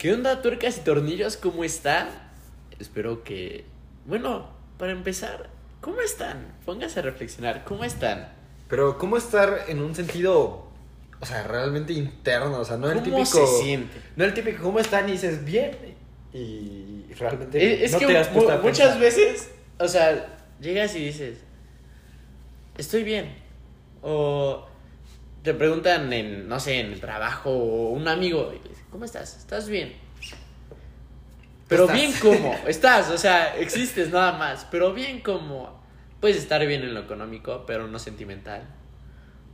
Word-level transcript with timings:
¿Qué 0.00 0.14
onda, 0.14 0.40
tuercas 0.40 0.78
y 0.78 0.80
tornillos? 0.80 1.36
¿Cómo 1.36 1.62
están? 1.62 2.08
Espero 2.78 3.22
que. 3.22 3.66
Bueno, 4.06 4.48
para 4.78 4.92
empezar, 4.92 5.50
¿cómo 5.82 6.00
están? 6.00 6.54
Póngase 6.64 7.00
a 7.00 7.02
reflexionar, 7.02 7.64
¿cómo 7.66 7.84
están? 7.84 8.32
Pero, 8.68 8.96
¿cómo 8.96 9.18
estar 9.18 9.64
en 9.68 9.82
un 9.82 9.94
sentido, 9.94 10.68
o 11.20 11.26
sea, 11.26 11.42
realmente 11.46 11.92
interno? 11.92 12.60
O 12.60 12.64
sea, 12.64 12.78
no 12.78 12.90
el 12.90 13.00
¿Cómo 13.02 13.18
típico. 13.24 13.46
se 13.46 13.62
siente? 13.62 13.98
No 14.16 14.24
el 14.24 14.32
típico, 14.32 14.62
¿cómo 14.62 14.78
están? 14.80 15.06
Y 15.06 15.12
dices, 15.12 15.44
bien. 15.44 15.76
Y 16.32 17.04
realmente. 17.18 17.84
Es 17.84 17.92
no 17.92 17.98
que 17.98 18.06
te 18.06 18.16
has 18.16 18.28
mu- 18.30 18.36
puesto 18.36 18.52
a 18.54 18.56
muchas 18.56 18.96
pensar. 18.96 19.00
veces, 19.00 19.50
o 19.78 19.86
sea, 19.86 20.38
llegas 20.62 20.96
y 20.96 21.04
dices, 21.04 21.40
estoy 22.78 23.04
bien. 23.04 23.34
O 24.00 24.66
te 25.42 25.52
preguntan 25.52 26.10
en, 26.14 26.48
no 26.48 26.58
sé, 26.58 26.80
en 26.80 26.86
el 26.94 27.00
trabajo 27.00 27.50
o 27.50 27.90
un 27.90 28.08
amigo, 28.08 28.50
¿cómo 28.90 29.04
estás? 29.04 29.36
¿Estás 29.36 29.68
bien? 29.68 29.94
Pero 31.68 31.84
Estás. 31.84 31.96
bien 31.96 32.12
como, 32.20 32.54
estás, 32.66 33.10
o 33.10 33.18
sea, 33.18 33.56
existes 33.56 34.10
nada 34.10 34.32
más, 34.32 34.66
pero 34.70 34.92
bien 34.92 35.20
como, 35.20 35.80
puedes 36.20 36.36
estar 36.36 36.66
bien 36.66 36.82
en 36.82 36.94
lo 36.94 37.00
económico, 37.00 37.64
pero 37.66 37.86
no 37.86 37.98
sentimental. 37.98 38.62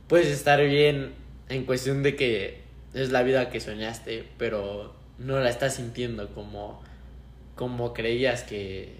Puedes 0.07 0.27
estar 0.27 0.59
bien 0.63 1.13
en 1.49 1.65
cuestión 1.65 2.01
de 2.01 2.15
que 2.15 2.63
es 2.93 3.11
la 3.11 3.21
vida 3.21 3.49
que 3.49 3.59
soñaste, 3.59 4.27
pero 4.37 4.95
no 5.19 5.39
la 5.39 5.49
estás 5.49 5.75
sintiendo 5.75 6.33
como, 6.33 6.81
como 7.55 7.93
creías 7.93 8.41
que, 8.43 8.95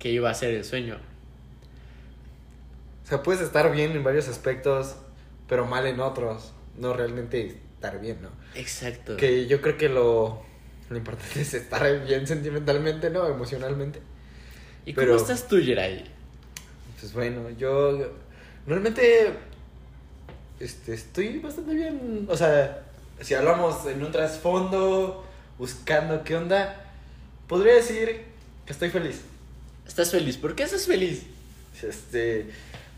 que 0.00 0.10
iba 0.10 0.28
a 0.28 0.34
ser 0.34 0.52
el 0.52 0.64
sueño. 0.64 0.98
O 3.04 3.08
sea, 3.08 3.22
puedes 3.22 3.40
estar 3.40 3.70
bien 3.70 3.92
en 3.92 4.02
varios 4.02 4.26
aspectos, 4.26 4.96
pero 5.48 5.66
mal 5.66 5.86
en 5.86 6.00
otros. 6.00 6.52
No 6.76 6.92
realmente 6.92 7.60
estar 7.76 8.00
bien, 8.00 8.20
¿no? 8.20 8.30
Exacto. 8.56 9.16
Que 9.16 9.46
yo 9.46 9.60
creo 9.60 9.76
que 9.76 9.88
lo, 9.88 10.42
lo 10.90 10.96
importante 10.96 11.40
es 11.40 11.54
estar 11.54 12.04
bien 12.04 12.26
sentimentalmente, 12.26 13.10
¿no? 13.10 13.26
Emocionalmente. 13.26 14.00
¿Y 14.84 14.94
cómo 14.94 15.16
estás 15.16 15.48
tú, 15.48 15.58
Yeray? 15.58 16.04
Pues 17.00 17.12
bueno, 17.12 17.50
yo 17.50 18.12
realmente 18.66 19.32
este, 20.60 20.94
estoy 20.94 21.38
bastante 21.38 21.74
bien. 21.74 22.26
O 22.28 22.36
sea, 22.36 22.84
si 23.20 23.34
hablamos 23.34 23.84
en 23.86 24.02
un 24.02 24.12
trasfondo, 24.12 25.26
buscando 25.58 26.22
qué 26.22 26.36
onda, 26.36 26.84
podría 27.48 27.74
decir 27.74 28.22
que 28.64 28.72
estoy 28.72 28.90
feliz. 28.90 29.22
¿Estás 29.86 30.10
feliz? 30.10 30.36
¿Por 30.36 30.54
qué 30.54 30.62
estás 30.62 30.86
feliz? 30.86 31.24
Este, 31.82 32.46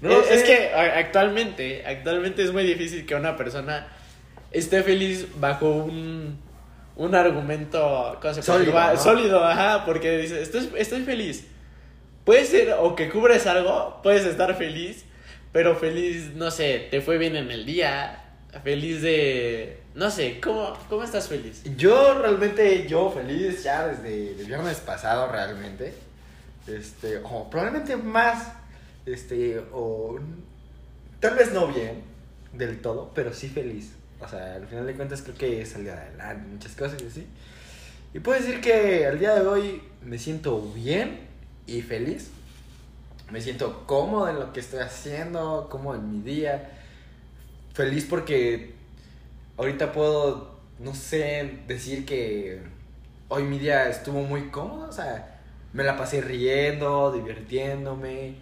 no 0.01 0.13
es, 0.13 0.27
sé. 0.27 0.35
es 0.35 0.43
que 0.45 0.69
actualmente, 0.73 1.85
actualmente 1.87 2.45
es 2.45 2.53
muy 2.53 2.65
difícil 2.65 3.07
que 3.07 3.15
una 3.15 3.37
persona 3.37 3.89
esté 4.51 4.83
feliz 4.83 5.27
bajo 5.39 5.69
un, 5.71 6.39
un 6.97 7.15
argumento 7.15 8.19
¿cómo 8.21 8.35
se 8.35 8.43
Sólido? 8.43 8.73
¿no? 8.73 8.97
sólido, 8.97 9.45
ajá, 9.45 9.85
porque 9.85 10.19
dices, 10.19 10.39
estoy, 10.43 10.71
estoy 10.77 11.03
feliz. 11.03 11.47
Puede 12.25 12.45
ser 12.45 12.75
o 12.79 12.95
que 12.95 13.09
cubres 13.09 13.47
algo, 13.47 14.01
puedes 14.03 14.27
estar 14.27 14.55
feliz, 14.57 15.05
pero 15.53 15.77
feliz, 15.77 16.35
no 16.35 16.51
sé, 16.51 16.89
te 16.91 17.01
fue 17.01 17.17
bien 17.17 17.37
en 17.37 17.51
el 17.51 17.65
día, 17.65 18.25
feliz 18.63 19.01
de, 19.03 19.81
no 19.95 20.11
sé, 20.11 20.41
¿cómo, 20.41 20.77
cómo 20.89 21.03
estás 21.03 21.29
feliz? 21.29 21.63
Yo 21.77 22.21
realmente, 22.21 22.87
yo 22.87 23.11
feliz 23.11 23.63
ya 23.63 23.87
desde 23.89 24.33
el 24.33 24.47
viernes 24.47 24.79
pasado 24.79 25.31
realmente. 25.31 25.95
Este, 26.67 27.19
o 27.25 27.49
probablemente 27.49 27.97
más, 27.97 28.53
este, 29.07 29.59
o 29.73 30.19
tal 31.19 31.35
vez 31.35 31.53
no 31.53 31.69
bien 31.69 32.03
del 32.53 32.81
todo, 32.83 33.11
pero 33.15 33.33
sí 33.33 33.49
feliz. 33.49 33.93
O 34.21 34.29
sea, 34.29 34.55
al 34.55 34.67
final 34.67 34.87
de 34.87 34.95
cuentas 34.95 35.23
creo 35.23 35.37
que 35.37 35.65
salí 35.65 35.89
adelante, 35.89 36.49
muchas 36.49 36.73
cosas 36.75 37.01
y 37.03 37.07
así. 37.07 37.27
Y 38.15 38.21
puedo 38.21 38.41
decir 38.41 38.61
que 38.61 39.07
al 39.07 39.19
día 39.19 39.35
de 39.35 39.47
hoy 39.47 39.83
me 40.03 40.19
siento 40.19 40.61
bien 40.73 41.21
y 41.67 41.83
feliz. 41.83 42.31
Me 43.31 43.41
siento 43.41 43.85
cómodo 43.87 44.29
en 44.29 44.41
lo 44.41 44.53
que 44.53 44.61
estoy 44.61 44.81
haciendo, 44.81 45.69
cómodo 45.71 45.97
en 45.97 46.11
mi 46.11 46.23
día. 46.23 46.71
Feliz 47.75 48.07
porque 48.09 48.75
ahorita 49.59 49.93
puedo, 49.93 50.59
no 50.79 50.95
sé, 50.95 51.61
decir 51.67 52.07
que 52.07 52.63
hoy 53.29 53.43
mi 53.43 53.59
día 53.59 53.89
estuvo 53.89 54.23
muy 54.23 54.49
cómodo, 54.49 54.89
o 54.89 54.93
sea, 54.93 55.41
me 55.73 55.85
la 55.85 55.97
pasé 55.97 56.23
riendo, 56.23 57.13
divirtiéndome, 57.13 58.37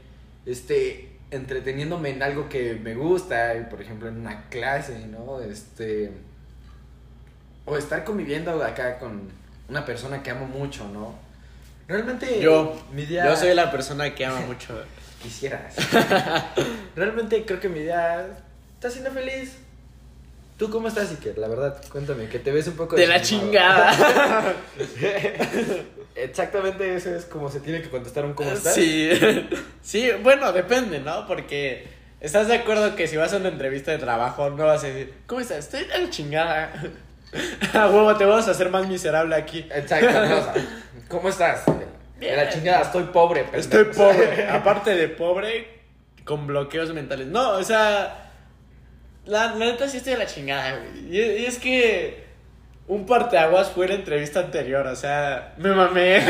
este, 0.46 1.05
entreteniéndome 1.30 2.10
en 2.10 2.22
algo 2.22 2.48
que 2.48 2.74
me 2.74 2.94
gusta, 2.94 3.54
por 3.68 3.80
ejemplo, 3.82 4.08
en 4.08 4.18
una 4.18 4.48
clase, 4.48 5.06
¿no? 5.06 5.40
Este, 5.40 6.12
o 7.64 7.76
estar 7.76 8.04
conviviendo 8.04 8.62
acá 8.62 8.98
con 8.98 9.28
una 9.68 9.84
persona 9.84 10.22
que 10.22 10.30
amo 10.30 10.46
mucho, 10.46 10.88
¿no? 10.88 11.14
Realmente, 11.88 12.40
Yo, 12.40 12.80
mi 12.92 13.06
día... 13.06 13.26
yo 13.26 13.36
soy 13.36 13.54
la 13.54 13.70
persona 13.70 14.14
que 14.14 14.24
ama 14.24 14.40
mucho. 14.40 14.82
Quisieras. 15.22 15.74
Realmente 16.96 17.44
creo 17.44 17.60
que 17.60 17.68
mi 17.68 17.80
día 17.80 18.26
está 18.74 18.90
siendo 18.90 19.10
feliz. 19.10 19.56
¿Tú 20.56 20.70
cómo 20.70 20.88
estás, 20.88 21.10
Iker? 21.10 21.36
La 21.36 21.48
verdad, 21.48 21.82
cuéntame, 21.90 22.28
que 22.28 22.38
te 22.38 22.50
ves 22.50 22.66
un 22.68 22.76
poco... 22.76 22.96
De 22.96 23.06
la 23.06 23.20
chingada. 23.20 23.92
Exactamente 26.14 26.94
eso 26.94 27.14
es 27.14 27.26
como 27.26 27.50
se 27.50 27.60
tiene 27.60 27.82
que 27.82 27.90
contestar 27.90 28.24
un 28.24 28.32
cómo 28.32 28.50
estás. 28.50 28.74
Sí, 28.74 29.10
sí, 29.82 30.10
bueno, 30.22 30.50
depende, 30.52 30.98
¿no? 31.00 31.26
Porque 31.26 31.86
estás 32.20 32.48
de 32.48 32.54
acuerdo 32.54 32.96
que 32.96 33.06
si 33.06 33.18
vas 33.18 33.34
a 33.34 33.36
una 33.36 33.48
entrevista 33.48 33.90
de 33.90 33.98
trabajo 33.98 34.48
no 34.48 34.64
vas 34.64 34.82
a 34.82 34.86
decir, 34.86 35.12
¿cómo 35.26 35.42
estás? 35.42 35.58
Estoy 35.58 35.84
de 35.84 35.98
la 35.98 36.10
chingada. 36.10 36.72
A 37.74 37.88
huevo, 37.88 38.16
te 38.16 38.24
vamos 38.24 38.48
a 38.48 38.52
hacer 38.52 38.70
más 38.70 38.88
miserable 38.88 39.34
aquí. 39.34 39.66
Exacto, 39.74 40.10
no, 40.10 40.38
o 40.38 40.42
sea, 40.42 40.54
¿cómo 41.08 41.28
estás? 41.28 41.64
De 42.18 42.34
la 42.34 42.48
chingada, 42.48 42.80
estoy 42.80 43.04
pobre. 43.04 43.42
pendejo. 43.42 43.58
Estoy 43.58 43.84
pobre. 43.84 44.48
Aparte 44.48 44.94
de 44.94 45.08
pobre, 45.08 45.80
con 46.24 46.46
bloqueos 46.46 46.94
mentales. 46.94 47.26
No, 47.26 47.50
o 47.50 47.62
sea, 47.62 48.25
la, 49.26 49.54
la 49.54 49.66
neta 49.66 49.88
sí 49.88 49.98
estoy 49.98 50.12
de 50.14 50.18
la 50.20 50.26
chingada, 50.26 50.76
güey. 50.78 51.14
Y, 51.16 51.20
y 51.20 51.44
es 51.46 51.58
que 51.58 52.24
un 52.88 53.04
parteaguas 53.04 53.70
fue 53.70 53.88
la 53.88 53.94
entrevista 53.94 54.40
anterior, 54.40 54.86
o 54.86 54.96
sea, 54.96 55.54
me 55.58 55.70
mamé. 55.70 56.20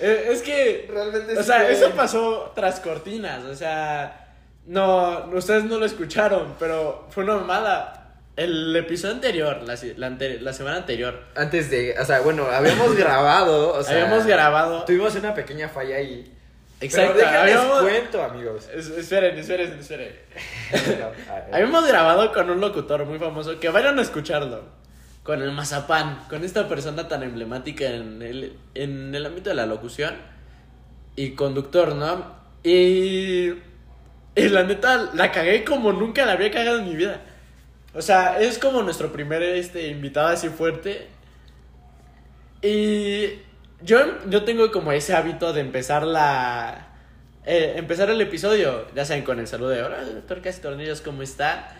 Eh, 0.00 0.28
es 0.30 0.42
que 0.42 0.86
Realmente 0.88 1.32
O 1.36 1.40
sí 1.40 1.44
sea, 1.46 1.60
fue- 1.62 1.72
eso 1.72 1.90
pasó 1.90 2.52
tras 2.54 2.78
cortinas, 2.80 3.42
o 3.44 3.54
sea, 3.54 4.28
no, 4.66 5.28
ustedes 5.32 5.64
no 5.64 5.78
lo 5.78 5.86
escucharon, 5.86 6.54
pero 6.58 7.08
fue 7.10 7.24
una 7.24 7.34
mamada. 7.36 7.94
El 8.36 8.76
episodio 8.76 9.14
anterior, 9.14 9.62
la, 9.64 9.76
la, 9.96 10.06
ante- 10.06 10.40
la 10.40 10.52
semana 10.52 10.76
anterior, 10.76 11.24
Antes 11.34 11.68
de, 11.70 11.96
o 11.98 12.04
sea, 12.04 12.20
bueno, 12.20 12.44
habíamos 12.46 12.94
grabado, 12.96 13.72
o 13.74 13.82
sea, 13.82 13.94
habíamos 14.04 14.24
grabado. 14.26 14.84
Tuvimos 14.84 15.16
una 15.16 15.34
pequeña 15.34 15.68
falla 15.68 15.96
ahí. 15.96 16.32
Exacto, 16.80 17.14
Pero 17.16 17.28
habíamos- 17.40 17.80
cuento, 17.80 18.22
amigos. 18.22 18.68
Es- 18.72 18.88
esperen, 18.90 19.36
esperen, 19.38 19.78
esperen. 19.78 20.12
Habíamos 21.52 21.86
grabado 21.88 22.32
con 22.32 22.48
un 22.50 22.60
locutor 22.60 23.04
muy 23.04 23.18
famoso 23.18 23.58
que 23.58 23.68
vayan 23.68 23.98
a 23.98 24.02
escucharlo. 24.02 24.62
Con 25.24 25.42
el 25.42 25.52
Mazapán, 25.52 26.24
con 26.30 26.44
esta 26.44 26.68
persona 26.68 27.06
tan 27.08 27.22
emblemática 27.22 27.84
en 27.86 28.22
el, 28.22 28.56
en 28.74 29.14
el 29.14 29.26
ámbito 29.26 29.50
de 29.50 29.56
la 29.56 29.66
locución 29.66 30.14
y 31.16 31.32
conductor, 31.32 31.94
¿no? 31.96 32.32
Y, 32.62 33.50
y 34.34 34.48
la 34.48 34.62
neta, 34.62 35.10
la 35.14 35.30
cagué 35.32 35.64
como 35.64 35.92
nunca 35.92 36.24
la 36.24 36.32
había 36.32 36.50
cagado 36.50 36.78
en 36.78 36.88
mi 36.88 36.96
vida. 36.96 37.20
O 37.92 38.00
sea, 38.00 38.40
es 38.40 38.58
como 38.58 38.82
nuestro 38.82 39.12
primer 39.12 39.42
este, 39.42 39.88
invitado 39.88 40.28
así 40.28 40.48
fuerte. 40.48 41.08
Y 42.62 43.40
yo, 43.82 44.28
yo 44.28 44.44
tengo 44.44 44.70
como 44.72 44.92
ese 44.92 45.14
hábito 45.14 45.52
de 45.52 45.60
empezar 45.60 46.04
la... 46.04 46.88
eh, 47.44 47.74
empezar 47.76 48.10
el 48.10 48.20
episodio, 48.20 48.86
ya 48.94 49.04
saben, 49.04 49.24
con 49.24 49.38
el 49.38 49.46
saludo 49.46 49.70
de 49.70 49.82
hola, 49.82 50.04
doctor 50.04 50.42
Casi 50.42 50.60
Tornillos, 50.60 51.00
¿cómo 51.00 51.22
está? 51.22 51.74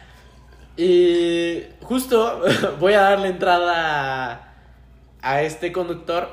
Y 0.76 1.64
justo 1.82 2.42
voy 2.80 2.94
a 2.94 3.00
darle 3.00 3.28
entrada 3.28 4.32
a, 4.32 4.54
a 5.22 5.42
este 5.42 5.72
conductor 5.72 6.28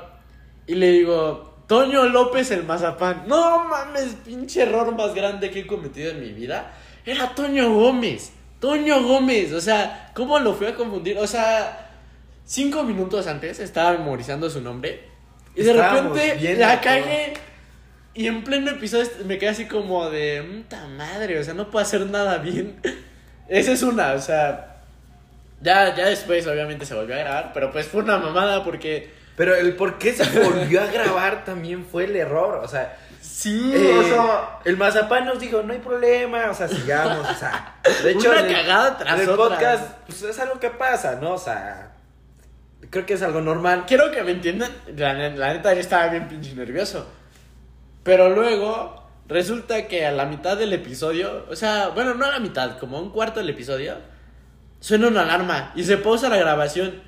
y 0.66 0.74
le 0.76 0.90
digo, 0.92 1.56
Toño 1.66 2.04
López 2.04 2.50
el 2.52 2.62
Mazapán. 2.64 3.24
No 3.26 3.64
mames, 3.64 4.16
pinche 4.24 4.62
error 4.62 4.94
más 4.96 5.14
grande 5.14 5.50
que 5.50 5.60
he 5.60 5.66
cometido 5.66 6.12
en 6.12 6.20
mi 6.20 6.32
vida. 6.32 6.72
Era 7.04 7.34
Toño 7.34 7.72
Gómez. 7.74 8.32
Toño 8.60 9.02
Gómez. 9.02 9.52
O 9.52 9.60
sea, 9.60 10.12
¿cómo 10.14 10.38
lo 10.38 10.54
fui 10.54 10.68
a 10.68 10.74
confundir? 10.76 11.18
O 11.18 11.26
sea, 11.26 11.90
cinco 12.44 12.84
minutos 12.84 13.26
antes 13.26 13.58
estaba 13.58 13.92
memorizando 13.98 14.48
su 14.48 14.60
nombre. 14.60 15.15
Y 15.56 15.62
de 15.62 15.70
Estábamos 15.72 16.16
repente 16.16 16.54
la 16.56 16.80
cagué. 16.80 17.34
Y 18.14 18.28
en 18.28 18.44
pleno 18.44 18.70
episodio 18.70 19.08
me 19.24 19.36
quedé 19.38 19.50
así 19.50 19.66
como 19.66 20.08
de, 20.08 20.42
puta 20.42 20.86
madre, 20.86 21.38
o 21.38 21.44
sea, 21.44 21.52
no 21.54 21.70
puedo 21.70 21.84
hacer 21.84 22.06
nada 22.06 22.38
bien. 22.38 22.80
Esa 23.48 23.72
es 23.72 23.82
una, 23.82 24.12
o 24.12 24.20
sea, 24.20 24.76
ya, 25.60 25.94
ya 25.94 26.06
después 26.06 26.46
obviamente 26.46 26.86
se 26.86 26.94
volvió 26.94 27.14
a 27.14 27.18
grabar, 27.18 27.50
pero 27.54 27.72
pues 27.72 27.86
fue 27.86 28.02
una 28.02 28.18
mamada 28.18 28.64
porque 28.64 29.10
Pero 29.36 29.54
el 29.54 29.74
por 29.76 29.98
qué 29.98 30.12
se 30.14 30.24
volvió 30.40 30.82
a 30.82 30.86
grabar 30.86 31.44
también 31.46 31.84
fue 31.84 32.04
el 32.04 32.16
error, 32.16 32.60
o 32.64 32.68
sea, 32.68 32.96
sí, 33.20 33.72
eh, 33.74 33.98
o 33.98 34.02
sea, 34.02 34.58
el 34.64 34.76
mazapán 34.78 35.26
nos 35.26 35.38
dijo, 35.38 35.62
no 35.62 35.72
hay 35.74 35.78
problema, 35.78 36.50
o 36.50 36.54
sea, 36.54 36.68
sigamos, 36.68 37.28
o 37.28 37.34
sea, 37.34 37.76
de 38.02 38.10
hecho, 38.12 38.30
Una 38.30 38.40
en 38.40 38.46
el- 38.46 38.52
cagada 38.54 38.98
tras 38.98 39.14
en 39.14 39.20
el 39.20 39.28
otra. 39.30 39.56
podcast, 39.56 39.84
pues 40.06 40.22
es 40.22 40.38
algo 40.40 40.58
que 40.58 40.70
pasa, 40.70 41.16
¿no? 41.20 41.32
O 41.34 41.38
sea, 41.38 41.90
creo 42.90 43.06
que 43.06 43.14
es 43.14 43.22
algo 43.22 43.40
normal. 43.40 43.84
Quiero 43.86 44.10
que 44.10 44.22
me 44.22 44.32
entiendan, 44.32 44.70
la, 44.96 45.14
ne- 45.14 45.36
la 45.36 45.52
neta 45.52 45.74
yo 45.74 45.80
estaba 45.80 46.08
bien 46.08 46.28
pinche 46.28 46.54
nervioso. 46.54 47.06
Pero 48.02 48.30
luego 48.30 49.02
resulta 49.28 49.86
que 49.88 50.06
a 50.06 50.12
la 50.12 50.26
mitad 50.26 50.56
del 50.56 50.72
episodio, 50.72 51.46
o 51.50 51.56
sea, 51.56 51.88
bueno, 51.88 52.14
no 52.14 52.24
a 52.26 52.30
la 52.32 52.38
mitad, 52.40 52.78
como 52.78 52.98
a 52.98 53.02
un 53.02 53.10
cuarto 53.10 53.40
del 53.40 53.50
episodio, 53.50 53.96
suena 54.80 55.08
una 55.08 55.22
alarma 55.22 55.72
y 55.74 55.82
se 55.84 55.96
pausa 55.96 56.28
la 56.28 56.36
grabación. 56.36 57.02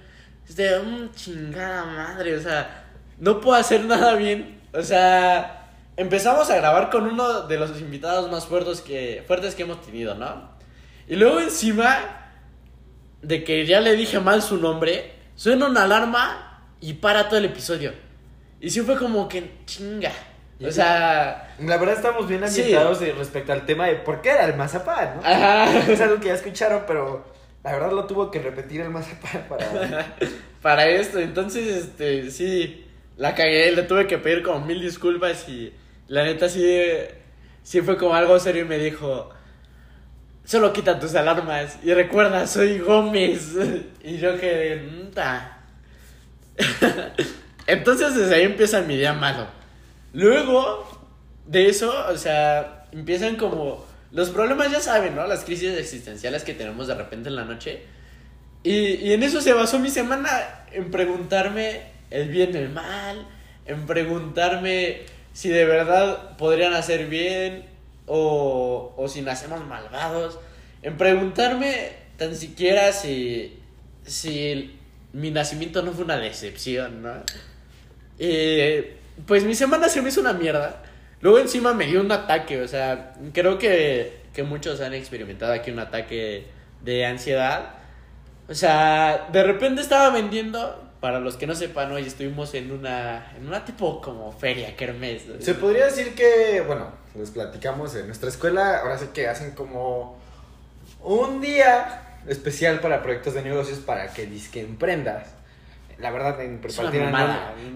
Es 0.48 0.56
de, 0.56 0.78
"Mm, 0.80 1.12
chingada 1.14 1.84
madre, 1.84 2.36
o 2.36 2.40
sea, 2.40 2.86
no 3.18 3.40
puedo 3.40 3.56
hacer 3.58 3.84
nada 3.84 4.14
bien. 4.14 4.60
O 4.72 4.82
sea, 4.82 5.68
empezamos 5.96 6.50
a 6.50 6.56
grabar 6.56 6.90
con 6.90 7.04
uno 7.06 7.42
de 7.42 7.58
los 7.58 7.78
invitados 7.80 8.30
más 8.30 8.46
fuertes 8.46 8.80
que, 8.80 9.22
fuertes 9.26 9.54
que 9.54 9.62
hemos 9.62 9.80
tenido, 9.82 10.14
¿no? 10.14 10.50
Y 11.06 11.16
luego 11.16 11.40
encima 11.40 11.96
de 13.22 13.44
que 13.44 13.66
ya 13.66 13.80
le 13.80 13.94
dije 13.94 14.20
mal 14.20 14.42
su 14.42 14.56
nombre, 14.58 15.12
suena 15.38 15.66
una 15.68 15.84
alarma 15.84 16.64
y 16.80 16.94
para 16.94 17.28
todo 17.28 17.38
el 17.38 17.44
episodio. 17.44 17.92
Y 18.60 18.70
sí 18.70 18.80
fue 18.80 18.96
como 18.96 19.28
que 19.28 19.52
chinga. 19.66 20.10
O 20.66 20.72
sea, 20.72 21.54
La 21.60 21.76
verdad 21.76 21.94
estamos 21.94 22.26
bien 22.26 22.40
Sí. 22.48 22.62
ambientados 22.62 22.98
de- 22.98 23.12
respecto 23.12 23.52
al 23.52 23.64
tema 23.64 23.86
de 23.86 23.94
por 23.94 24.20
qué 24.20 24.30
era 24.30 24.44
el 24.46 24.56
mazapán, 24.56 25.16
¿no? 25.16 25.22
ajá, 25.24 25.78
Es 25.92 26.00
algo 26.00 26.18
que 26.18 26.26
ya 26.26 26.34
escucharon, 26.34 26.82
pero 26.86 27.24
la 27.62 27.72
verdad 27.72 27.92
lo 27.92 28.06
tuvo 28.06 28.30
que 28.32 28.40
repetir 28.40 28.80
el 28.80 28.90
mazapán 28.90 29.46
para... 29.48 30.16
para 30.62 30.86
esto. 30.88 31.20
Entonces, 31.20 31.68
este, 31.84 32.32
sí, 32.32 32.84
la 33.16 33.36
cagué, 33.36 33.70
le 33.70 33.84
tuve 33.84 34.08
que 34.08 34.18
pedir 34.18 34.42
como 34.42 34.64
mil 34.66 34.80
disculpas 34.80 35.48
y 35.48 35.72
la 36.08 36.24
neta 36.24 36.48
sí, 36.48 36.82
sí 37.62 37.80
fue 37.82 37.96
como 37.96 38.14
algo 38.14 38.40
serio 38.40 38.62
y 38.64 38.68
me 38.68 38.78
dijo, 38.78 39.30
solo 40.48 40.72
quita 40.72 40.98
tus 40.98 41.14
alarmas 41.14 41.76
y 41.84 41.92
recuerda, 41.92 42.46
soy 42.46 42.78
Gómez. 42.78 43.50
Y 44.02 44.16
yo 44.16 44.40
que, 44.40 44.80
"Nta". 45.10 45.58
Entonces 47.66 48.14
desde 48.14 48.34
ahí 48.34 48.42
empieza 48.44 48.80
mi 48.80 48.96
día 48.96 49.12
malo. 49.12 49.46
Luego 50.14 50.88
de 51.46 51.68
eso, 51.68 51.92
o 52.08 52.16
sea, 52.16 52.86
empiezan 52.92 53.36
como 53.36 53.84
los 54.10 54.30
problemas, 54.30 54.72
ya 54.72 54.80
saben, 54.80 55.14
¿no? 55.14 55.26
Las 55.26 55.44
crisis 55.44 55.76
existenciales 55.76 56.44
que 56.44 56.54
tenemos 56.54 56.86
de 56.86 56.94
repente 56.94 57.28
en 57.28 57.36
la 57.36 57.44
noche. 57.44 57.82
Y, 58.62 58.94
y 58.94 59.12
en 59.12 59.22
eso 59.22 59.42
se 59.42 59.52
basó 59.52 59.78
mi 59.78 59.90
semana, 59.90 60.30
en 60.72 60.90
preguntarme 60.90 61.82
el 62.10 62.30
bien, 62.30 62.56
el 62.56 62.70
mal, 62.70 63.26
en 63.66 63.84
preguntarme 63.84 65.02
si 65.34 65.50
de 65.50 65.66
verdad 65.66 66.38
podrían 66.38 66.72
hacer 66.72 67.06
bien 67.06 67.66
o, 68.08 68.94
o 68.96 69.08
si 69.08 69.22
nacemos 69.22 69.64
malvados, 69.66 70.38
en 70.82 70.96
preguntarme 70.96 71.92
tan 72.16 72.34
siquiera 72.34 72.92
si, 72.92 73.58
si 74.04 74.78
mi 75.12 75.30
nacimiento 75.30 75.82
no 75.82 75.92
fue 75.92 76.04
una 76.04 76.18
decepción, 76.18 77.02
¿no? 77.02 77.12
Eh, 78.18 78.96
pues 79.26 79.44
mi 79.44 79.54
semana 79.54 79.88
se 79.88 80.02
me 80.02 80.08
hizo 80.08 80.20
una 80.20 80.32
mierda. 80.32 80.82
Luego 81.20 81.38
encima 81.38 81.74
me 81.74 81.86
dio 81.86 82.00
un 82.00 82.12
ataque, 82.12 82.60
o 82.60 82.68
sea, 82.68 83.14
creo 83.32 83.58
que, 83.58 84.20
que 84.32 84.42
muchos 84.42 84.80
han 84.80 84.94
experimentado 84.94 85.52
aquí 85.52 85.70
un 85.70 85.80
ataque 85.80 86.46
de 86.82 87.06
ansiedad. 87.06 87.74
O 88.48 88.54
sea, 88.54 89.28
de 89.32 89.42
repente 89.42 89.82
estaba 89.82 90.10
vendiendo, 90.10 90.87
para 91.00 91.20
los 91.20 91.36
que 91.36 91.46
no 91.46 91.54
sepan, 91.54 91.92
hoy 91.92 92.02
estuvimos 92.06 92.54
en 92.54 92.72
una, 92.72 93.32
en 93.36 93.46
una 93.46 93.64
tipo 93.64 94.00
como 94.00 94.32
feria, 94.32 94.76
kermés. 94.76 95.22
Se 95.40 95.54
podría 95.54 95.84
decir 95.86 96.14
que, 96.14 96.62
bueno, 96.66 96.86
les 97.16 97.30
platicamos 97.30 97.94
en 97.94 98.06
nuestra 98.06 98.28
escuela, 98.28 98.78
ahora 98.80 98.98
sí 98.98 99.06
que 99.14 99.28
hacen 99.28 99.52
como 99.52 100.18
un 101.02 101.40
día 101.40 102.02
especial 102.26 102.80
para 102.80 103.02
proyectos 103.02 103.34
de 103.34 103.42
negocios 103.42 103.78
para 103.78 104.08
que 104.12 104.26
disque 104.26 104.60
emprendas. 104.60 105.28
La 105.98 106.12
verdad, 106.12 106.40
en 106.40 106.60
prepa 106.60 106.74
una 107.08 107.10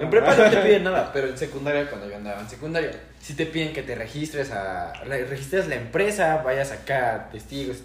En 0.04 0.10
prepa 0.10 0.36
no 0.36 0.50
te 0.50 0.56
piden 0.58 0.84
nada, 0.84 1.10
pero 1.12 1.26
en 1.28 1.36
secundaria, 1.36 1.88
cuando 1.90 2.08
yo 2.08 2.16
andaba 2.16 2.40
en 2.40 2.48
secundaria, 2.48 2.92
sí 3.20 3.34
te 3.34 3.46
piden 3.46 3.72
que 3.72 3.82
te 3.82 3.96
registres 3.96 4.52
a. 4.52 4.92
re- 5.04 5.24
registres 5.24 5.66
la 5.66 5.74
empresa, 5.74 6.36
vayas 6.44 6.70
acá, 6.70 7.28
testigos. 7.32 7.78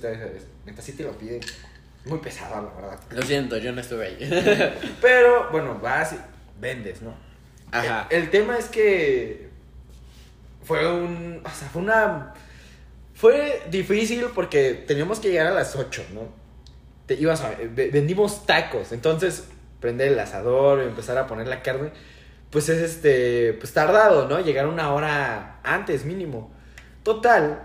Neta, 0.66 0.81
sí 0.84 0.92
te 0.92 1.01
lo 1.04 1.13
piden. 1.13 1.39
Muy 2.07 2.19
pesado, 2.19 2.62
la 2.74 2.81
verdad. 2.81 3.00
Lo 3.12 3.21
siento, 3.21 3.57
yo 3.57 3.71
no 3.71 3.81
estuve 3.81 4.07
ahí. 4.07 4.74
Pero, 5.01 5.50
bueno, 5.51 5.80
vas 5.81 6.13
y 6.13 6.18
vendes, 6.59 7.01
¿no? 7.01 7.13
Ajá. 7.71 8.07
El, 8.09 8.24
el 8.24 8.30
tema 8.30 8.57
es 8.57 8.65
que 8.68 9.50
fue 10.63 10.92
un. 10.92 11.42
O 11.45 11.50
sea, 11.50 11.68
fue 11.69 11.81
una. 11.81 12.33
Fue 13.13 13.63
difícil 13.71 14.25
porque 14.36 14.74
teníamos 14.88 15.19
que 15.19 15.30
llegar 15.31 15.48
a 15.48 15.51
las 15.51 15.75
8, 15.75 16.06
¿no? 16.13 16.21
Te 17.07 17.15
ibas 17.15 17.42
a, 17.42 17.50
ve- 17.50 17.89
vendimos 17.92 18.45
tacos, 18.45 18.92
entonces 18.92 19.45
prender 19.80 20.12
el 20.12 20.19
asador, 20.19 20.81
empezar 20.81 21.18
a 21.18 21.25
poner 21.25 21.48
la 21.48 21.63
carne, 21.63 21.92
pues 22.51 22.69
es 22.69 22.80
este, 22.80 23.53
pues 23.53 23.74
tardado, 23.74 24.27
¿no? 24.27 24.39
Llegar 24.39 24.68
una 24.68 24.94
hora 24.94 25.60
antes 25.63 26.06
mínimo. 26.06 26.51
Total, 27.03 27.63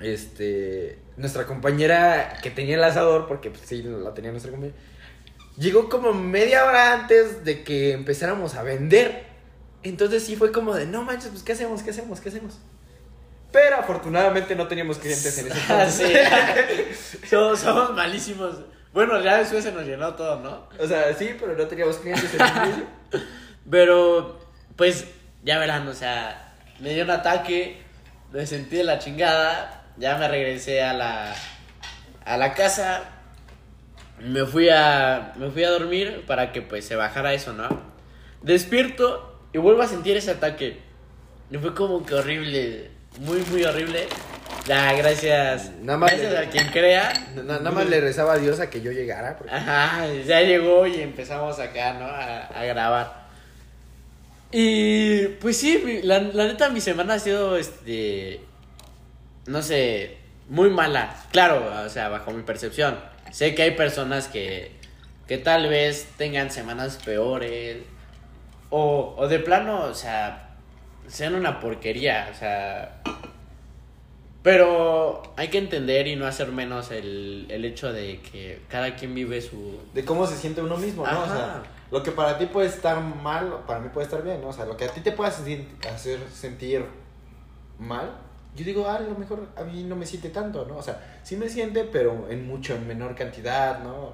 este, 0.00 0.98
nuestra 1.18 1.46
compañera 1.46 2.38
que 2.42 2.50
tenía 2.50 2.76
el 2.76 2.84
asador, 2.84 3.26
porque 3.26 3.50
pues, 3.50 3.62
sí, 3.66 3.82
la 3.82 4.14
tenía 4.14 4.30
nuestra 4.30 4.50
compañera, 4.50 4.78
llegó 5.58 5.88
como 5.88 6.14
media 6.14 6.64
hora 6.64 6.94
antes 6.94 7.44
de 7.44 7.62
que 7.64 7.92
empezáramos 7.92 8.54
a 8.54 8.62
vender. 8.62 9.26
Entonces 9.82 10.24
sí 10.24 10.36
fue 10.36 10.52
como 10.52 10.74
de, 10.74 10.86
no 10.86 11.02
manches, 11.02 11.30
pues 11.30 11.42
¿qué 11.42 11.52
hacemos? 11.52 11.82
¿Qué 11.82 11.90
hacemos? 11.90 12.20
¿Qué 12.20 12.30
hacemos? 12.30 12.58
Pero 13.52 13.76
afortunadamente 13.76 14.54
no 14.54 14.68
teníamos 14.68 14.98
clientes 14.98 15.38
en 15.38 15.46
ese 15.46 15.60
Ah, 15.68 15.84
entonces. 15.84 17.18
somos, 17.30 17.60
somos 17.60 17.94
malísimos. 17.94 18.56
Bueno, 18.92 19.20
ya 19.22 19.38
después 19.38 19.64
se 19.64 19.72
nos 19.72 19.84
llenó 19.84 20.14
todo, 20.14 20.40
¿no? 20.40 20.68
o 20.78 20.86
sea, 20.86 21.14
sí, 21.14 21.36
pero 21.38 21.54
no 21.56 21.66
teníamos 21.66 21.98
clientes 21.98 22.32
en 22.34 22.40
ese. 22.40 23.22
Pero, 23.70 24.40
pues, 24.76 25.04
ya 25.44 25.58
verán, 25.58 25.86
o 25.88 25.94
sea, 25.94 26.54
me 26.80 26.94
dio 26.94 27.04
un 27.04 27.10
ataque, 27.10 27.82
me 28.32 28.46
sentí 28.46 28.76
de 28.76 28.84
la 28.84 28.98
chingada, 28.98 29.77
ya 29.98 30.16
me 30.18 30.28
regresé 30.28 30.82
a 30.82 30.92
la, 30.94 31.34
a 32.24 32.36
la 32.36 32.54
casa, 32.54 33.02
me 34.20 34.44
fui 34.46 34.68
a, 34.68 35.32
me 35.36 35.50
fui 35.50 35.64
a 35.64 35.70
dormir 35.70 36.24
para 36.26 36.52
que 36.52 36.62
pues 36.62 36.84
se 36.86 36.96
bajara 36.96 37.34
eso, 37.34 37.52
¿no? 37.52 37.68
Despierto 38.42 39.40
y 39.52 39.58
vuelvo 39.58 39.82
a 39.82 39.86
sentir 39.88 40.16
ese 40.16 40.30
ataque. 40.32 40.78
Y 41.50 41.56
fue 41.58 41.74
como 41.74 42.04
que 42.04 42.14
horrible, 42.14 42.90
muy, 43.20 43.40
muy 43.50 43.64
horrible. 43.64 44.06
Ya, 44.66 44.92
gracias. 44.92 45.70
Nada 45.80 45.98
más 45.98 46.10
gracias 46.10 46.32
le- 46.32 46.38
a 46.38 46.50
quien 46.50 46.66
crea. 46.68 47.12
Na- 47.36 47.42
Nada 47.58 47.70
más 47.70 47.88
le 47.88 48.00
rezaba 48.02 48.34
a 48.34 48.38
Dios 48.38 48.60
a 48.60 48.68
que 48.68 48.82
yo 48.82 48.92
llegara. 48.92 49.36
porque- 49.38 49.52
Ajá, 49.54 50.06
ya 50.26 50.42
llegó 50.42 50.86
y 50.86 51.00
empezamos 51.00 51.58
acá, 51.58 51.94
¿no? 51.94 52.04
A, 52.04 52.40
a 52.48 52.64
grabar. 52.64 53.26
Y 54.50 55.26
pues 55.40 55.56
sí, 55.58 56.00
la, 56.02 56.20
la 56.20 56.46
neta 56.46 56.68
mi 56.70 56.80
semana 56.80 57.14
ha 57.14 57.18
sido, 57.18 57.56
este, 57.56 58.40
no 59.48 59.62
sé, 59.62 60.18
muy 60.48 60.70
mala. 60.70 61.16
Claro, 61.32 61.84
o 61.84 61.88
sea, 61.88 62.08
bajo 62.08 62.30
mi 62.30 62.42
percepción. 62.42 62.98
Sé 63.32 63.54
que 63.54 63.62
hay 63.62 63.70
personas 63.72 64.28
que, 64.28 64.72
que 65.26 65.38
tal 65.38 65.68
vez 65.68 66.06
tengan 66.16 66.50
semanas 66.50 66.98
peores. 67.04 67.78
O, 68.70 69.14
o 69.16 69.28
de 69.28 69.38
plano, 69.38 69.84
o 69.84 69.94
sea, 69.94 70.56
sean 71.06 71.34
una 71.34 71.58
porquería, 71.60 72.28
o 72.30 72.38
sea... 72.38 73.02
Pero 74.42 75.34
hay 75.36 75.48
que 75.48 75.58
entender 75.58 76.06
y 76.06 76.16
no 76.16 76.26
hacer 76.26 76.52
menos 76.52 76.90
el, 76.90 77.46
el 77.50 77.64
hecho 77.64 77.92
de 77.92 78.20
que 78.20 78.62
cada 78.68 78.94
quien 78.94 79.14
vive 79.14 79.40
su... 79.42 79.80
De 79.94 80.04
cómo 80.04 80.26
se 80.26 80.36
siente 80.36 80.62
uno 80.62 80.76
mismo, 80.76 81.06
¿no? 81.06 81.22
O 81.22 81.26
sea, 81.26 81.62
lo 81.90 82.02
que 82.02 82.12
para 82.12 82.38
ti 82.38 82.46
puede 82.46 82.68
estar 82.68 83.00
mal, 83.00 83.64
para 83.66 83.80
mí 83.80 83.88
puede 83.92 84.06
estar 84.06 84.22
bien, 84.22 84.40
¿no? 84.40 84.48
O 84.48 84.52
sea, 84.52 84.64
lo 84.64 84.76
que 84.76 84.84
a 84.84 84.88
ti 84.88 85.00
te 85.00 85.12
pueda 85.12 85.30
hacer 85.30 86.20
sentir 86.32 86.84
mal, 87.78 88.12
yo 88.58 88.64
digo, 88.64 88.86
ah, 88.88 88.96
a 88.96 89.00
lo 89.00 89.14
mejor 89.14 89.46
a 89.56 89.62
mí 89.62 89.84
no 89.84 89.96
me 89.96 90.04
siente 90.04 90.28
tanto, 90.30 90.66
¿no? 90.66 90.76
O 90.76 90.82
sea, 90.82 91.20
sí 91.22 91.36
me 91.36 91.48
siente, 91.48 91.84
pero 91.84 92.26
en 92.28 92.46
mucho, 92.46 92.74
en 92.74 92.86
menor 92.86 93.14
cantidad, 93.14 93.82
¿no? 93.82 94.12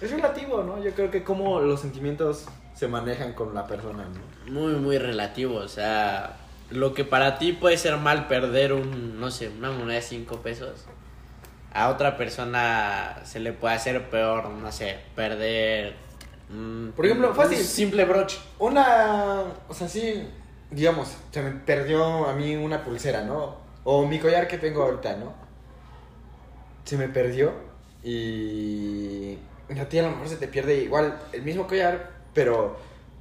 Es 0.00 0.10
relativo, 0.10 0.62
¿no? 0.62 0.82
Yo 0.82 0.92
creo 0.92 1.10
que 1.10 1.22
cómo 1.22 1.60
los 1.60 1.80
sentimientos 1.80 2.46
se 2.74 2.88
manejan 2.88 3.34
con 3.34 3.54
la 3.54 3.66
persona, 3.66 4.04
¿no? 4.04 4.52
Muy, 4.52 4.74
muy 4.74 4.98
relativo, 4.98 5.56
o 5.56 5.68
sea... 5.68 6.36
Lo 6.70 6.94
que 6.94 7.04
para 7.04 7.36
ti 7.36 7.52
puede 7.52 7.76
ser 7.76 7.96
mal 7.96 8.28
perder 8.28 8.72
un, 8.72 9.18
no 9.18 9.32
sé, 9.32 9.48
una 9.48 9.72
moneda 9.72 9.96
de 9.96 10.02
5 10.02 10.36
pesos. 10.36 10.84
A 11.72 11.88
otra 11.88 12.16
persona 12.16 13.18
se 13.24 13.40
le 13.40 13.52
puede 13.52 13.74
hacer 13.74 14.08
peor, 14.08 14.48
no 14.48 14.70
sé, 14.70 14.98
perder... 15.16 15.96
mm, 16.48 16.90
Por 16.90 17.06
ejemplo, 17.06 17.30
un 17.30 17.34
fácil. 17.34 17.58
simple 17.58 18.04
broche. 18.04 18.38
Una, 18.60 19.42
o 19.68 19.74
sea, 19.74 19.88
sí, 19.88 20.28
digamos, 20.70 21.16
se 21.30 21.42
me 21.42 21.50
perdió 21.50 22.26
a 22.26 22.32
mí 22.34 22.56
una 22.56 22.84
pulsera, 22.84 23.22
¿no? 23.22 23.56
O 23.84 24.06
mi 24.06 24.18
collar 24.18 24.46
que 24.46 24.58
tengo 24.58 24.82
ahorita, 24.82 25.16
¿no? 25.16 25.32
Se 26.84 26.96
me 26.96 27.08
perdió 27.08 27.52
y 28.02 29.38
a 29.78 29.88
ti 29.88 29.98
a 29.98 30.02
lo 30.02 30.10
mejor 30.10 30.28
se 30.28 30.36
te 30.36 30.48
pierde 30.48 30.82
igual 30.82 31.18
el 31.32 31.42
mismo 31.42 31.66
collar, 31.66 32.10
pero 32.34 32.76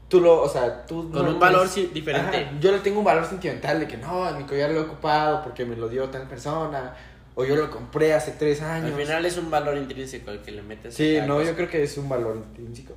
tú 0.08 0.22
lo, 0.22 0.42
o 0.42 0.50
sea, 0.50 0.86
tú... 0.86 1.10
Con 1.12 1.24
no 1.24 1.30
un 1.30 1.34
lo 1.34 1.40
valor 1.40 1.68
sí, 1.68 1.92
diferente. 1.94 2.38
Ajá, 2.38 2.60
yo 2.60 2.72
le 2.72 2.80
tengo 2.80 3.00
un 3.00 3.06
valor 3.06 3.26
sentimental 3.26 3.80
de 3.80 3.88
que 3.88 3.98
no, 3.98 4.32
mi 4.38 4.44
collar 4.46 4.72
lo 4.72 4.80
he 4.80 4.84
ocupado 4.84 5.44
porque 5.44 5.66
me 5.66 5.76
lo 5.76 5.88
dio 5.90 6.10
tal 6.10 6.28
persona, 6.28 6.96
o 7.36 7.46
yo 7.46 7.56
lo 7.56 7.70
compré 7.70 8.14
hace 8.14 8.32
tres 8.32 8.62
años. 8.62 8.92
Al 8.92 9.00
final 9.00 9.26
es 9.26 9.38
un 9.38 9.50
valor 9.50 9.78
intrínseco 9.78 10.32
el 10.32 10.42
que 10.42 10.52
le 10.52 10.62
metes. 10.62 10.96
Sí, 10.96 11.20
no, 11.26 11.36
cosa. 11.36 11.50
yo 11.50 11.56
creo 11.56 11.70
que 11.70 11.84
es 11.84 11.98
un 11.98 12.10
valor 12.10 12.38
intrínseco. 12.38 12.96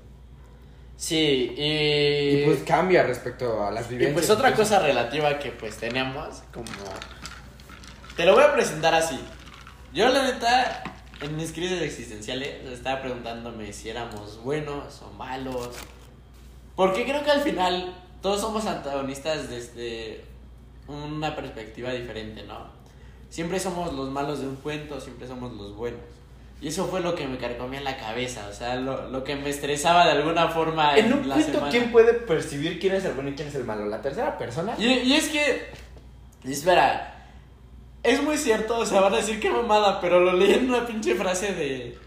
Sí, 1.02 1.52
y... 1.58 2.42
Y 2.42 2.44
pues 2.46 2.62
cambia 2.62 3.02
respecto 3.02 3.66
a 3.66 3.72
las 3.72 3.86
Y 3.86 3.96
vivencias. 3.96 4.14
pues 4.14 4.30
otra 4.30 4.54
cosa 4.54 4.78
relativa 4.78 5.36
que 5.40 5.50
pues 5.50 5.76
tenemos, 5.76 6.44
como... 6.54 6.70
Te 8.16 8.24
lo 8.24 8.34
voy 8.34 8.44
a 8.44 8.54
presentar 8.54 8.94
así. 8.94 9.18
Yo 9.92 10.08
la 10.10 10.22
neta, 10.22 10.84
en 11.20 11.34
mis 11.34 11.50
crisis 11.50 11.82
existenciales, 11.82 12.64
estaba 12.70 13.02
preguntándome 13.02 13.72
si 13.72 13.88
éramos 13.88 14.40
buenos 14.44 15.02
o 15.02 15.10
malos. 15.14 15.70
Porque 16.76 17.02
creo 17.02 17.24
que 17.24 17.32
al 17.32 17.40
final 17.40 17.96
todos 18.20 18.40
somos 18.40 18.66
antagonistas 18.66 19.50
desde 19.50 20.20
una 20.86 21.34
perspectiva 21.34 21.90
diferente, 21.90 22.44
¿no? 22.44 22.70
Siempre 23.28 23.58
somos 23.58 23.92
los 23.92 24.08
malos 24.08 24.38
de 24.38 24.46
un 24.46 24.54
cuento, 24.54 25.00
siempre 25.00 25.26
somos 25.26 25.52
los 25.54 25.74
buenos. 25.74 26.21
Y 26.62 26.68
eso 26.68 26.86
fue 26.86 27.00
lo 27.00 27.14
que 27.16 27.26
me 27.26 27.38
carcomía 27.38 27.80
en 27.80 27.84
la 27.84 27.96
cabeza, 27.96 28.46
o 28.48 28.52
sea, 28.52 28.76
lo, 28.76 29.08
lo 29.10 29.24
que 29.24 29.34
me 29.34 29.50
estresaba 29.50 30.04
de 30.06 30.12
alguna 30.12 30.46
forma 30.48 30.96
En 30.96 31.12
un 31.12 31.28
la 31.28 31.34
cuento, 31.34 31.52
semana. 31.54 31.70
¿quién 31.72 31.90
puede 31.90 32.14
percibir 32.14 32.78
quién 32.78 32.94
es 32.94 33.04
el 33.04 33.12
bueno 33.14 33.30
y 33.30 33.34
quién 33.34 33.48
es 33.48 33.54
el 33.56 33.64
malo? 33.64 33.84
¿La 33.86 34.00
tercera 34.00 34.38
persona? 34.38 34.74
Y, 34.78 34.86
y 34.86 35.14
es 35.14 35.28
que, 35.28 35.66
espera, 36.44 37.14
es 38.04 38.22
muy 38.22 38.38
cierto, 38.38 38.78
o 38.78 38.86
sea, 38.86 39.00
van 39.00 39.12
a 39.14 39.16
decir 39.16 39.40
que 39.40 39.50
mamada, 39.50 40.00
pero 40.00 40.20
lo 40.20 40.32
leí 40.34 40.54
en 40.54 40.68
una 40.70 40.86
pinche 40.86 41.14
frase 41.16 41.52
de 41.52 41.98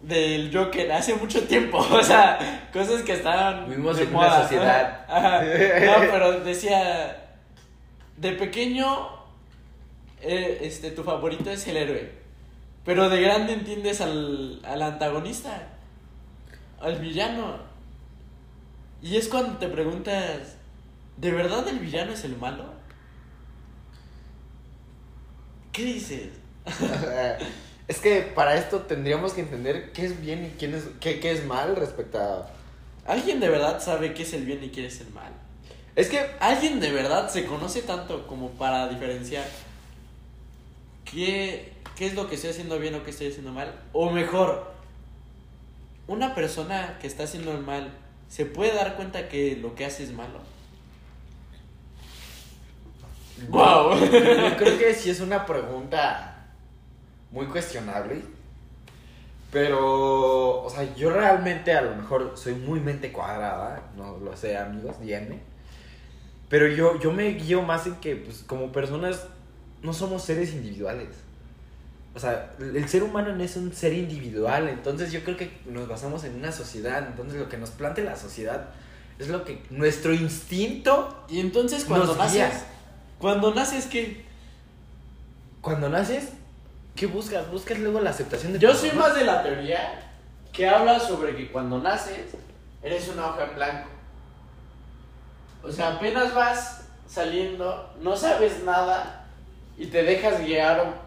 del 0.00 0.56
Joker 0.56 0.92
hace 0.92 1.14
mucho 1.14 1.42
tiempo, 1.42 1.78
o 1.90 2.02
sea, 2.04 2.68
cosas 2.72 3.02
que 3.02 3.14
estaban 3.14 3.68
Vivimos 3.68 3.96
de 3.96 4.04
en 4.04 4.08
una 4.10 4.18
moda, 4.18 4.42
sociedad. 4.42 5.04
ajá, 5.08 5.38
ajá. 5.40 5.44
No, 6.04 6.10
pero 6.12 6.40
decía 6.40 7.16
de 8.16 8.30
pequeño 8.32 9.08
eh, 10.22 10.60
este 10.62 10.92
tu 10.92 11.02
favorito 11.02 11.50
es 11.50 11.66
el 11.66 11.76
héroe, 11.78 12.12
pero 12.88 13.10
de 13.10 13.20
grande 13.20 13.52
entiendes 13.52 14.00
al, 14.00 14.60
al 14.64 14.80
antagonista, 14.80 15.68
al 16.80 16.98
villano. 16.98 17.58
Y 19.02 19.18
es 19.18 19.28
cuando 19.28 19.58
te 19.58 19.68
preguntas, 19.68 20.56
¿de 21.18 21.30
verdad 21.30 21.68
el 21.68 21.80
villano 21.80 22.12
es 22.12 22.24
el 22.24 22.38
malo? 22.38 22.64
¿Qué 25.70 25.84
dices? 25.84 26.30
es 27.88 27.98
que 27.98 28.22
para 28.22 28.54
esto 28.54 28.78
tendríamos 28.78 29.34
que 29.34 29.42
entender 29.42 29.92
qué 29.92 30.06
es 30.06 30.18
bien 30.22 30.46
y 30.46 30.58
quién 30.58 30.74
es, 30.74 30.84
qué, 30.98 31.20
qué 31.20 31.32
es 31.32 31.44
mal 31.44 31.76
respecto 31.76 32.18
a... 32.18 32.50
¿Alguien 33.06 33.38
de 33.38 33.50
verdad 33.50 33.82
sabe 33.82 34.14
qué 34.14 34.22
es 34.22 34.32
el 34.32 34.46
bien 34.46 34.64
y 34.64 34.70
qué 34.70 34.86
es 34.86 35.02
el 35.02 35.10
mal? 35.10 35.34
Es 35.94 36.08
que 36.08 36.20
¿Alguien 36.40 36.80
de 36.80 36.90
verdad 36.90 37.28
se 37.28 37.44
conoce 37.44 37.82
tanto 37.82 38.26
como 38.26 38.48
para 38.52 38.88
diferenciar 38.88 39.44
qué, 41.04 41.72
qué 41.98 42.06
es 42.06 42.14
lo 42.14 42.28
que 42.28 42.36
estoy 42.36 42.50
haciendo 42.50 42.78
bien 42.78 42.94
o 42.94 43.02
qué 43.02 43.10
estoy 43.10 43.26
haciendo 43.26 43.52
mal? 43.52 43.74
O 43.92 44.10
mejor, 44.10 44.70
una 46.06 46.32
persona 46.32 46.96
que 47.00 47.08
está 47.08 47.24
haciendo 47.24 47.50
el 47.50 47.58
mal, 47.58 47.92
¿se 48.28 48.46
puede 48.46 48.72
dar 48.72 48.94
cuenta 48.94 49.28
que 49.28 49.56
lo 49.56 49.74
que 49.74 49.84
hace 49.84 50.04
es 50.04 50.12
malo? 50.12 50.38
¡Wow! 53.48 53.98
Yo 53.98 54.56
creo 54.56 54.78
que 54.78 54.94
sí 54.94 55.10
es 55.10 55.20
una 55.20 55.44
pregunta 55.44 56.46
muy 57.32 57.46
cuestionable. 57.46 58.22
Pero, 59.50 60.62
o 60.62 60.70
sea, 60.70 60.94
yo 60.94 61.10
realmente 61.10 61.72
a 61.72 61.80
lo 61.80 61.96
mejor 61.96 62.34
soy 62.36 62.54
muy 62.54 62.78
mente 62.78 63.10
cuadrada, 63.10 63.90
no 63.96 64.18
lo 64.18 64.36
sé, 64.36 64.56
amigos, 64.56 65.00
díganme. 65.00 65.40
Pero 66.48 66.68
yo, 66.68 67.00
yo 67.00 67.12
me 67.12 67.30
guío 67.30 67.62
más 67.62 67.86
en 67.86 67.96
que, 67.96 68.14
pues, 68.14 68.44
como 68.46 68.70
personas, 68.70 69.26
no 69.82 69.92
somos 69.92 70.22
seres 70.22 70.52
individuales. 70.52 71.27
O 72.18 72.20
sea, 72.20 72.50
el 72.58 72.88
ser 72.88 73.04
humano 73.04 73.32
no 73.32 73.44
es 73.44 73.54
un 73.54 73.72
ser 73.72 73.92
individual, 73.92 74.68
entonces 74.68 75.12
yo 75.12 75.22
creo 75.22 75.36
que 75.36 75.52
nos 75.66 75.86
basamos 75.86 76.24
en 76.24 76.34
una 76.34 76.50
sociedad, 76.50 77.06
entonces 77.06 77.38
lo 77.38 77.48
que 77.48 77.56
nos 77.58 77.70
plantea 77.70 78.02
la 78.02 78.16
sociedad 78.16 78.70
es 79.20 79.28
lo 79.28 79.44
que 79.44 79.62
nuestro 79.70 80.12
instinto 80.12 81.24
Y 81.28 81.38
entonces 81.38 81.84
cuando 81.84 82.16
naces, 82.16 82.32
guía. 82.32 82.62
cuando 83.20 83.54
naces, 83.54 83.86
¿qué? 83.86 84.24
Cuando 85.60 85.88
naces, 85.88 86.30
¿qué 86.96 87.06
buscas? 87.06 87.48
Buscas 87.52 87.78
luego 87.78 88.00
la 88.00 88.10
aceptación 88.10 88.52
de 88.52 88.58
Yo 88.58 88.74
soy 88.74 88.88
mamá. 88.88 89.02
más 89.02 89.14
de 89.14 89.24
la 89.24 89.44
teoría 89.44 90.10
que 90.52 90.68
habla 90.68 90.98
sobre 90.98 91.36
que 91.36 91.52
cuando 91.52 91.78
naces 91.78 92.18
eres 92.82 93.06
una 93.06 93.28
hoja 93.28 93.44
en 93.44 93.54
blanco. 93.54 93.88
O 95.62 95.70
sea, 95.70 95.94
apenas 95.94 96.34
vas 96.34 96.80
saliendo, 97.08 97.94
no 98.02 98.16
sabes 98.16 98.64
nada 98.64 99.24
y 99.76 99.86
te 99.86 100.02
dejas 100.02 100.40
guiar 100.44 101.06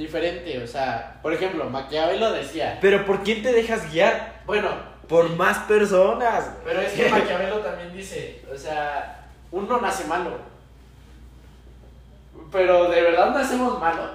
diferente. 0.00 0.62
O 0.62 0.66
sea, 0.66 1.18
por 1.22 1.32
ejemplo, 1.32 1.68
Maquiavelo 1.70 2.32
decía, 2.32 2.78
Pero 2.80 3.06
¿por 3.06 3.22
quién 3.22 3.42
te 3.42 3.52
dejas 3.52 3.90
guiar? 3.92 4.42
bueno, 4.46 4.68
Por 5.08 5.28
sí, 5.28 5.34
más 5.36 5.58
personas. 5.58 6.50
pero 6.64 6.80
es 6.80 6.92
que 6.92 7.08
Maquiavelo 7.08 7.58
también 7.58 7.92
dice, 7.92 8.44
o 8.52 8.56
sea, 8.56 9.28
uno 9.52 9.80
nace 9.80 10.04
malo. 10.06 10.38
Pero 12.50 12.90
de 12.90 13.02
verdad 13.02 13.32
nacemos 13.32 13.78
malos. 13.78 14.10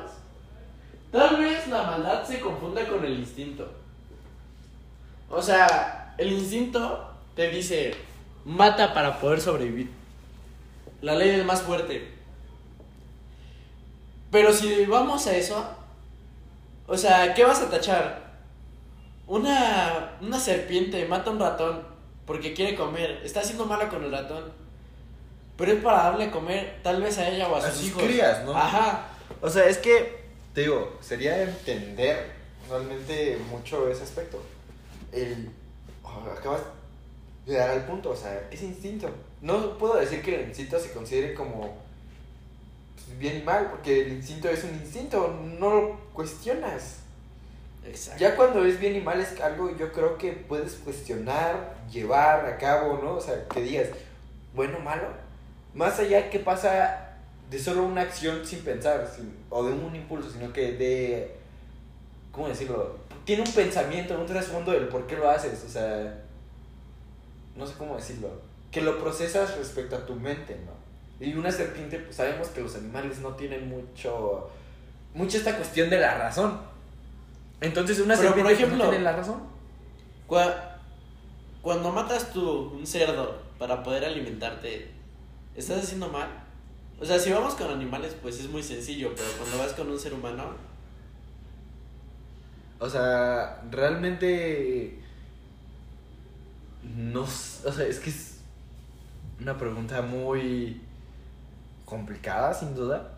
Tal 1.12 1.38
vez 1.38 1.68
la 1.68 1.84
maldad 1.84 2.24
se 2.26 2.40
confunda 2.42 2.86
con 2.86 3.06
el 3.06 3.20
instinto. 3.20 3.72
O 5.30 5.42
sea, 5.42 6.14
el 6.18 6.32
instinto 6.34 7.10
te 7.36 7.50
dice, 7.50 7.96
mata 8.44 8.94
para 8.94 9.20
poder 9.20 9.40
sobrevivir. 9.40 9.90
La 11.02 11.16
ley 11.16 11.32
del 11.32 11.46
más 11.46 11.62
fuerte. 11.62 12.15
Pero 14.36 14.52
si 14.52 14.86
vamos 14.86 15.26
a 15.28 15.38
eso, 15.38 15.66
o 16.88 16.98
sea, 16.98 17.34
¿qué 17.34 17.46
vas 17.46 17.62
a 17.62 17.70
tachar? 17.70 18.34
Una, 19.28 20.18
una 20.20 20.38
serpiente 20.38 21.06
mata 21.06 21.30
a 21.30 21.34
un 21.34 21.40
ratón 21.40 21.88
porque 22.26 22.54
quiere 22.54 22.76
comer. 22.76 23.22
Está 23.24 23.40
haciendo 23.40 23.66
malo 23.66 23.88
con 23.88 24.04
el 24.04 24.12
ratón. 24.12 24.52
Pero 25.56 25.72
es 25.72 25.82
para 25.82 26.04
darle 26.04 26.26
a 26.26 26.32
comer, 26.32 26.82
tal 26.84 27.02
vez 27.02 27.18
a 27.18 27.30
ella 27.30 27.48
o 27.48 27.56
a 27.56 27.60
A 27.60 27.62
sus, 27.62 27.76
sus 27.76 27.88
hijos. 27.88 28.04
crías, 28.04 28.44
¿no? 28.44 28.54
Ajá. 28.54 29.08
O 29.40 29.50
sea, 29.50 29.70
es 29.70 29.78
que, 29.78 30.26
te 30.54 30.64
digo, 30.64 30.98
sería 31.00 31.42
entender 31.42 32.34
realmente 32.70 33.40
mucho 33.50 33.90
ese 33.90 34.04
aspecto. 34.04 34.44
El. 35.14 35.50
oh, 36.04 36.30
acabas 36.38 36.60
de 37.46 37.56
dar 37.56 37.70
al 37.70 37.86
punto, 37.86 38.10
o 38.10 38.16
sea, 38.18 38.50
es 38.52 38.62
instinto. 38.64 39.10
No 39.40 39.78
puedo 39.78 39.96
decir 39.96 40.22
que 40.22 40.36
el 40.36 40.50
instinto 40.50 40.78
se 40.78 40.92
considere 40.92 41.34
como 41.34 41.85
bien 43.20 43.38
y 43.40 43.44
mal, 43.44 43.68
porque 43.70 44.02
el 44.06 44.14
instinto 44.14 44.50
es 44.50 44.64
un 44.64 44.72
instinto, 44.76 45.40
no 45.60 45.70
lo 45.74 46.00
cuestionas. 46.14 47.00
Exacto. 47.86 48.20
Ya 48.20 48.36
cuando 48.36 48.66
es 48.66 48.80
bien 48.80 48.96
y 48.96 49.02
mal 49.02 49.22
es 49.22 49.40
algo 49.40 49.76
yo 49.78 49.92
creo 49.92 50.18
que 50.18 50.32
puedes 50.32 50.74
cuestionar, 50.74 51.76
llevar 51.92 52.46
a 52.46 52.58
cabo, 52.58 53.00
¿no? 53.04 53.14
O 53.16 53.22
sea, 53.22 53.48
que 53.48 53.62
digas, 53.62 53.90
bueno, 54.56 54.80
malo. 54.80 55.08
Más 55.74 56.00
allá 56.00 56.30
que 56.30 56.40
pasa 56.40 57.12
de 57.50 57.60
solo 57.60 57.84
una 57.84 58.02
acción 58.02 58.44
sin 58.46 58.62
pensar, 58.62 59.08
sin- 59.14 59.38
o 59.50 59.64
de 59.64 59.74
un 59.74 59.96
impulso, 59.96 60.32
sino 60.32 60.52
que 60.52 60.72
de, 60.74 61.36
¿cómo 62.32 62.48
decirlo? 62.48 62.98
Tiene 63.24 63.44
un 63.44 63.52
pensamiento, 63.52 64.20
un 64.20 64.26
trasfondo 64.26 64.72
del 64.72 64.88
por 64.88 65.06
qué 65.06 65.16
lo 65.16 65.30
haces, 65.30 65.64
o 65.64 65.70
sea, 65.70 66.22
no 67.56 67.68
sé 67.68 67.74
cómo 67.78 67.96
decirlo. 67.98 68.30
Que 68.72 68.82
lo 68.82 69.00
procesas 69.00 69.56
respecto 69.58 69.96
a 69.96 70.06
tu 70.06 70.16
mente, 70.16 70.58
¿no? 70.66 70.75
Y 71.20 71.34
una 71.34 71.52
serpiente, 71.52 72.00
pues 72.00 72.16
sabemos 72.18 72.50
que 72.50 72.62
los 72.62 72.76
animales 72.76 73.20
no 73.20 73.36
tienen 73.36 73.70
mucho, 73.70 74.50
mucho 75.14 75.38
esta 75.38 75.56
cuestión 75.56 75.90
de 75.90 76.00
la 76.00 76.18
razón. 76.18 76.60
Entonces 77.62 78.00
una 78.00 78.16
Pero, 78.16 78.36
por 78.36 78.44
serpiente 78.44 78.54
pues, 78.56 78.60
ejemplo, 78.60 78.84
no 78.86 78.90
tiene 78.90 79.06
la 79.06 79.16
razón. 79.16 79.42
Cua- 80.28 80.78
Cuando 81.62 81.92
matas 81.92 82.32
tú 82.32 82.72
un 82.78 82.86
cerdo 82.86 83.42
para 83.58 83.82
poder 83.84 84.06
alimentarte, 84.06 84.92
¿estás 85.56 85.84
haciendo 85.84 86.10
mal? 86.10 86.30
O 87.00 87.06
sea, 87.06 87.20
si 87.20 87.32
vamos 87.32 87.56
con 87.56 87.70
animales, 87.72 88.16
pues 88.22 88.40
es 88.40 88.50
muy 88.50 88.64
sencillo, 88.64 89.14
pero 89.16 89.30
cuando 89.38 89.58
vas 89.58 89.74
con 89.74 89.90
un 89.90 90.00
ser 90.00 90.14
humano, 90.14 90.56
O 92.80 92.90
sea, 92.90 93.62
realmente 93.72 95.00
no, 96.84 97.22
o 97.24 97.26
sea, 97.72 97.86
es 97.88 98.00
que 98.00 98.10
es 98.10 98.40
una 99.42 99.58
pregunta 99.58 100.02
muy 100.02 100.82
complicada, 101.86 102.54
sin 102.54 102.76
duda. 102.76 103.12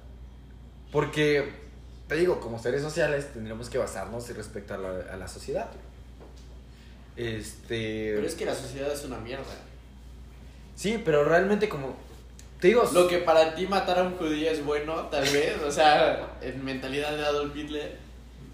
Porque, 0.91 1.51
te 2.07 2.15
digo, 2.15 2.39
como 2.39 2.59
seres 2.59 2.81
sociales 2.81 3.33
tendríamos 3.33 3.69
que 3.69 3.77
basarnos 3.77 4.29
respecto 4.35 4.73
a 4.73 4.77
la, 4.77 4.89
a 5.11 5.17
la 5.17 5.27
sociedad. 5.27 5.69
Este. 7.17 8.13
pero 8.13 8.27
es 8.27 8.35
que 8.35 8.45
la 8.45 8.53
sociedad 8.53 8.91
es 8.91 9.03
una 9.03 9.17
mierda. 9.17 9.43
Sí, 10.75 11.01
pero 11.03 11.23
realmente 11.23 11.67
como. 11.67 11.95
Te 12.61 12.67
digo. 12.67 12.87
Lo 12.93 13.07
que 13.07 13.17
para 13.17 13.55
ti 13.55 13.65
matar 13.65 13.99
a 13.99 14.03
un 14.03 14.15
judío 14.17 14.51
es 14.51 14.63
bueno, 14.63 15.07
tal 15.07 15.23
vez, 15.23 15.61
o 15.63 15.71
sea, 15.71 16.37
en 16.41 16.63
mentalidad 16.63 17.17
de 17.17 17.25
Adolf 17.25 17.55
Hitler, 17.55 17.97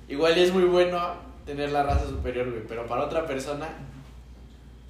igual 0.08 0.38
es 0.38 0.54
muy 0.54 0.64
bueno 0.64 1.16
tener 1.46 1.72
la 1.72 1.84
raza 1.84 2.08
superior, 2.08 2.50
güey, 2.50 2.64
pero 2.66 2.88
para 2.88 3.04
otra 3.04 3.28
persona, 3.28 3.68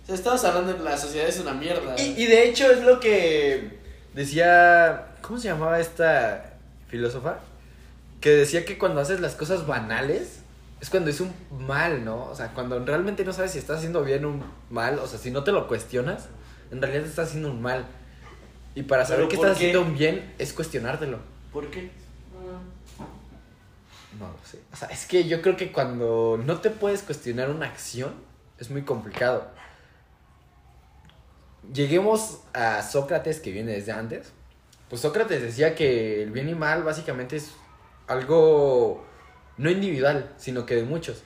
o 0.03 0.05
sea, 0.05 0.15
estamos 0.15 0.43
hablando 0.45 0.73
de 0.73 0.83
la 0.83 0.95
sociedad 0.95 1.27
es 1.27 1.39
una 1.39 1.53
mierda. 1.53 1.95
Y, 1.99 2.13
y 2.21 2.27
de 2.27 2.47
hecho 2.47 2.71
es 2.71 2.83
lo 2.83 2.99
que 2.99 3.79
decía, 4.13 5.12
¿cómo 5.23 5.39
se 5.39 5.47
llamaba 5.47 5.79
esta 5.79 6.57
filósofa? 6.87 7.39
Que 8.21 8.29
decía 8.29 8.65
que 8.65 8.77
cuando 8.77 9.01
haces 9.01 9.19
las 9.19 9.33
cosas 9.33 9.65
banales, 9.65 10.41
es 10.79 10.89
cuando 10.89 11.09
es 11.09 11.19
un 11.21 11.33
mal, 11.65 12.05
¿no? 12.05 12.25
O 12.25 12.35
sea, 12.35 12.49
cuando 12.53 12.83
realmente 12.85 13.25
no 13.25 13.33
sabes 13.33 13.51
si 13.51 13.57
estás 13.57 13.77
haciendo 13.77 14.03
bien 14.03 14.25
o 14.25 14.29
un 14.29 14.43
mal, 14.69 14.99
o 14.99 15.07
sea, 15.07 15.17
si 15.17 15.31
no 15.31 15.43
te 15.43 15.51
lo 15.51 15.67
cuestionas, 15.67 16.27
en 16.71 16.81
realidad 16.81 17.05
estás 17.05 17.29
haciendo 17.29 17.49
un 17.49 17.61
mal. 17.61 17.85
Y 18.75 18.83
para 18.83 19.05
saber 19.05 19.27
¿Pero 19.27 19.29
que 19.29 19.35
estás 19.35 19.57
qué? 19.57 19.69
haciendo 19.69 19.81
un 19.81 19.97
bien 19.97 20.33
es 20.37 20.53
cuestionártelo. 20.53 21.19
¿Por 21.51 21.71
qué? 21.71 21.89
No 24.19 24.27
lo 24.27 24.37
sé. 24.45 24.59
O 24.71 24.75
sea, 24.75 24.89
es 24.89 25.05
que 25.05 25.27
yo 25.27 25.41
creo 25.41 25.55
que 25.55 25.71
cuando 25.71 26.39
no 26.43 26.59
te 26.59 26.69
puedes 26.69 27.01
cuestionar 27.01 27.49
una 27.49 27.65
acción, 27.65 28.13
es 28.59 28.69
muy 28.69 28.83
complicado. 28.83 29.47
Lleguemos 31.73 32.41
a 32.53 32.81
Sócrates, 32.83 33.39
que 33.39 33.51
viene 33.51 33.71
desde 33.71 33.93
antes. 33.93 34.33
Pues 34.93 35.01
Sócrates 35.01 35.41
decía 35.41 35.73
que 35.73 36.21
el 36.21 36.29
bien 36.29 36.49
y 36.49 36.53
mal 36.53 36.83
básicamente 36.83 37.37
es 37.37 37.55
algo 38.05 39.03
no 39.57 39.71
individual, 39.71 40.31
sino 40.37 40.67
que 40.67 40.75
de 40.75 40.83
muchos. 40.83 41.23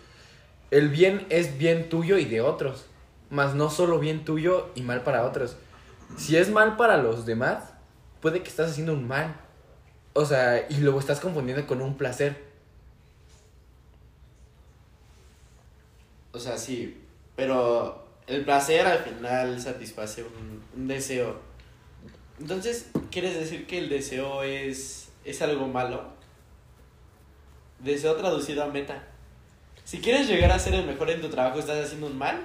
El 0.71 0.87
bien 0.87 1.27
es 1.29 1.57
bien 1.57 1.89
tuyo 1.89 2.17
y 2.17 2.23
de 2.23 2.39
otros, 2.39 2.85
mas 3.29 3.55
no 3.55 3.69
solo 3.69 3.99
bien 3.99 4.23
tuyo 4.23 4.69
y 4.73 4.83
mal 4.83 5.03
para 5.03 5.25
otros. 5.25 5.57
Si 6.15 6.37
es 6.37 6.49
mal 6.49 6.77
para 6.77 6.95
los 6.95 7.25
demás, 7.25 7.73
puede 8.21 8.41
que 8.41 8.47
estás 8.47 8.71
haciendo 8.71 8.93
un 8.93 9.05
mal. 9.05 9.35
O 10.13 10.23
sea, 10.23 10.65
y 10.69 10.77
lo 10.77 10.97
estás 10.97 11.19
confundiendo 11.19 11.67
con 11.67 11.81
un 11.81 11.97
placer. 11.97 12.41
O 16.31 16.39
sea, 16.39 16.57
sí, 16.57 17.03
pero 17.35 18.07
el 18.27 18.45
placer 18.45 18.87
al 18.87 18.99
final 18.99 19.59
satisface 19.59 20.23
un, 20.23 20.63
un 20.73 20.87
deseo. 20.87 21.56
Entonces, 22.39 22.89
¿quieres 23.11 23.35
decir 23.35 23.65
que 23.67 23.79
el 23.79 23.89
deseo 23.89 24.43
es, 24.43 25.09
es 25.25 25.41
algo 25.41 25.67
malo? 25.67 26.03
Deseo 27.79 28.15
traducido 28.15 28.63
a 28.63 28.67
meta. 28.67 29.03
Si 29.83 29.99
quieres 30.01 30.27
llegar 30.27 30.51
a 30.51 30.59
ser 30.59 30.73
el 30.75 30.85
mejor 30.85 31.09
en 31.09 31.21
tu 31.21 31.29
trabajo, 31.29 31.59
estás 31.59 31.85
haciendo 31.85 32.07
un 32.07 32.17
mal. 32.17 32.39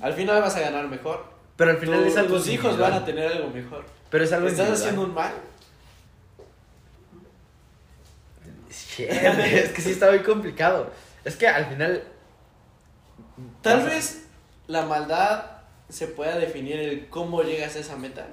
Al 0.00 0.12
final 0.14 0.40
vas 0.42 0.56
a 0.56 0.60
ganar 0.60 0.88
mejor. 0.88 1.24
Pero 1.56 1.70
al 1.72 1.78
final 1.78 2.00
Tu- 2.02 2.08
es 2.08 2.16
algo 2.16 2.36
tus 2.36 2.48
hijos 2.48 2.64
individual. 2.72 2.92
van 2.92 3.02
a 3.02 3.04
tener 3.06 3.26
algo 3.32 3.50
mejor. 3.50 3.84
Pero 4.10 4.24
es 4.24 4.32
algo 4.32 4.48
¿Estás 4.48 4.66
individual. 4.68 4.88
haciendo 4.88 5.02
un 5.08 5.14
mal? 5.14 5.32
Es 8.98 9.72
que 9.72 9.80
sí 9.82 9.90
está 9.92 10.10
muy 10.10 10.20
complicado. 10.22 10.90
Es 11.24 11.36
que 11.36 11.46
al 11.48 11.66
final. 11.66 12.02
Tal 13.62 13.84
vez 13.84 14.26
la 14.66 14.82
maldad 14.82 15.44
se 15.88 16.08
pueda 16.08 16.36
definir 16.36 16.78
el 16.78 17.08
cómo 17.08 17.42
llegas 17.42 17.76
a 17.76 17.78
esa 17.80 17.96
meta. 17.96 18.26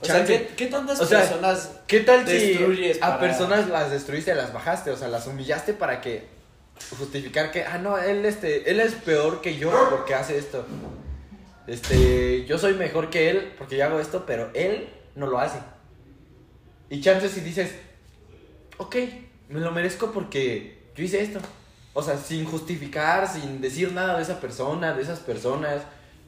O 0.00 0.04
sea. 0.04 0.24
¿qué, 0.24 0.48
qué 0.56 0.66
tantas 0.66 1.00
O 1.00 1.06
sea, 1.06 1.20
personas 1.20 1.70
¿Qué 1.86 2.00
tal 2.00 2.26
si 2.26 2.32
Destruyes 2.32 2.96
a 3.02 3.08
para- 3.08 3.20
personas 3.20 3.68
las 3.68 3.90
destruiste, 3.90 4.34
las 4.34 4.52
bajaste? 4.52 4.90
O 4.90 4.96
sea, 4.96 5.08
las 5.08 5.26
humillaste 5.26 5.72
para 5.72 6.00
que 6.00 6.26
justificar 6.98 7.50
que, 7.50 7.64
ah, 7.64 7.78
no, 7.78 7.96
él, 7.98 8.24
este, 8.26 8.70
él 8.70 8.80
es 8.80 8.92
peor 8.94 9.40
que 9.40 9.56
yo 9.56 9.70
porque 9.90 10.14
hace 10.14 10.36
esto. 10.38 10.64
Este, 11.66 12.44
yo 12.46 12.58
soy 12.58 12.74
mejor 12.74 13.10
que 13.10 13.30
él 13.30 13.54
porque 13.58 13.76
yo 13.76 13.84
hago 13.86 13.98
esto, 13.98 14.24
pero 14.26 14.50
él 14.54 14.88
no 15.14 15.26
lo 15.26 15.38
hace. 15.38 15.58
Y 16.90 17.00
chances 17.00 17.32
si 17.32 17.40
dices, 17.40 17.72
ok, 18.78 18.96
me 19.48 19.60
lo 19.60 19.72
merezco 19.72 20.12
porque 20.12 20.90
yo 20.94 21.02
hice 21.04 21.22
esto. 21.22 21.40
O 21.94 22.02
sea, 22.02 22.18
sin 22.18 22.44
justificar, 22.44 23.26
sin 23.32 23.60
decir 23.60 23.92
nada 23.92 24.16
de 24.18 24.22
esa 24.22 24.38
persona, 24.38 24.92
de 24.92 25.02
esas 25.02 25.20
personas. 25.20 25.82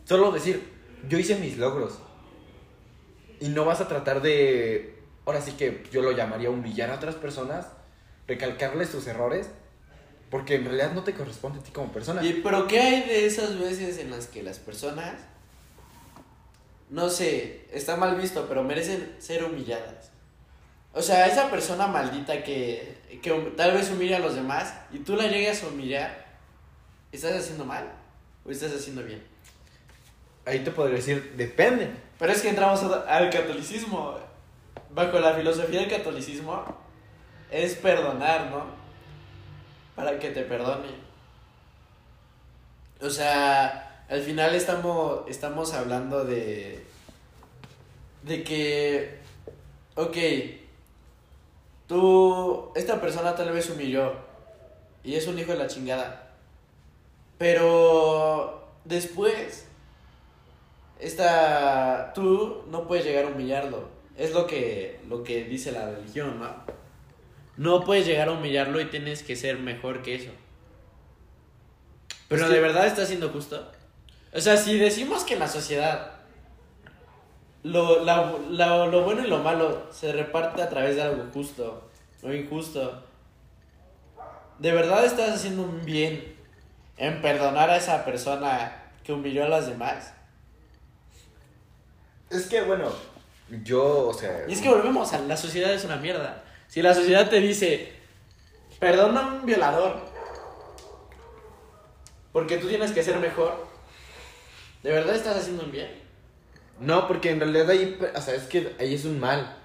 Solo 0.04 0.32
decir, 0.32 0.66
yo 1.08 1.18
hice 1.18 1.36
mis 1.36 1.58
logros. 1.58 1.98
Y 3.40 3.48
no 3.48 3.64
vas 3.64 3.80
a 3.80 3.88
tratar 3.88 4.22
de, 4.22 4.98
ahora 5.26 5.40
sí 5.40 5.52
que 5.52 5.84
yo 5.92 6.02
lo 6.02 6.12
llamaría 6.12 6.50
humillar 6.50 6.90
a 6.90 6.94
otras 6.94 7.14
personas, 7.14 7.66
recalcarles 8.26 8.88
sus 8.88 9.06
errores, 9.06 9.48
porque 10.30 10.56
en 10.56 10.64
realidad 10.64 10.92
no 10.92 11.04
te 11.04 11.14
corresponde 11.14 11.60
a 11.60 11.62
ti 11.62 11.70
como 11.70 11.92
persona. 11.92 12.22
Y, 12.22 12.40
pero 12.42 12.66
¿qué 12.66 12.80
hay 12.80 13.02
de 13.02 13.26
esas 13.26 13.58
veces 13.58 13.98
en 13.98 14.10
las 14.10 14.26
que 14.26 14.42
las 14.42 14.58
personas, 14.58 15.14
no 16.90 17.08
sé, 17.08 17.66
está 17.72 17.96
mal 17.96 18.16
visto, 18.16 18.46
pero 18.48 18.62
merecen 18.62 19.16
ser 19.18 19.44
humilladas? 19.44 20.10
O 20.92 21.02
sea, 21.02 21.26
esa 21.26 21.50
persona 21.50 21.86
maldita 21.86 22.42
que, 22.42 22.96
que 23.22 23.30
tal 23.56 23.72
vez 23.72 23.90
humilla 23.90 24.16
a 24.16 24.20
los 24.20 24.34
demás 24.34 24.74
y 24.92 24.98
tú 24.98 25.14
la 25.16 25.28
llegas 25.28 25.62
a 25.62 25.68
humillar, 25.68 26.26
¿estás 27.12 27.34
haciendo 27.34 27.64
mal 27.64 27.92
o 28.44 28.50
estás 28.50 28.72
haciendo 28.72 29.02
bien? 29.04 29.22
Ahí 30.48 30.60
te 30.60 30.70
podría 30.70 30.96
decir, 30.96 31.34
depende. 31.36 31.90
Pero 32.18 32.32
es 32.32 32.40
que 32.40 32.48
entramos 32.48 32.82
al 32.82 33.28
catolicismo. 33.28 34.16
Bajo 34.88 35.18
la 35.20 35.34
filosofía 35.34 35.80
del 35.80 35.90
catolicismo 35.90 36.64
es 37.50 37.74
perdonar, 37.74 38.50
¿no? 38.50 38.64
Para 39.94 40.18
que 40.18 40.30
te 40.30 40.44
perdone. 40.44 40.88
O 43.02 43.10
sea, 43.10 44.04
al 44.08 44.22
final 44.22 44.54
estamos, 44.54 45.28
estamos 45.28 45.74
hablando 45.74 46.24
de. 46.24 46.82
de 48.22 48.42
que. 48.42 49.18
Ok. 49.96 50.16
Tú. 51.86 52.72
Esta 52.74 53.02
persona 53.02 53.34
tal 53.34 53.52
vez 53.52 53.68
humilló. 53.68 54.14
Y 55.04 55.14
es 55.16 55.26
un 55.26 55.38
hijo 55.38 55.52
de 55.52 55.58
la 55.58 55.66
chingada. 55.66 56.30
Pero. 57.36 58.66
Después 58.86 59.67
esta 61.00 62.12
tú 62.14 62.64
no 62.70 62.86
puedes 62.86 63.04
llegar 63.04 63.24
a 63.24 63.28
humillarlo. 63.28 63.88
Es 64.16 64.32
lo 64.32 64.46
que 64.46 65.00
lo 65.08 65.22
que 65.22 65.44
dice 65.44 65.72
la 65.72 65.90
religión 65.90 66.38
no 66.40 66.78
no 67.56 67.84
puedes 67.84 68.06
llegar 68.06 68.28
a 68.28 68.32
humillarlo 68.32 68.80
y 68.80 68.84
tienes 68.86 69.22
que 69.24 69.34
ser 69.36 69.58
mejor 69.58 70.02
que 70.02 70.14
eso. 70.14 70.30
Pero 72.28 72.42
Es 72.42 72.48
de 72.48 72.54
que- 72.56 72.60
verdad 72.60 72.86
está 72.86 73.04
siendo 73.06 73.30
justo. 73.30 73.70
O 74.34 74.40
sea 74.40 74.56
si 74.56 74.78
decimos 74.78 75.24
que 75.24 75.34
en 75.34 75.40
la 75.40 75.48
sociedad 75.48 76.12
lo, 77.62 78.04
la- 78.04 78.34
la- 78.50 78.86
lo 78.86 79.02
bueno 79.02 79.24
y 79.24 79.28
lo 79.28 79.38
malo 79.38 79.86
se 79.92 80.12
reparte 80.12 80.62
a 80.62 80.68
través 80.68 80.96
de 80.96 81.02
algo 81.02 81.24
justo 81.32 81.88
o 82.22 82.32
injusto 82.32 83.02
de 84.58 84.72
verdad 84.72 85.04
estás 85.04 85.30
haciendo 85.36 85.62
un 85.62 85.84
bien 85.84 86.36
en 86.96 87.20
perdonar 87.22 87.70
a 87.70 87.76
esa 87.76 88.04
persona 88.04 88.90
que 89.04 89.12
humilló 89.12 89.44
a 89.44 89.48
las 89.48 89.66
demás 89.68 90.12
Es 92.30 92.46
que, 92.46 92.62
bueno, 92.62 92.90
yo, 93.64 94.08
o 94.08 94.14
sea... 94.14 94.44
Y 94.46 94.52
es 94.52 94.60
que 94.60 94.68
volvemos 94.68 95.12
a 95.12 95.18
la 95.20 95.36
sociedad 95.36 95.72
es 95.72 95.84
una 95.84 95.96
mierda. 95.96 96.44
Si 96.68 96.82
la 96.82 96.94
sociedad 96.94 97.30
te 97.30 97.40
dice, 97.40 97.92
perdona 98.78 99.20
a 99.20 99.26
un 99.34 99.46
violador, 99.46 100.00
porque 102.32 102.58
tú 102.58 102.68
tienes 102.68 102.92
que 102.92 103.02
ser 103.02 103.18
mejor, 103.18 103.66
¿de 104.82 104.92
verdad 104.92 105.14
estás 105.14 105.36
haciendo 105.38 105.64
un 105.64 105.72
bien? 105.72 105.90
No, 106.78 107.08
porque 107.08 107.30
en 107.30 107.40
realidad 107.40 107.70
ahí, 107.70 107.98
o 108.14 108.20
sea, 108.20 108.34
es 108.34 108.44
que 108.44 108.76
ahí 108.78 108.94
es 108.94 109.04
un 109.04 109.18
mal. 109.18 109.56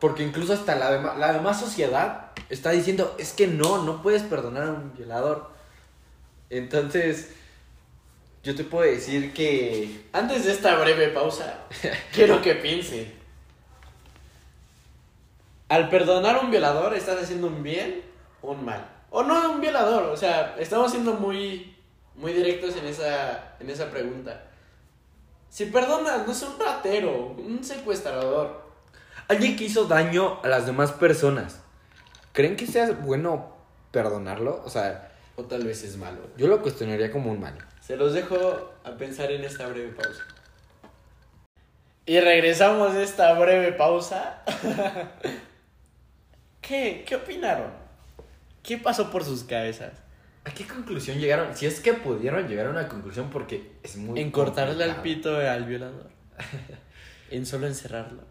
Porque 0.00 0.22
incluso 0.22 0.52
hasta 0.52 0.74
la, 0.76 0.90
dema- 0.90 1.16
la 1.16 1.32
demás 1.32 1.60
sociedad 1.60 2.32
está 2.48 2.70
diciendo, 2.70 3.14
es 3.18 3.32
que 3.32 3.46
no, 3.46 3.84
no 3.84 4.02
puedes 4.02 4.22
perdonar 4.22 4.64
a 4.64 4.70
un 4.72 4.94
violador. 4.94 5.50
Entonces, 6.50 7.34
yo 8.42 8.54
te 8.54 8.64
puedo 8.64 8.90
decir 8.90 9.32
que... 9.32 10.06
Antes 10.12 10.44
de 10.46 10.52
esta 10.52 10.76
breve 10.76 11.08
pausa, 11.08 11.60
quiero 12.12 12.40
que 12.40 12.54
piense. 12.54 13.12
Al 15.68 15.88
perdonar 15.88 16.36
a 16.36 16.40
un 16.40 16.50
violador, 16.50 16.94
¿estás 16.94 17.22
haciendo 17.22 17.46
un 17.46 17.62
bien 17.62 18.02
o 18.42 18.52
un 18.52 18.64
mal? 18.64 18.86
O 19.10 19.22
no 19.22 19.52
un 19.52 19.60
violador, 19.60 20.04
o 20.04 20.16
sea, 20.16 20.56
estamos 20.58 20.90
siendo 20.90 21.14
muy, 21.14 21.76
muy 22.14 22.32
directos 22.32 22.76
en 22.76 22.86
esa, 22.86 23.54
en 23.60 23.70
esa 23.70 23.90
pregunta. 23.90 24.44
Si 25.48 25.66
perdonas, 25.66 26.26
no 26.26 26.32
es 26.32 26.42
un 26.42 26.58
ratero, 26.58 27.34
un 27.36 27.62
secuestrador. 27.62 28.70
Alguien 29.28 29.56
que 29.56 29.64
hizo 29.64 29.84
daño 29.84 30.40
a 30.42 30.48
las 30.48 30.66
demás 30.66 30.92
personas, 30.92 31.60
¿creen 32.32 32.56
que 32.56 32.66
sea 32.66 32.90
bueno 32.92 33.56
perdonarlo? 33.90 34.62
O 34.64 34.70
sea, 34.70 35.12
O 35.36 35.44
tal 35.44 35.64
vez 35.64 35.82
es 35.84 35.96
malo. 35.96 36.20
yo 36.36 36.46
lo 36.46 36.62
cuestionaría 36.62 37.10
como 37.12 37.30
un 37.32 37.40
mal. 37.40 37.58
Se 37.90 37.96
los 37.96 38.12
dejo 38.12 38.72
a 38.84 38.92
pensar 38.92 39.32
en 39.32 39.42
esta 39.42 39.66
breve 39.66 39.88
pausa. 39.88 40.22
Y 42.06 42.20
regresamos 42.20 42.94
de 42.94 43.02
esta 43.02 43.34
breve 43.34 43.72
pausa. 43.72 44.44
¿Qué? 46.60 47.04
¿Qué 47.04 47.16
opinaron? 47.16 47.72
¿Qué 48.62 48.78
pasó 48.78 49.10
por 49.10 49.24
sus 49.24 49.42
cabezas? 49.42 49.90
¿A 50.44 50.54
qué 50.54 50.68
conclusión 50.68 51.18
llegaron? 51.18 51.56
Si 51.56 51.66
es 51.66 51.80
que 51.80 51.94
pudieron 51.94 52.46
llegar 52.46 52.66
a 52.66 52.70
una 52.70 52.86
conclusión 52.86 53.28
porque 53.28 53.72
es 53.82 53.96
muy... 53.96 54.20
En 54.20 54.30
cortarle 54.30 54.84
al 54.84 55.02
pito 55.02 55.36
al 55.36 55.64
violador. 55.64 56.10
en 57.32 57.44
solo 57.44 57.66
encerrarlo. 57.66 58.22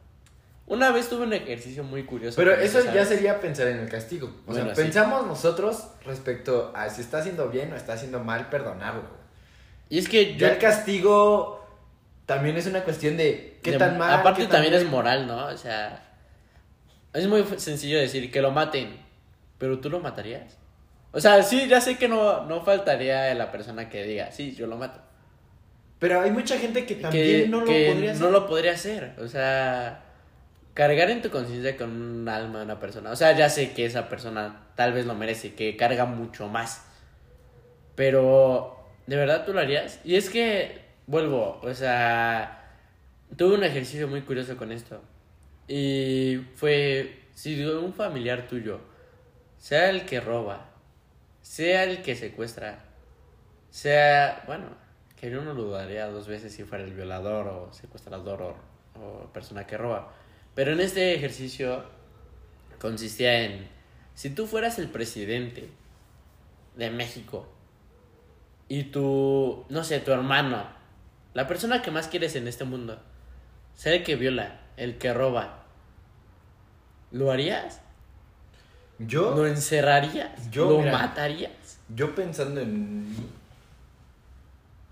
Una 0.67 0.91
vez 0.91 1.09
tuve 1.09 1.23
un 1.23 1.33
ejercicio 1.33 1.83
muy 1.83 2.05
curioso. 2.05 2.37
Pero 2.37 2.53
eso 2.53 2.79
ya 2.93 3.03
sería 3.03 3.41
pensar 3.41 3.67
en 3.67 3.79
el 3.79 3.89
castigo. 3.89 4.27
O 4.45 4.53
Bueno, 4.53 4.67
sea, 4.67 4.75
sí. 4.75 4.81
pensamos 4.83 5.27
nosotros 5.27 5.89
respecto 6.05 6.71
a 6.73 6.89
si 6.89 7.01
está 7.01 7.17
haciendo 7.17 7.49
bien 7.49 7.73
o 7.73 7.75
está 7.75 7.91
haciendo 7.91 8.23
mal, 8.23 8.47
perdonarlo. 8.47 9.18
Y 9.89 9.99
es 9.99 10.07
que 10.07 10.33
yo. 10.33 10.47
Ya 10.47 10.53
el 10.53 10.59
castigo 10.59 11.65
también 12.25 12.57
es 12.57 12.67
una 12.67 12.83
cuestión 12.83 13.17
de 13.17 13.59
qué 13.63 13.71
de- 13.71 13.77
tan 13.77 13.97
mal. 13.97 14.13
Aparte 14.13 14.41
qué 14.41 14.47
tan 14.47 14.61
también 14.61 14.73
es 14.73 14.85
moral, 14.85 15.27
¿no? 15.27 15.47
O 15.47 15.57
sea. 15.57 16.05
Es 17.13 17.27
muy 17.27 17.43
sencillo 17.57 17.99
decir 17.99 18.31
que 18.31 18.41
lo 18.41 18.51
maten. 18.51 18.97
Pero 19.57 19.79
tú 19.79 19.89
lo 19.89 19.99
matarías. 19.99 20.57
O 21.11 21.19
sea, 21.19 21.41
sí, 21.43 21.67
ya 21.67 21.81
sé 21.81 21.97
que 21.97 22.07
no, 22.07 22.45
no 22.45 22.61
faltaría 22.61 23.33
la 23.33 23.51
persona 23.51 23.89
que 23.89 24.03
diga, 24.03 24.31
sí, 24.31 24.53
yo 24.53 24.67
lo 24.67 24.77
mato. 24.77 25.01
Pero 25.97 26.21
hay 26.21 26.31
mucha 26.31 26.57
gente 26.57 26.85
que 26.85 26.95
también 26.95 27.43
que, 27.43 27.47
no 27.49 27.59
lo 27.61 27.65
que 27.65 27.91
podría 27.91 28.11
hacer. 28.11 28.23
no 28.23 28.31
lo 28.31 28.47
podría 28.47 28.71
hacer. 28.73 29.15
O 29.19 29.27
sea, 29.27 30.03
cargar 30.73 31.09
en 31.09 31.21
tu 31.21 31.29
conciencia 31.29 31.75
con 31.75 31.89
un 31.89 32.29
alma 32.29 32.59
de 32.59 32.65
una 32.65 32.79
persona. 32.79 33.11
O 33.11 33.15
sea, 33.15 33.35
ya 33.35 33.49
sé 33.49 33.73
que 33.73 33.85
esa 33.85 34.07
persona 34.07 34.67
tal 34.75 34.93
vez 34.93 35.05
lo 35.05 35.15
merece, 35.15 35.55
que 35.55 35.75
carga 35.75 36.05
mucho 36.05 36.47
más. 36.47 36.85
Pero, 37.95 38.78
¿de 39.09 39.15
verdad 39.15 39.43
tú 39.43 39.53
lo 39.53 39.59
harías? 39.59 39.99
Y 40.03 40.15
es 40.15 40.29
que, 40.29 40.81
vuelvo, 41.07 41.59
o 41.63 41.73
sea, 41.73 42.77
tuve 43.35 43.55
un 43.55 43.63
ejercicio 43.63 44.07
muy 44.07 44.21
curioso 44.21 44.55
con 44.55 44.71
esto. 44.71 45.01
Y 45.67 46.45
fue, 46.53 47.23
si 47.33 47.65
un 47.65 47.91
familiar 47.91 48.47
tuyo, 48.47 48.79
sea 49.57 49.89
el 49.89 50.05
que 50.05 50.19
roba, 50.19 50.69
sea 51.41 51.85
el 51.85 52.03
que 52.03 52.15
secuestra, 52.15 52.85
sea, 53.71 54.43
bueno, 54.45 54.67
que 55.19 55.31
yo 55.31 55.41
no 55.41 55.55
lo 55.55 55.63
dudaría 55.63 56.05
dos 56.05 56.27
veces 56.27 56.53
si 56.53 56.63
fuera 56.63 56.83
el 56.83 56.93
violador 56.93 57.47
o 57.47 57.73
secuestrador 57.73 58.43
o, 58.43 58.55
o 58.99 59.33
persona 59.33 59.65
que 59.65 59.75
roba. 59.75 60.13
Pero 60.53 60.73
en 60.73 60.81
este 60.81 61.15
ejercicio 61.15 61.83
consistía 62.79 63.41
en, 63.41 63.69
si 64.13 64.29
tú 64.29 64.45
fueras 64.45 64.77
el 64.77 64.89
presidente 64.89 65.67
de 66.75 66.91
México 66.91 67.47
y 68.69 68.83
tu, 68.85 69.65
no 69.69 69.83
sé, 69.83 69.99
tu 69.99 70.11
hermano, 70.11 70.63
la 71.33 71.47
persona 71.47 71.81
que 71.81 71.91
más 71.91 72.07
quieres 72.07 72.35
en 72.35 72.47
este 72.47 72.63
mundo, 72.63 72.99
sea 73.75 73.93
el 73.93 74.03
que 74.03 74.15
viola, 74.15 74.61
el 74.77 74.97
que 74.97 75.13
roba, 75.13 75.63
¿lo 77.11 77.31
harías? 77.31 77.81
Yo, 78.99 79.35
¿Lo 79.35 79.47
encerrarías? 79.47 80.49
Yo, 80.51 80.69
¿Lo 80.69 80.79
mira, 80.79 80.91
matarías? 80.91 81.51
yo 81.95 82.13
pensando 82.15 82.61
en 82.61 83.09
mí, 83.11 83.27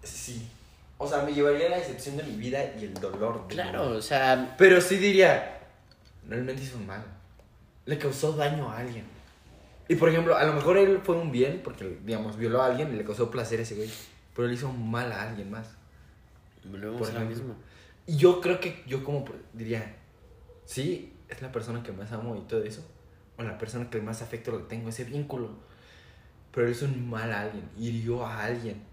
sí. 0.03 0.49
O 0.97 1.07
sea, 1.07 1.21
me 1.21 1.31
llevaría 1.31 1.69
la 1.69 1.77
decepción 1.77 2.17
de 2.17 2.23
mi 2.23 2.35
vida 2.37 2.59
y 2.79 2.85
el 2.85 2.93
dolor. 2.95 3.35
de 3.35 3.41
mi 3.41 3.47
Claro, 3.49 3.89
o 3.91 4.01
sea, 4.01 4.55
Pero 4.57 4.81
sí 4.81 4.97
diría, 4.97 5.59
realmente 6.27 6.63
hizo 6.63 6.77
un 6.77 6.87
mal. 6.87 7.03
Le 7.85 7.97
causó 7.99 8.31
daño 8.33 8.69
a 8.71 8.79
alguien. 8.79 9.05
Y 9.88 9.95
por 9.95 10.10
ejemplo, 10.10 10.36
a 10.36 10.43
lo 10.43 10.54
mejor 10.54 10.78
él 10.78 11.00
fue 11.04 11.15
un 11.15 11.32
bien, 11.32 11.62
porque, 11.63 12.00
digamos, 12.04 12.38
violó 12.38 12.62
a 12.62 12.67
alguien 12.67 12.93
y 12.93 12.97
le 12.97 13.06
causó 13.06 13.32
placer 13.32 13.60
a 13.60 13.63
ese 13.63 13.76
güey. 13.76 13.89
Pero 14.36 14.47
le 14.47 14.54
hizo 14.54 14.71
mal 14.71 15.12
a 15.12 15.30
alguien 15.30 15.50
más. 15.50 15.76
volvemos 16.65 17.10
Por 17.10 17.17
a 17.17 17.21
mismo. 17.21 17.56
Y 18.06 18.17
yo 18.17 18.41
creo 18.41 18.60
que 18.60 18.84
yo 18.86 19.04
como 19.04 19.26
diría, 19.54 19.95
sí, 20.65 21.13
es 21.30 21.41
la 21.41 21.52
persona 21.52 21.84
que 21.84 21.91
más 21.91 22.12
amo 22.12 22.36
y 22.36 22.41
todo 22.41 22.63
eso. 22.63 22.86
O 23.38 23.43
la 23.43 23.58
persona 23.58 23.89
que 23.89 24.02
más 24.02 24.21
afecto 24.21 24.52
le 24.52 24.63
tengo, 24.65 24.89
ese 24.89 25.04
vínculo. 25.04 25.52
Pero 26.52 26.69
hizo 26.69 26.86
un 26.86 27.10
mal 27.10 27.32
a 27.32 27.41
alguien, 27.41 27.69
hirió 27.78 28.26
a 28.26 28.43
alguien. 28.43 28.84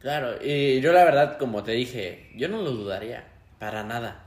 Claro, 0.00 0.36
y 0.42 0.80
yo 0.80 0.92
la 0.92 1.04
verdad, 1.04 1.38
como 1.38 1.62
te 1.62 1.72
dije, 1.72 2.30
yo 2.36 2.48
no 2.48 2.62
lo 2.62 2.70
dudaría, 2.72 3.26
para 3.58 3.82
nada. 3.82 4.25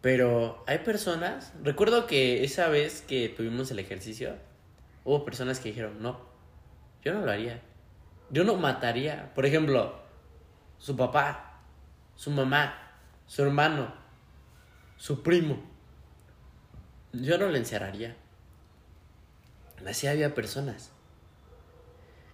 Pero 0.00 0.62
hay 0.66 0.78
personas, 0.78 1.52
recuerdo 1.62 2.06
que 2.06 2.44
esa 2.44 2.68
vez 2.68 3.02
que 3.02 3.28
tuvimos 3.28 3.70
el 3.70 3.78
ejercicio, 3.78 4.36
hubo 5.04 5.24
personas 5.24 5.58
que 5.58 5.70
dijeron, 5.70 6.00
no, 6.00 6.20
yo 7.02 7.14
no 7.14 7.24
lo 7.24 7.30
haría. 7.30 7.60
Yo 8.30 8.44
no 8.44 8.56
mataría. 8.56 9.32
Por 9.34 9.46
ejemplo, 9.46 10.00
su 10.78 10.96
papá, 10.96 11.60
su 12.16 12.30
mamá, 12.30 12.76
su 13.26 13.42
hermano, 13.42 13.94
su 14.96 15.22
primo. 15.22 15.62
Yo 17.12 17.38
no 17.38 17.48
le 17.48 17.58
encerraría. 17.58 18.16
Así 19.86 20.06
había 20.06 20.34
personas. 20.34 20.90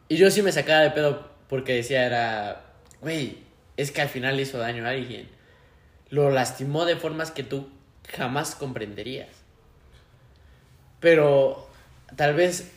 Y 0.08 0.16
yo 0.16 0.30
sí 0.30 0.42
me 0.42 0.52
sacaba 0.52 0.80
de 0.80 0.90
pedo 0.90 1.30
porque 1.48 1.74
decía 1.74 2.06
era, 2.06 2.72
güey, 3.00 3.44
es 3.76 3.90
que 3.90 4.00
al 4.00 4.08
final 4.08 4.36
le 4.36 4.42
hizo 4.42 4.58
daño 4.58 4.86
a 4.86 4.90
alguien. 4.90 5.28
Lo 6.12 6.28
lastimó 6.28 6.84
de 6.84 6.96
formas 6.96 7.30
que 7.30 7.42
tú 7.42 7.70
jamás 8.14 8.54
comprenderías. 8.54 9.30
Pero 11.00 11.66
tal 12.16 12.34
vez 12.34 12.70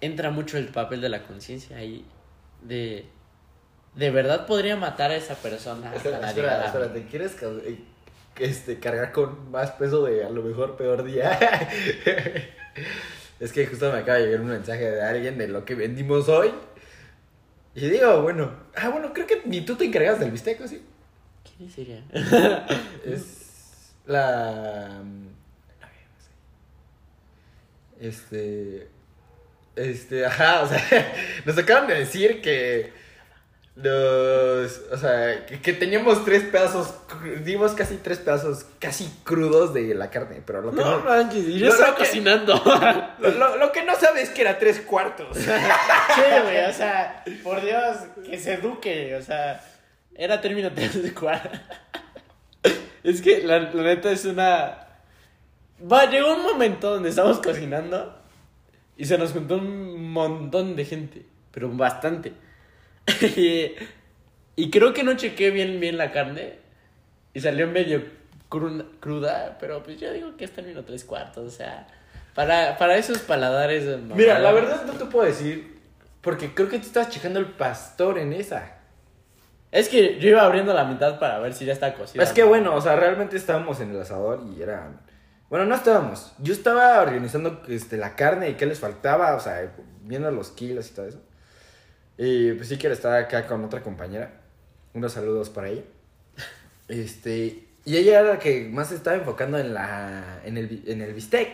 entra 0.00 0.30
mucho 0.30 0.56
el 0.56 0.68
papel 0.68 1.00
de 1.00 1.08
la 1.08 1.24
conciencia 1.24 1.78
ahí. 1.78 2.06
De, 2.62 3.06
de 3.96 4.10
verdad 4.12 4.46
podría 4.46 4.76
matar 4.76 5.10
a 5.10 5.16
esa 5.16 5.34
persona. 5.34 5.92
Espera, 5.96 6.28
espera, 6.28 6.66
espera? 6.66 6.92
¿te 6.92 7.04
quieres 7.06 7.36
eh, 7.42 7.80
este, 8.38 8.78
cargar 8.78 9.10
con 9.10 9.50
más 9.50 9.72
peso 9.72 10.04
de 10.04 10.24
a 10.24 10.30
lo 10.30 10.44
mejor 10.44 10.76
peor 10.76 11.02
día? 11.02 11.36
es 13.40 13.52
que 13.52 13.66
justo 13.66 13.90
me 13.90 13.98
acaba 13.98 14.18
de 14.18 14.26
llegar 14.26 14.42
un 14.42 14.50
mensaje 14.50 14.92
de 14.92 15.02
alguien 15.02 15.38
de 15.38 15.48
lo 15.48 15.64
que 15.64 15.74
vendimos 15.74 16.28
hoy. 16.28 16.52
Y 17.74 17.88
digo, 17.88 18.22
bueno, 18.22 18.52
ah, 18.76 18.90
bueno, 18.90 19.12
creo 19.12 19.26
que 19.26 19.42
ni 19.44 19.62
tú 19.62 19.74
te 19.74 19.86
encargas 19.86 20.20
del 20.20 20.30
bisteco, 20.30 20.68
¿sí? 20.68 20.80
¿Quién 21.56 21.70
sería? 21.70 22.02
Es 23.04 23.92
la. 24.06 25.00
mm, 25.04 25.28
Este. 28.00 28.88
Este, 29.76 30.24
ajá, 30.26 30.62
o 30.62 30.68
sea, 30.68 31.12
nos 31.44 31.58
acaban 31.58 31.86
de 31.86 31.94
decir 31.94 32.40
que. 32.42 32.92
Los. 33.76 34.82
O 34.92 34.96
sea, 34.96 35.46
que, 35.46 35.60
que 35.60 35.72
teníamos 35.72 36.24
tres 36.24 36.44
pedazos. 36.44 36.94
Dimos 37.42 37.72
casi 37.72 37.96
tres 37.96 38.18
pedazos 38.18 38.66
casi 38.78 39.08
crudos 39.24 39.74
de 39.74 39.94
la 39.96 40.10
carne, 40.10 40.42
pero 40.46 40.60
lo 40.62 40.70
que 40.70 40.76
No, 40.76 40.98
no. 40.98 41.04
manches, 41.04 41.44
y 41.44 41.58
yo 41.58 41.66
Lo- 41.66 41.72
estaba 41.72 41.90
lo 41.90 41.96
que- 41.96 42.04
cocinando. 42.04 42.62
Lo, 43.18 43.30
lo- 43.32 43.56
lo 43.56 43.72
que 43.72 43.82
no 43.84 43.96
sabes 43.96 44.28
es 44.28 44.30
que 44.30 44.42
era 44.42 44.58
tres 44.60 44.80
cuartos. 44.80 45.36
Sí, 45.36 45.44
güey, 46.44 46.64
o 46.66 46.72
sea, 46.72 47.24
por 47.42 47.60
Dios, 47.64 47.96
que 48.24 48.38
se 48.38 48.54
eduque, 48.54 49.16
o 49.16 49.22
sea, 49.22 49.60
era 50.14 50.40
término 50.40 50.70
cuadra. 51.18 51.62
Es 53.02 53.20
que 53.20 53.42
la, 53.42 53.58
la 53.58 53.82
neta 53.82 54.10
es 54.10 54.24
una... 54.24 54.78
Va, 55.90 56.06
llegó 56.08 56.34
un 56.34 56.42
momento 56.42 56.90
donde 56.94 57.10
estábamos 57.10 57.40
cocinando 57.40 58.18
y 58.96 59.04
se 59.04 59.18
nos 59.18 59.32
juntó 59.32 59.56
un 59.56 60.10
montón 60.10 60.76
de 60.76 60.84
gente, 60.84 61.26
pero 61.50 61.68
bastante. 61.68 62.32
y, 63.36 63.72
y 64.56 64.70
creo 64.70 64.94
que 64.94 65.02
no 65.04 65.14
chequé 65.16 65.50
bien, 65.50 65.80
bien 65.80 65.98
la 65.98 66.12
carne 66.12 66.54
y 67.34 67.40
salió 67.40 67.66
medio 67.66 68.02
cru- 68.48 68.86
cruda, 69.00 69.58
pero 69.60 69.82
pues 69.82 70.00
yo 70.00 70.12
digo 70.12 70.36
que 70.36 70.44
es 70.44 70.52
término 70.52 70.84
tres 70.84 71.04
cuartos, 71.04 71.44
o 71.52 71.54
sea, 71.54 71.86
para, 72.34 72.78
para 72.78 72.96
esos 72.96 73.18
paladares... 73.18 73.84
Mira, 74.14 74.38
la 74.38 74.52
verdad 74.52 74.84
no 74.86 74.92
te 74.94 75.04
puedo 75.06 75.26
decir. 75.26 75.74
Porque 76.22 76.54
creo 76.54 76.70
que 76.70 76.78
tú 76.78 76.86
estabas 76.86 77.10
checando 77.10 77.38
el 77.38 77.46
pastor 77.46 78.18
en 78.18 78.32
esa. 78.32 78.78
Es 79.74 79.88
que 79.88 80.20
yo 80.20 80.28
iba 80.28 80.42
abriendo 80.42 80.72
la 80.72 80.84
mitad 80.84 81.18
para 81.18 81.40
ver 81.40 81.52
si 81.52 81.64
ya 81.64 81.72
está 81.72 81.94
cocida. 81.94 82.22
Es 82.22 82.30
que 82.30 82.44
bueno, 82.44 82.76
o 82.76 82.80
sea, 82.80 82.94
realmente 82.94 83.36
estábamos 83.36 83.80
en 83.80 83.90
el 83.90 84.00
asador 84.00 84.44
y 84.56 84.62
era... 84.62 85.02
Bueno, 85.50 85.64
no 85.66 85.74
estábamos. 85.74 86.32
Yo 86.38 86.54
estaba 86.54 87.02
organizando 87.02 87.60
este, 87.66 87.96
la 87.96 88.14
carne 88.14 88.50
y 88.50 88.54
qué 88.54 88.66
les 88.66 88.78
faltaba, 88.78 89.34
o 89.34 89.40
sea, 89.40 89.74
viendo 90.02 90.30
los 90.30 90.50
kilos 90.50 90.88
y 90.88 90.94
todo 90.94 91.08
eso. 91.08 91.20
Y 92.16 92.52
pues 92.52 92.68
sí 92.68 92.78
quiero 92.78 92.94
estar 92.94 93.20
acá 93.20 93.48
con 93.48 93.64
otra 93.64 93.82
compañera. 93.82 94.30
Unos 94.92 95.12
saludos 95.12 95.50
para 95.50 95.68
ella. 95.68 95.82
Este, 96.86 97.66
y 97.84 97.96
ella 97.96 98.20
era 98.20 98.34
la 98.34 98.38
que 98.38 98.68
más 98.68 98.90
se 98.90 98.94
estaba 98.94 99.16
enfocando 99.16 99.58
en, 99.58 99.74
la, 99.74 100.40
en, 100.44 100.56
el, 100.56 100.84
en 100.86 101.02
el 101.02 101.14
bistec. 101.14 101.48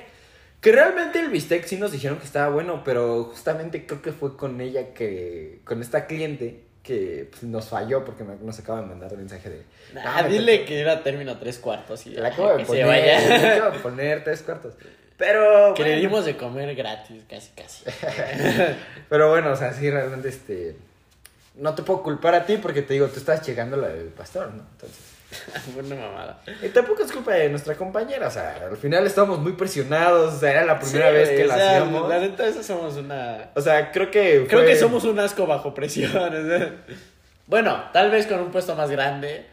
Que 0.60 0.72
realmente 0.72 1.20
el 1.20 1.30
bistec 1.30 1.64
sí 1.64 1.76
nos 1.78 1.90
dijeron 1.90 2.18
que 2.18 2.26
estaba 2.26 2.50
bueno, 2.50 2.82
pero 2.84 3.24
justamente 3.24 3.86
creo 3.86 4.02
que 4.02 4.12
fue 4.12 4.36
con 4.36 4.60
ella 4.60 4.92
que, 4.92 5.62
con 5.64 5.80
esta 5.80 6.06
cliente, 6.06 6.68
que 6.82 7.28
pues, 7.30 7.42
nos 7.44 7.68
falló 7.68 8.04
porque 8.04 8.24
me- 8.24 8.36
nos 8.36 8.58
acaba 8.58 8.80
de 8.80 8.86
mandar 8.86 9.12
un 9.12 9.18
mensaje 9.20 9.48
de... 9.50 9.62
Ah, 10.02 10.22
"No, 10.22 10.28
me 10.28 10.28
dile 10.34 10.64
que 10.64 10.80
era 10.80 11.02
término 11.02 11.38
tres 11.38 11.58
cuartos 11.58 12.06
y 12.06 12.10
te 12.14 12.20
la 12.20 12.28
acabo 12.28 12.52
de 12.52 12.56
que 12.58 12.64
poner, 12.64 12.82
se 12.82 12.88
vaya. 12.88 13.56
acabo 13.56 13.72
de 13.72 13.78
poner 13.82 14.24
tres 14.24 14.42
cuartos. 14.42 14.74
Pero. 15.18 15.74
Que 15.74 15.82
le 15.84 15.96
dimos 15.96 16.24
de 16.24 16.36
comer 16.38 16.74
gratis, 16.74 17.22
casi, 17.28 17.50
casi. 17.50 17.84
Pero 19.10 19.28
bueno, 19.28 19.52
o 19.52 19.56
sea, 19.56 19.72
sí, 19.74 19.90
realmente 19.90 20.28
este. 20.28 20.76
No 21.56 21.74
te 21.74 21.82
puedo 21.82 22.02
culpar 22.02 22.34
a 22.34 22.46
ti 22.46 22.56
porque 22.56 22.80
te 22.80 22.94
digo, 22.94 23.08
tú 23.08 23.18
estás 23.18 23.46
llegando 23.46 23.76
la 23.76 23.88
del 23.88 24.06
pastor, 24.08 24.50
¿no? 24.54 24.62
Entonces. 24.72 24.98
Fue 25.72 25.82
una 25.84 25.94
mamada. 25.94 26.40
Y 26.62 26.68
tampoco 26.68 27.02
es 27.04 27.12
culpa 27.12 27.34
de 27.34 27.48
nuestra 27.48 27.74
compañera, 27.74 28.28
o 28.28 28.30
sea, 28.30 28.56
al 28.70 28.76
final 28.76 29.06
estábamos 29.06 29.38
muy 29.38 29.52
presionados, 29.52 30.34
o 30.34 30.38
sea, 30.40 30.50
era 30.50 30.64
la 30.64 30.78
primera 30.78 31.08
Sí, 31.08 31.12
vez 31.14 31.30
que 31.30 31.44
la 31.44 31.54
sea, 31.54 31.70
hacíamos. 31.82 32.08
La 32.08 32.18
neta, 32.18 32.46
eso 32.46 32.62
somos 32.62 32.96
una. 32.96 33.50
O 33.54 33.60
sea, 33.60 33.90
creo 33.92 34.10
que. 34.10 34.46
Creo 34.48 34.64
que 34.64 34.76
somos 34.76 35.04
un 35.04 35.18
asco 35.20 35.46
bajo 35.46 35.72
presión. 35.74 36.10
o 36.16 36.48
sea. 36.48 36.72
Bueno, 37.46 37.84
tal 37.92 38.10
vez 38.10 38.26
con 38.26 38.40
un 38.40 38.50
puesto 38.50 38.74
más 38.74 38.90
grande. 38.90 39.46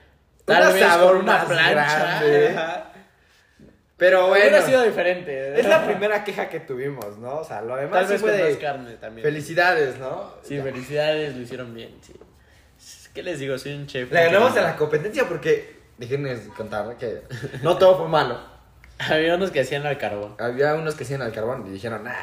Tal 0.45 0.67
Un 0.67 0.73
vez 0.73 0.85
con 0.95 1.17
una 1.17 1.45
plancha. 1.45 2.19
ajá. 2.19 2.83
Pero 3.97 4.27
bueno. 4.27 4.45
Hubiera 4.45 4.61
sido 4.65 4.83
diferente. 4.83 5.59
Es 5.59 5.65
la 5.67 5.83
primera 5.85 6.23
queja 6.23 6.47
que 6.49 6.59
tuvimos, 6.59 7.17
¿no? 7.17 7.37
O 7.39 7.43
sea, 7.43 7.61
lo 7.61 7.75
demás 7.75 7.91
Tal 7.99 8.05
sí 8.05 8.11
vez 8.13 8.21
fue 8.21 8.29
con 8.31 8.39
de 8.39 8.49
más 8.49 8.57
carne 8.61 8.93
también. 8.97 9.25
Felicidades, 9.25 9.97
¿no? 9.97 10.33
Sí, 10.43 10.55
Ya. 10.57 10.63
felicidades, 10.63 11.35
lo 11.35 11.41
hicieron 11.41 11.73
bien, 11.73 11.95
sí. 12.01 12.13
¿Qué 13.17 13.23
les 13.23 13.39
digo? 13.39 13.57
Soy 13.57 13.73
un 13.73 13.87
chef. 13.87 14.11
Le 14.11 14.25
ganamos 14.25 14.55
a 14.57 14.61
la 14.61 14.75
competencia 14.75 15.27
porque, 15.27 15.75
déjenme 15.97 16.37
contar 16.55 16.97
que 16.97 17.23
no 17.63 17.75
todo 17.75 17.97
fue 17.97 18.07
malo. 18.07 18.39
Había 18.99 19.33
unos 19.33 19.49
que 19.49 19.61
hacían 19.61 19.87
al 19.87 19.97
carbón. 19.97 20.35
Había 20.37 20.75
unos 20.75 20.93
que 20.93 21.03
hacían 21.03 21.23
al 21.23 21.31
carbón 21.31 21.65
y 21.65 21.71
dijeron, 21.71 22.03
nah, 22.03 22.13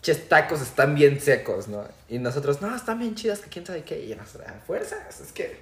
ches 0.00 0.26
tacos 0.26 0.62
están 0.62 0.94
bien 0.94 1.20
secos, 1.20 1.68
¿no? 1.68 1.86
Y 2.08 2.18
nosotros, 2.20 2.62
no, 2.62 2.74
están 2.74 2.98
bien 2.98 3.16
chidas, 3.16 3.40
que 3.40 3.50
quién 3.50 3.66
sabe 3.66 3.82
qué. 3.82 4.02
Y 4.02 4.14
nosotros, 4.14 4.48
a 4.48 4.54
fuerzas, 4.66 5.20
es 5.20 5.30
que. 5.30 5.60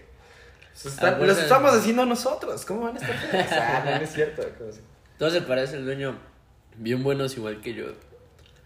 los 1.20 1.38
estamos 1.38 1.74
haciendo 1.74 2.06
nosotros. 2.06 2.64
¿Cómo 2.64 2.82
van 2.82 2.98
a 2.98 3.00
estar? 3.00 3.16
Ah, 3.50 3.82
no, 3.84 3.96
no 3.96 4.04
es 4.04 4.12
cierto. 4.12 4.42
Entonces 5.14 5.42
parece 5.42 5.74
el 5.74 5.86
dueño 5.86 6.16
bien 6.76 7.02
buenos 7.02 7.36
igual 7.36 7.60
que 7.60 7.74
yo. 7.74 7.86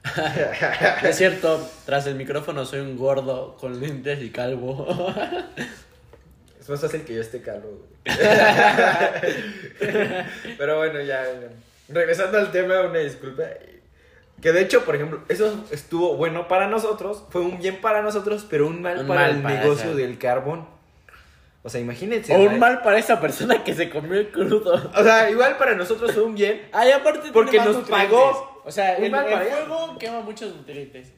Es 1.02 1.16
cierto, 1.16 1.60
tras 1.84 2.06
el 2.06 2.14
micrófono 2.14 2.64
soy 2.64 2.80
un 2.80 2.96
gordo 2.96 3.56
con 3.58 3.80
lentes 3.80 4.22
y 4.22 4.30
calvo. 4.30 4.86
Es 6.58 6.68
más 6.68 6.80
fácil 6.80 7.02
que 7.02 7.14
yo 7.14 7.20
esté 7.20 7.42
calvo. 7.42 7.86
Pero 10.58 10.78
bueno, 10.78 11.00
ya. 11.02 11.24
Regresando 11.88 12.38
al 12.38 12.50
tema, 12.50 12.80
una 12.82 12.98
disculpa. 12.98 13.44
Que 14.40 14.52
de 14.52 14.62
hecho, 14.62 14.84
por 14.84 14.94
ejemplo, 14.96 15.22
eso 15.28 15.66
estuvo 15.70 16.16
bueno 16.16 16.48
para 16.48 16.66
nosotros, 16.66 17.24
fue 17.30 17.42
un 17.42 17.58
bien 17.58 17.80
para 17.80 18.02
nosotros, 18.02 18.46
pero 18.48 18.66
un 18.66 18.80
mal 18.80 19.00
Un 19.00 19.06
para 19.06 19.20
mal 19.20 19.30
el 19.36 19.42
para 19.42 19.54
negocio 19.60 19.94
del 19.94 20.16
carbón. 20.18 20.66
O 21.62 21.68
sea, 21.68 21.80
imagínense. 21.80 22.34
o 22.34 22.38
un 22.40 22.58
mal 22.58 22.80
para 22.82 22.98
esa 22.98 23.20
persona 23.20 23.62
que 23.62 23.74
se 23.74 23.90
comió 23.90 24.14
el 24.18 24.30
crudo. 24.30 24.90
O 24.96 25.02
sea, 25.02 25.28
igual 25.30 25.56
para 25.58 25.74
nosotros 25.74 26.12
fue 26.12 26.22
un 26.22 26.34
bien. 26.34 26.68
Ah, 26.72 26.86
y 26.86 26.90
aparte 26.92 27.30
Porque 27.32 27.58
nos 27.58 27.76
nutrientes. 27.76 27.90
pagó. 28.10 28.62
O 28.64 28.70
sea, 28.70 28.94
Un 28.98 29.04
el, 29.04 29.10
mal 29.10 29.26
el 29.26 29.38
fuego 29.48 29.98
quema 29.98 30.20
muchos 30.20 30.54
nutrientes. 30.56 31.12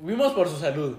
Vimos 0.00 0.32
por 0.32 0.48
su 0.48 0.56
salud. 0.58 0.96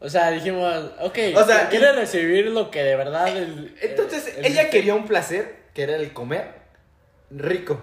O 0.00 0.08
sea, 0.08 0.30
dijimos, 0.30 0.90
ok, 1.00 1.18
O 1.36 1.44
sea, 1.44 1.68
quiere 1.68 1.92
recibir 1.92 2.46
lo 2.50 2.70
que 2.70 2.82
de 2.82 2.96
verdad 2.96 3.28
el- 3.36 3.76
Entonces, 3.80 4.34
el- 4.36 4.46
ella 4.46 4.62
el- 4.62 4.70
quería 4.70 4.94
un 4.94 5.06
placer, 5.06 5.62
que 5.74 5.82
era 5.82 5.96
el 5.96 6.12
comer 6.12 6.54
rico. 7.30 7.80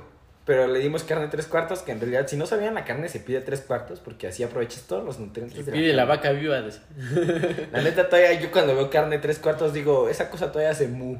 Pero 0.49 0.65
le 0.65 0.79
dimos 0.79 1.03
carne 1.03 1.27
tres 1.27 1.45
cuartos, 1.45 1.83
que 1.83 1.91
en 1.91 1.99
realidad, 1.99 2.25
si 2.25 2.35
no 2.35 2.47
sabían, 2.47 2.73
la 2.73 2.83
carne 2.83 3.07
se 3.07 3.19
pide 3.19 3.39
tres 3.39 3.61
cuartos, 3.61 3.99
porque 3.99 4.25
así 4.25 4.41
aprovechas 4.41 4.81
todos 4.81 5.05
los 5.05 5.19
nutrientes 5.19 5.63
de 5.63 5.71
Pide 5.71 5.93
la 5.93 6.07
carne. 6.07 6.15
vaca 6.17 6.31
viva. 6.31 6.59
La 7.71 7.83
neta, 7.83 8.09
todavía 8.09 8.33
yo 8.33 8.49
cuando 8.49 8.75
veo 8.75 8.89
carne 8.89 9.19
tres 9.19 9.37
cuartos 9.37 9.73
digo, 9.73 10.09
esa 10.09 10.31
cosa 10.31 10.51
todavía 10.51 10.73
se 10.73 10.87
mu. 10.87 11.19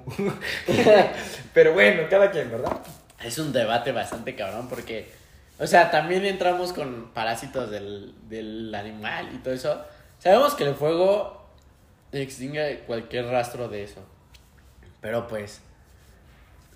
Pero 1.54 1.74
bueno, 1.74 2.08
cada 2.10 2.32
quien, 2.32 2.50
¿verdad? 2.50 2.76
Es 3.24 3.38
un 3.38 3.54
debate 3.54 3.92
bastante 3.92 4.36
cabrón 4.36 4.68
porque, 4.68 5.12
o 5.60 5.68
sea, 5.68 5.92
también 5.92 6.26
entramos 6.26 6.74
con 6.74 7.12
parásitos 7.14 7.70
del, 7.70 8.16
del 8.30 8.74
animal 8.74 9.30
y 9.32 9.38
todo 9.38 9.54
eso. 9.54 9.80
Sabemos 10.18 10.56
que 10.56 10.64
el 10.64 10.74
fuego 10.74 11.46
extingue 12.12 12.80
cualquier 12.88 13.26
rastro 13.28 13.70
de 13.70 13.84
eso. 13.84 14.02
Pero 15.02 15.28
pues, 15.28 15.62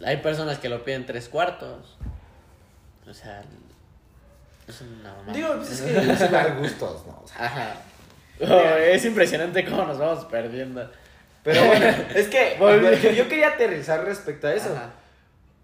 hay 0.05 0.17
personas 0.17 0.59
que 0.59 0.69
lo 0.69 0.83
piden 0.83 1.07
tres 1.07 1.29
cuartos. 1.29 1.97
O 3.07 3.13
sea, 3.13 3.43
es 4.67 4.81
una 4.81 5.11
mamada. 5.13 5.33
Digo, 5.33 5.55
pues 5.57 5.71
es 5.71 5.81
que 5.81 6.11
es 6.11 6.31
dar 6.31 6.55
gustos, 6.57 7.05
¿no? 7.05 7.21
O 7.23 7.27
sea, 7.27 7.45
Ajá. 7.45 7.75
Oh, 8.41 8.77
es 8.77 9.05
impresionante 9.05 9.63
cómo 9.65 9.85
nos 9.85 9.99
vamos 9.99 10.25
perdiendo. 10.25 10.89
pero 11.43 11.65
bueno, 11.65 11.85
es 12.15 12.27
que 12.27 13.15
yo 13.15 13.27
quería 13.29 13.49
aterrizar 13.49 14.03
respecto 14.03 14.47
a 14.47 14.53
eso. 14.53 14.73
Ajá. 14.73 14.91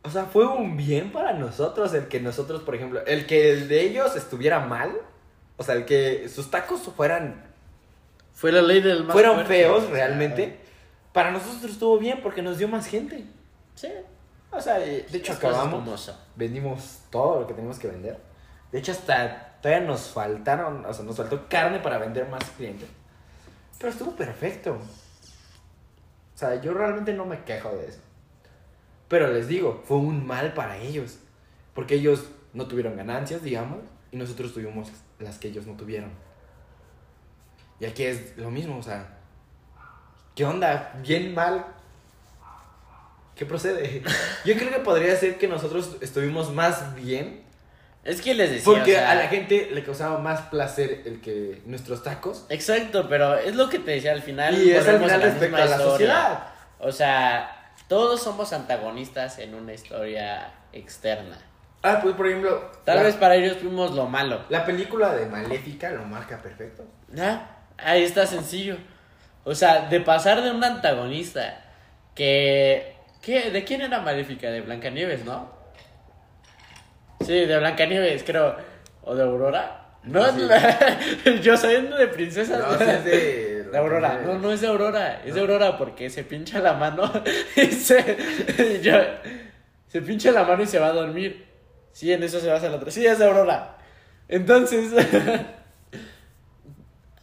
O 0.02 0.10
sea, 0.10 0.25
fue 0.25 0.45
un 0.47 0.78
bien 0.78 1.12
para 1.12 1.34
nosotros 1.34 1.93
el 1.93 2.08
que 2.08 2.19
nosotros, 2.21 2.62
por 2.63 2.75
ejemplo, 2.75 3.06
el 3.06 3.25
que 3.25 3.52
el 3.52 3.67
de 3.67 3.82
ellos 3.82 4.15
estuviera 4.15 4.60
mal. 4.60 4.93
O 5.58 5.63
sea, 5.63 5.75
el 5.75 5.84
que 5.86 6.30
sus 6.30 6.49
tacos 6.49 6.82
fueran 6.95 7.43
Fue 8.34 8.52
la 8.54 8.62
ley 8.62 8.80
del 8.82 9.04
más 9.04 9.12
fueron 9.12 9.36
fuerte. 9.36 9.54
feos 9.54 9.89
realmente, 9.89 10.58
para 11.12 11.32
nosotros 11.32 11.69
estuvo 11.71 11.97
bien 11.99 12.21
porque 12.21 12.41
nos 12.41 12.58
dio 12.58 12.69
más 12.69 12.88
gente. 12.88 13.25
Sí. 13.75 13.89
O 14.51 14.62
sea, 14.62 14.79
de 14.79 15.05
hecho 15.12 15.33
Las 15.33 15.43
acabamos, 15.43 16.13
vendimos 16.35 17.01
todo 17.09 17.41
lo 17.41 17.47
que 17.47 17.53
teníamos 17.53 17.79
que 17.79 17.88
vender. 17.88 18.17
De 18.71 18.79
hecho, 18.79 18.91
hasta 18.91 19.57
todavía 19.62 19.85
nos 19.88 20.07
faltaron, 20.09 20.85
o 20.85 20.93
sea, 20.93 21.05
nos 21.05 21.17
faltó 21.17 21.47
carne 21.47 21.79
para 21.79 21.97
vender 21.97 22.27
más 22.27 22.43
clientes. 22.51 22.89
Pero 23.77 23.91
estuvo 23.91 24.12
perfecto. 24.15 24.73
O 24.73 26.38
sea, 26.38 26.62
yo 26.62 26.73
realmente 26.73 27.13
no 27.13 27.25
me 27.25 27.43
quejo 27.43 27.69
de 27.69 27.88
eso. 27.88 27.99
Pero 29.07 29.27
les 29.31 29.47
digo, 29.47 29.83
fue 29.85 29.97
un 29.97 30.25
mal 30.25 30.53
para 30.53 30.77
ellos. 30.77 31.19
Porque 31.73 31.95
ellos 31.95 32.25
no 32.53 32.67
tuvieron 32.67 32.95
ganancias, 32.95 33.43
digamos, 33.43 33.79
y 34.12 34.17
nosotros 34.17 34.53
tuvimos 34.53 34.89
las 35.19 35.38
que 35.38 35.49
ellos 35.49 35.65
no 35.65 35.73
tuvieron. 35.73 36.12
Y 37.79 37.85
aquí 37.85 38.03
es 38.03 38.38
lo 38.38 38.51
mismo, 38.51 38.77
o 38.77 38.83
sea, 38.83 39.17
¿qué 40.35 40.45
onda? 40.45 40.99
¿Bien 41.01 41.33
mal? 41.33 41.65
¿Qué 43.39 43.45
procede? 43.45 44.04
Yo 44.43 44.56
creo 44.56 44.69
que 44.69 44.80
podría 44.80 45.15
ser 45.15 45.38
que 45.38 45.47
nosotros 45.47 45.95
estuvimos 46.02 46.52
más 46.52 46.93
bien 46.93 47.41
Es 48.04 48.21
que 48.21 48.34
les 48.34 48.49
decía. 48.49 48.65
porque 48.65 48.97
o 48.97 48.99
sea, 48.99 49.12
a 49.12 49.15
la 49.15 49.30
gente 49.30 49.69
le 49.71 49.82
causaba 49.82 50.19
más 50.19 50.41
placer 50.49 51.04
el 51.06 51.21
que 51.21 51.62
nuestros 51.65 52.04
tacos. 52.04 52.45
Exacto, 52.49 53.08
pero 53.08 53.38
es 53.38 53.56
lo 53.56 53.69
que 53.69 53.80
te 53.80 53.91
decía 53.91 54.12
al 54.12 54.21
final. 54.23 54.62
Y 54.62 54.71
es 54.71 54.86
al 54.86 54.99
final 54.99 55.21
respecto 55.21 55.56
a 55.56 55.60
la 55.60 55.65
historia. 55.67 55.89
sociedad. 55.89 56.43
O 56.80 56.91
sea, 56.91 57.71
todos 57.88 58.21
somos 58.21 58.52
antagonistas 58.52 59.39
en 59.39 59.56
una 59.56 59.71
historia 59.71 60.52
externa. 60.73 61.38
Ah, 61.82 61.99
pues 62.04 62.15
por 62.15 62.28
ejemplo, 62.28 62.69
Tal 62.84 62.97
la, 62.97 63.04
vez 63.04 63.15
para 63.15 63.36
ellos 63.36 63.56
fuimos 63.56 63.91
lo 63.91 64.06
malo. 64.06 64.43
la 64.49 64.65
película 64.65 65.15
de 65.15 65.28
Maléfica 65.28 65.91
lo 65.91 66.04
marca 66.04 66.41
perfecto. 66.41 66.84
¿Ya? 67.13 67.58
Ahí 67.78 68.04
está 68.04 68.28
sencillo. 68.28 68.75
O 69.45 69.56
sea, 69.56 69.88
de 69.88 70.02
pasar 70.02 70.41
de 70.41 70.52
un 70.52 70.62
antagonista 70.62 71.62
que... 72.13 72.98
¿qué? 73.21 73.51
¿De 73.51 73.63
quién 73.63 73.82
era 73.82 74.01
Maléfica? 74.01 74.49
De 74.49 74.62
Blancanieves, 74.62 75.25
¿no? 75.25 75.51
Sí, 77.25 77.45
de 77.45 77.58
Blancanieves, 77.60 78.23
creo. 78.23 78.55
¿O 79.03 79.15
de 79.15 79.23
Aurora? 79.23 79.86
No, 80.03 80.25
Sí. 80.34 80.41
la- 80.41 80.99
yo 81.41 81.58
soy 81.58 81.82
de 81.88 82.08
princesa. 82.08 82.58
No, 82.58 82.77
sí 82.77 82.84
es 82.88 83.03
de... 83.05 83.60
De 83.69 83.77
Aurora, 83.77 84.21
no, 84.25 84.39
no 84.39 84.51
es 84.51 84.62
de 84.62 84.67
Aurora, 84.67 85.21
es 85.23 85.36
de 85.36 85.41
Aurora 85.41 85.77
porque 85.77 86.10
se 86.10 86.23
pincha 86.23 86.58
la 86.60 86.73
mano 86.73 87.12
y 87.55 87.65
se, 87.67 88.79
yo- 88.82 88.93
se 89.88 90.01
pincha 90.01 90.32
la 90.32 90.43
mano 90.43 90.63
y 90.63 90.67
se 90.67 90.79
va 90.79 90.88
a 90.88 90.93
dormir. 90.93 91.45
Sí, 91.91 92.12
en 92.12 92.23
eso 92.23 92.39
se 92.39 92.47
basa 92.49 92.69
la 92.69 92.77
otra. 92.77 92.89
Sí, 92.89 93.05
es 93.05 93.19
de 93.19 93.25
Aurora. 93.25 93.75
Entonces, 94.27 94.91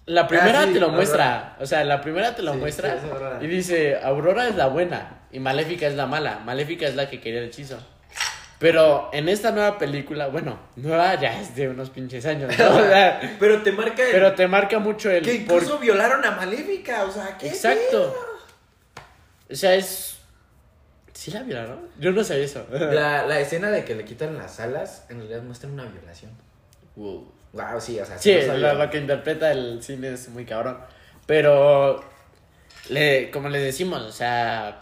la 0.06 0.28
primera 0.28 0.61
Ah, 0.61 0.64
sí, 0.66 0.72
te 0.74 0.78
lo 0.80 0.87
Aurora. 0.87 0.96
muestra, 0.96 1.56
o 1.61 1.66
sea, 1.66 1.82
la 1.82 2.00
primera 2.00 2.35
te 2.37 2.42
lo 2.42 2.54
muestra 2.54 2.96
y 3.40 3.46
dice, 3.48 3.98
Aurora 4.02 4.46
es 4.48 4.54
la 4.54 4.68
buena 4.68 5.25
y 5.37 5.38
Maléfica 5.38 5.87
es 5.87 5.94
la 5.94 6.07
mala. 6.07 6.38
Maléfica 6.38 6.87
es 6.87 6.94
la 6.96 7.11
que 7.11 7.20
quería 7.20 7.40
el 7.40 7.46
hechizo. 7.46 7.79
Pero 8.59 9.11
en 9.12 9.29
esta 9.29 9.51
nueva 9.51 9.77
película, 9.77 10.29
bueno, 10.29 10.59
nueva 10.77 11.14
ya 11.20 11.38
es 11.38 11.55
de 11.55 11.68
unos 11.68 11.90
pinches 11.90 12.25
años, 12.25 12.57
¿no? 12.59 12.77
O 12.77 12.81
sea, 12.81 13.37
Pero 13.38 13.62
te 13.62 13.70
marca 13.70 14.03
el... 14.03 14.11
pero 14.12 14.33
te 14.35 14.49
marca 14.49 14.79
mucho 14.79 15.11
el 15.11 15.22
que 15.22 15.40
por- 15.46 15.57
incluso 15.59 15.79
violaron 15.79 16.25
a 16.25 16.31
Maléfica, 16.31 17.05
o 17.05 17.11
sea, 17.12 17.37
¿qué 17.37 17.49
Exacto. 17.49 18.14
O 19.51 19.55
sea, 19.55 19.75
es. 19.75 20.16
¿Sí 21.12 21.31
la 21.31 21.42
violaron? 21.42 21.81
Yo 21.99 22.12
no 22.12 22.25
sabía 22.25 22.44
eso. 22.44 22.66
La, 22.70 23.27
la 23.27 23.40
escena 23.40 23.70
de 23.70 23.85
que 23.85 23.94
le 23.94 24.05
quitan 24.07 24.37
las 24.38 24.59
alas, 24.59 25.05
en 25.11 25.18
realidad 25.18 25.42
muestra 25.42 25.68
una 25.68 25.85
violación. 25.85 26.31
Wow. 26.96 27.31
Wow, 27.53 27.81
sí, 27.81 27.99
o 28.01 28.05
sea, 28.07 28.18
Sí, 28.18 28.38
no 28.46 28.57
lo, 28.57 28.75
lo 28.75 28.90
que 28.90 28.99
interpreta 28.99 29.51
el 29.53 29.83
cine 29.83 30.12
es 30.14 30.29
muy 30.31 30.46
cabrón. 30.46 30.79
Pero. 31.27 32.03
Le, 32.88 33.31
como 33.31 33.49
les 33.51 33.62
decimos, 33.62 34.01
o 34.03 34.12
sea. 34.12 34.79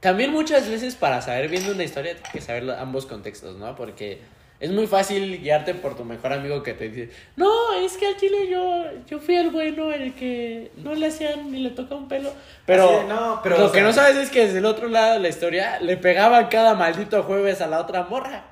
También 0.00 0.32
muchas 0.32 0.68
veces 0.68 0.96
para 0.96 1.20
saber 1.20 1.48
viendo 1.48 1.72
una 1.72 1.84
historia 1.84 2.14
tienes 2.14 2.32
que 2.32 2.40
saber 2.40 2.70
ambos 2.70 3.04
contextos, 3.06 3.56
¿no? 3.56 3.76
Porque 3.76 4.20
es 4.58 4.70
muy 4.70 4.86
fácil 4.86 5.40
guiarte 5.42 5.74
por 5.74 5.96
tu 5.96 6.04
mejor 6.04 6.32
amigo 6.32 6.62
que 6.62 6.72
te 6.74 6.88
dice, 6.88 7.10
no, 7.36 7.72
es 7.74 7.96
que 7.98 8.06
al 8.06 8.16
chile 8.16 8.48
yo, 8.50 8.84
yo 9.06 9.18
fui 9.18 9.36
el 9.36 9.50
bueno, 9.50 9.92
el 9.92 10.14
que 10.14 10.70
no 10.78 10.94
le 10.94 11.06
hacían 11.08 11.50
ni 11.52 11.60
le 11.62 11.70
toca 11.70 11.94
un 11.94 12.08
pelo. 12.08 12.32
Pero, 12.66 13.00
de, 13.02 13.04
no, 13.04 13.40
pero, 13.42 13.58
lo 13.58 13.66
o 13.66 13.72
que 13.72 13.78
sea- 13.78 13.86
no 13.86 13.92
sabes 13.92 14.16
es 14.16 14.30
que 14.30 14.46
desde 14.46 14.58
el 14.58 14.66
otro 14.66 14.88
lado 14.88 15.14
de 15.14 15.20
la 15.20 15.28
historia 15.28 15.80
le 15.80 15.96
pegaban 15.98 16.48
cada 16.48 16.74
maldito 16.74 17.22
jueves 17.22 17.60
a 17.60 17.66
la 17.66 17.80
otra 17.80 18.04
morra. 18.04 18.44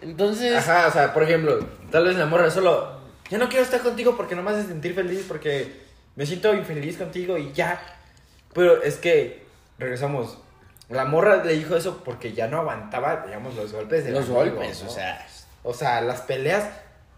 Entonces, 0.00 0.54
Ajá, 0.56 0.86
o 0.88 0.92
sea, 0.92 1.12
por 1.12 1.22
ejemplo, 1.24 1.58
tal 1.90 2.04
vez 2.04 2.16
la 2.16 2.26
morra 2.26 2.50
solo, 2.50 2.98
ya 3.30 3.38
no 3.38 3.48
quiero 3.48 3.64
estar 3.64 3.80
contigo 3.80 4.16
porque 4.16 4.36
no 4.36 4.42
me 4.42 4.50
haces 4.52 4.66
sentir 4.66 4.94
feliz, 4.94 5.24
porque 5.26 5.72
me 6.16 6.24
siento 6.24 6.54
infeliz 6.54 6.96
contigo 6.96 7.36
y 7.36 7.52
ya. 7.52 7.80
Pero 8.54 8.82
es 8.82 8.96
que, 8.96 9.47
regresamos, 9.78 10.38
la 10.88 11.04
morra 11.04 11.44
le 11.44 11.54
dijo 11.54 11.76
eso 11.76 12.02
porque 12.04 12.32
ya 12.32 12.48
no 12.48 12.58
aguantaba, 12.58 13.24
digamos, 13.26 13.54
los 13.54 13.72
golpes 13.72 14.04
de 14.04 14.12
los 14.12 14.28
golpes, 14.28 14.82
o 14.82 14.88
sea, 14.88 15.26
O 15.62 15.74
sea, 15.74 16.00
las 16.00 16.22
peleas, 16.22 16.68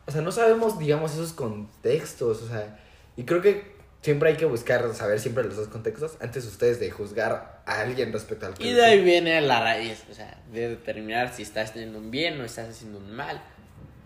o 0.07 0.11
sea, 0.13 0.23
no 0.23 0.33
sabemos, 0.33 0.79
digamos, 0.79 1.13
esos 1.13 1.33
contextos, 1.33 2.43
o 2.43 2.49
sea, 2.49 2.79
y 3.17 3.25
creo 3.25 3.41
que 3.41 3.81
siempre 4.03 4.31
hay 4.31 4.37
que 4.37 4.47
buscar 4.47 4.93
saber 4.95 5.21
siempre 5.21 5.45
los 5.45 5.57
dos 5.57 5.69
contextos 5.69 6.17
antes 6.21 6.47
ustedes 6.47 6.81
de 6.81 6.91
juzgar 6.91 7.63
a 7.67 7.81
alguien 7.81 8.13
respecto 8.13 8.47
al 8.47 8.55
que 8.55 8.67
Y 8.67 8.73
de 8.73 8.85
ahí 8.85 9.05
viene 9.05 9.41
la 9.41 9.61
raíz, 9.61 10.05
o 10.11 10.15
sea, 10.15 10.39
de 10.53 10.71
determinar 10.71 11.33
si 11.33 11.43
estás 11.43 11.71
haciendo 11.71 11.99
un 11.99 12.11
bien 12.11 12.41
o 12.41 12.45
estás 12.45 12.69
haciendo 12.71 12.99
un 12.99 13.13
mal. 13.13 13.41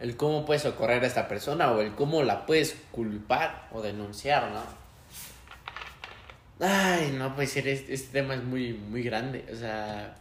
El 0.01 0.17
cómo 0.17 0.45
puedes 0.45 0.63
socorrer 0.63 1.03
a 1.05 1.07
esta 1.07 1.29
persona 1.29 1.71
o 1.71 1.81
el 1.81 1.95
cómo 1.95 2.23
la 2.25 2.45
puedes 2.47 2.77
culpar 2.91 3.69
o 3.73 3.81
denunciar, 3.81 4.51
¿no? 4.51 4.84
Ay, 6.61 7.15
no 7.19 7.35
puede 7.35 7.49
ser, 7.49 7.69
este, 7.69 7.95
este 7.95 8.13
tema 8.13 8.35
es 8.35 8.43
muy, 8.43 8.73
muy 8.73 9.03
grande, 9.03 9.45
o 9.53 9.57
sea... 9.57 10.17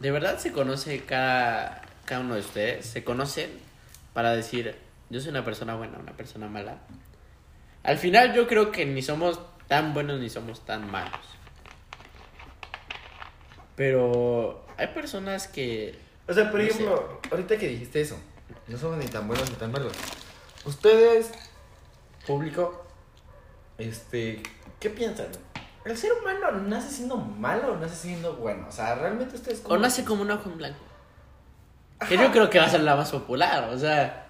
¿De 0.00 0.10
verdad 0.12 0.38
se 0.38 0.52
conoce 0.52 1.04
cada, 1.04 1.82
cada 2.04 2.20
uno 2.20 2.34
de 2.34 2.40
ustedes? 2.40 2.86
¿Se 2.86 3.02
conocen? 3.02 3.50
para 4.18 4.34
decir, 4.34 4.74
yo 5.10 5.20
soy 5.20 5.30
una 5.30 5.44
persona 5.44 5.76
buena, 5.76 5.96
una 5.96 6.16
persona 6.16 6.48
mala. 6.48 6.78
Al 7.84 7.98
final 7.98 8.34
yo 8.34 8.48
creo 8.48 8.72
que 8.72 8.84
ni 8.84 9.00
somos 9.00 9.38
tan 9.68 9.94
buenos 9.94 10.18
ni 10.18 10.28
somos 10.28 10.66
tan 10.66 10.90
malos. 10.90 11.20
Pero 13.76 14.66
hay 14.76 14.88
personas 14.88 15.46
que... 15.46 15.96
O 16.26 16.32
sea, 16.32 16.50
por 16.50 16.58
No 16.58 16.66
ejemplo, 16.66 17.20
ahorita 17.30 17.58
que 17.58 17.68
dijiste 17.68 18.00
eso, 18.00 18.18
no 18.66 18.76
somos 18.76 18.98
ni 18.98 19.06
tan 19.06 19.28
buenos 19.28 19.48
ni 19.48 19.54
tan 19.54 19.70
malos. 19.70 19.92
Ustedes, 20.64 21.30
público, 22.26 22.84
este, 23.78 24.42
¿qué 24.80 24.90
piensan? 24.90 25.26
¿El 25.84 25.96
ser 25.96 26.12
humano 26.12 26.52
nace 26.52 26.90
siendo 26.90 27.16
malo 27.16 27.72
o 27.72 27.76
nace 27.76 27.96
siendo 27.96 28.34
bueno? 28.36 28.66
O 28.68 28.72
sea, 28.72 28.94
realmente 28.94 29.36
ustedes 29.36 29.62
O 29.64 29.78
nace 29.78 30.04
como 30.04 30.22
un 30.22 30.30
ojo 30.30 30.50
en 30.50 30.58
blanco. 30.58 30.78
Que 32.08 32.16
yo 32.16 32.30
creo 32.30 32.48
que 32.50 32.58
va 32.58 32.66
a 32.66 32.70
ser 32.70 32.82
la 32.82 32.94
más 32.94 33.10
popular, 33.10 33.70
o 33.70 33.78
sea... 33.78 34.26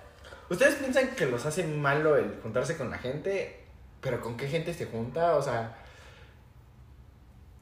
¿Ustedes 0.49 0.77
piensan 0.77 1.09
que 1.09 1.27
los 1.27 1.45
hace 1.45 1.65
malo 1.65 2.17
el 2.17 2.39
juntarse 2.43 2.77
con 2.79 2.91
la 2.91 2.99
gente? 2.99 3.65
¿Pero 4.01 4.21
con 4.23 4.37
qué 4.37 4.49
gente 4.49 4.73
se 4.73 4.87
junta? 4.87 5.37
O 5.37 5.43
sea... 5.43 5.77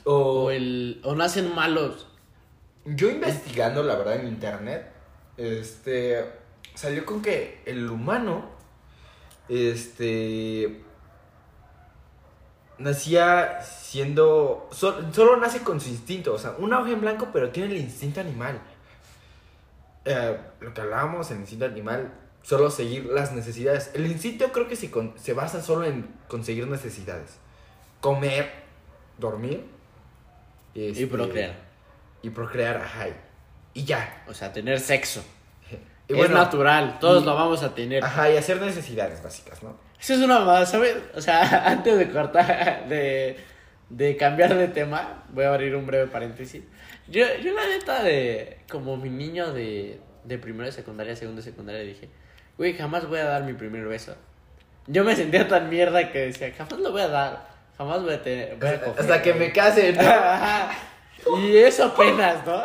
O, 0.05 0.45
O, 0.45 0.51
el, 0.51 1.01
o 1.03 1.15
nacen 1.17 1.53
malos. 1.53 2.07
Yo 2.85 3.11
investigando, 3.11 3.83
la 3.83 3.97
verdad, 3.97 4.17
en 4.17 4.29
internet, 4.29 4.93
este, 5.37 6.25
salió 6.75 7.05
con 7.05 7.21
que 7.21 7.61
el 7.67 7.91
humano, 7.91 8.49
este, 9.49 10.85
nacía 12.79 13.63
siendo, 13.63 14.69
sol- 14.73 15.09
solo 15.13 15.37
nace 15.37 15.61
con 15.63 15.81
su 15.81 15.89
instinto, 15.89 16.35
o 16.35 16.39
sea, 16.39 16.55
una 16.59 16.79
hoja 16.81 16.91
en 16.91 17.01
blanco, 17.01 17.29
pero 17.33 17.51
tiene 17.51 17.75
el 17.75 17.81
instinto 17.81 18.21
animal. 18.21 18.61
Eh, 20.05 20.37
lo 20.61 20.73
que 20.73 20.81
hablábamos, 20.81 21.31
el 21.31 21.39
instinto 21.41 21.65
animal, 21.65 22.13
solo 22.43 22.71
seguir 22.71 23.07
las 23.07 23.33
necesidades. 23.33 23.91
El 23.95 24.07
instinto 24.07 24.53
creo 24.53 24.69
que 24.69 24.77
se, 24.77 24.91
con- 24.91 25.15
se 25.19 25.33
basa 25.33 25.63
solo 25.63 25.85
en 25.87 26.07
conseguir 26.29 26.67
necesidades. 26.69 27.37
Comer, 28.01 28.51
dormir. 29.19 29.65
Y 30.75 30.91
este, 30.91 31.07
procrear. 31.07 31.55
y 32.23 32.31
procrear, 32.31 32.77
ajá. 32.77 33.07
Y 33.75 33.85
ya. 33.85 34.25
O 34.29 34.35
sea, 34.35 34.53
tener 34.53 34.79
sexo. 34.81 35.25
Y 36.09 36.13
es 36.13 36.19
bueno, 36.19 36.35
natural, 36.37 36.99
todos 37.01 37.25
y- 37.25 37.27
lo 37.27 37.35
vamos 37.35 37.65
a 37.65 37.75
tener. 37.75 38.05
Ajá, 38.05 38.31
y 38.31 38.37
hacer 38.37 38.61
necesidades 38.61 39.21
básicas, 39.25 39.61
¿no? 39.65 39.77
Eso 40.01 40.15
es 40.15 40.21
una 40.21 40.39
mamada, 40.39 40.67
¿sabes? 40.67 40.97
O 41.15 41.21
sea, 41.21 41.67
antes 41.71 41.99
de 41.99 42.11
cortar, 42.11 42.89
de, 42.89 43.37
de 43.89 44.17
cambiar 44.17 44.55
de 44.55 44.69
tema, 44.69 45.25
voy 45.31 45.45
a 45.45 45.49
abrir 45.49 45.75
un 45.75 45.87
breve 45.87 46.07
paréntesis. 46.07 46.63
Yo, 47.09 47.25
yo 47.43 47.53
la 47.53 47.67
neta 47.67 48.03
de, 48.03 48.59
como 48.71 48.97
mi 48.97 49.11
niño 49.11 49.53
de, 49.53 50.01
de 50.25 50.39
primero 50.39 50.67
de 50.67 50.73
secundaria, 50.73 51.15
segundo 51.17 51.41
de 51.41 51.51
secundaria, 51.51 51.83
dije, 51.83 52.09
güey, 52.59 52.75
jamás 52.75 53.09
voy 53.09 53.21
a 53.21 53.25
dar 53.25 53.45
mi 53.45 53.55
primer 53.55 53.87
beso. 53.87 54.17
Yo 54.87 55.05
me 55.05 55.17
sentía 55.17 55.49
tan 55.49 55.69
mierda 55.69 56.13
que 56.13 56.27
decía, 56.27 56.53
jamás 56.57 56.79
lo 56.79 56.93
voy 56.93 57.03
a 57.03 57.09
dar, 57.09 57.49
jamás 57.77 58.03
voy 58.03 58.15
a 58.15 58.23
tener... 58.23 58.57
voy 58.57 58.69
a 58.69 58.81
coger". 58.81 59.01
Hasta 59.01 59.23
que 59.23 59.35
me 59.35 59.53
case, 59.53 59.93
¿no? 59.93 60.03
Y 61.41 61.57
eso 61.57 61.87
apenas, 61.87 62.47
¿no? 62.47 62.63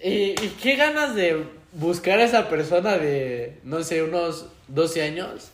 Y, 0.00 0.40
y 0.40 0.56
qué 0.62 0.76
ganas 0.76 1.16
de 1.16 1.44
buscar 1.72 2.20
a 2.20 2.24
esa 2.24 2.48
persona 2.48 2.96
de, 2.96 3.58
no 3.64 3.82
sé, 3.82 4.02
unos 4.02 4.46
12 4.68 5.02
años, 5.02 5.50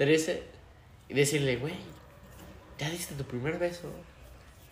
13, 0.00 0.42
y 1.10 1.14
decirle, 1.14 1.56
güey, 1.56 1.74
ya 2.78 2.88
diste 2.88 3.14
tu 3.16 3.24
primer 3.24 3.58
beso. 3.58 3.92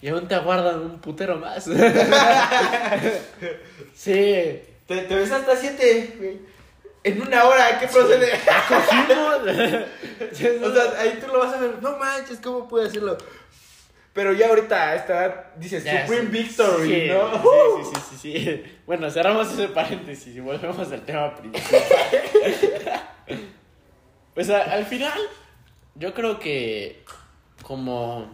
Y 0.00 0.08
aún 0.08 0.26
te 0.26 0.34
aguardan 0.34 0.80
un 0.80 0.98
putero 1.00 1.36
más. 1.36 1.64
sí. 3.94 4.62
Te, 4.86 4.86
te 4.86 5.14
ves 5.14 5.30
hasta 5.30 5.54
siete, 5.54 6.14
güey. 6.16 6.38
En 7.04 7.20
una 7.20 7.44
hora, 7.44 7.78
¿qué 7.78 7.88
procede? 7.88 8.32
o 10.62 10.72
sea, 10.72 10.98
ahí 10.98 11.18
tú 11.20 11.26
lo 11.30 11.40
vas 11.40 11.52
a 11.52 11.60
ver. 11.60 11.82
No 11.82 11.98
manches, 11.98 12.38
¿cómo 12.42 12.66
pude 12.66 12.86
hacerlo? 12.86 13.18
Pero 14.14 14.32
ya 14.32 14.48
ahorita 14.48 14.82
a 14.82 14.94
esta 14.94 15.12
edad 15.12 15.44
dices 15.56 15.84
Ya, 15.84 16.06
Supreme 16.06 16.30
sí. 16.30 16.38
Victory, 16.38 16.88
Sí, 16.88 17.06
¿no? 17.08 17.34
Sí, 17.34 17.40
sí, 17.84 17.90
sí, 17.92 18.00
sí, 18.16 18.32
sí. 18.32 18.64
Bueno, 18.86 19.10
cerramos 19.10 19.52
ese 19.52 19.68
paréntesis 19.68 20.34
y 20.34 20.40
volvemos 20.40 20.90
al 20.90 21.02
tema 21.02 21.34
principal. 21.34 21.82
Pues 24.38 24.50
a- 24.50 24.62
al 24.72 24.86
final, 24.86 25.18
yo 25.96 26.14
creo 26.14 26.38
que 26.38 27.04
como 27.64 28.28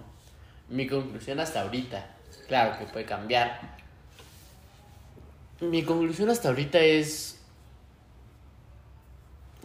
mi 0.69 0.87
conclusión 0.87 1.41
hasta 1.41 1.63
ahorita, 1.63 2.07
claro 2.47 2.79
que 2.79 2.85
puede 2.85 3.07
cambiar. 3.07 3.79
Mi 5.63 5.83
conclusión 5.83 6.29
hasta 6.29 6.51
ahorita 6.51 6.79
es 6.79 7.41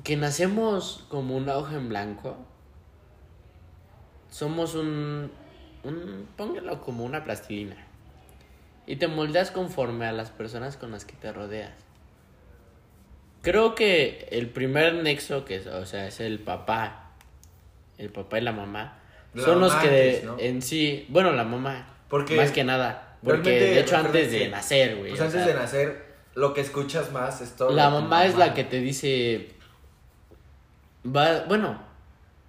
que 0.05 0.15
nacemos 0.15 1.05
como 1.09 1.35
una 1.35 1.57
hoja 1.57 1.75
en 1.75 1.89
blanco. 1.89 2.37
Somos 4.31 4.75
un, 4.75 5.29
un 5.83 6.25
póngalo 6.37 6.79
como 6.79 7.03
una 7.03 7.25
plastilina. 7.25 7.75
Y 8.87 8.95
te 8.95 9.09
moldeas 9.09 9.51
conforme 9.51 10.05
a 10.05 10.13
las 10.13 10.29
personas 10.29 10.77
con 10.77 10.91
las 10.91 11.03
que 11.03 11.17
te 11.17 11.33
rodeas. 11.33 11.88
Creo 13.41 13.73
que 13.75 14.27
el 14.31 14.49
primer 14.49 14.95
nexo 14.95 15.45
que 15.45 15.55
es, 15.57 15.67
o 15.67 15.85
sea, 15.85 16.07
es 16.07 16.19
el 16.19 16.39
papá, 16.39 17.11
el 17.97 18.09
papá 18.09 18.37
y 18.39 18.41
la 18.41 18.51
mamá, 18.51 18.99
La 19.33 19.43
son 19.43 19.59
los 19.61 19.69
mamá 19.71 19.81
que 19.83 19.89
de- 19.89 20.09
antes, 20.09 20.23
¿no? 20.25 20.39
en 20.39 20.61
sí, 20.61 21.05
bueno, 21.09 21.31
la 21.31 21.43
mamá, 21.45 21.87
Porque 22.09 22.35
más 22.35 22.51
que 22.51 22.63
nada, 22.63 23.17
porque 23.23 23.51
de 23.51 23.79
hecho 23.79 23.97
antes 23.97 24.31
de 24.31 24.49
nacer, 24.49 24.97
güey. 24.97 25.11
Pues 25.11 25.21
antes 25.21 25.43
sea, 25.43 25.47
de 25.47 25.59
nacer, 25.59 26.05
lo 26.35 26.53
que 26.53 26.61
escuchas 26.61 27.11
más 27.11 27.39
es 27.41 27.55
todo. 27.55 27.71
la 27.71 27.87
tu 27.89 27.95
mamá 28.01 28.25
es 28.25 28.35
la 28.35 28.53
que 28.53 28.63
te 28.65 28.79
dice, 28.81 29.49
va, 31.05 31.43
bueno, 31.47 31.81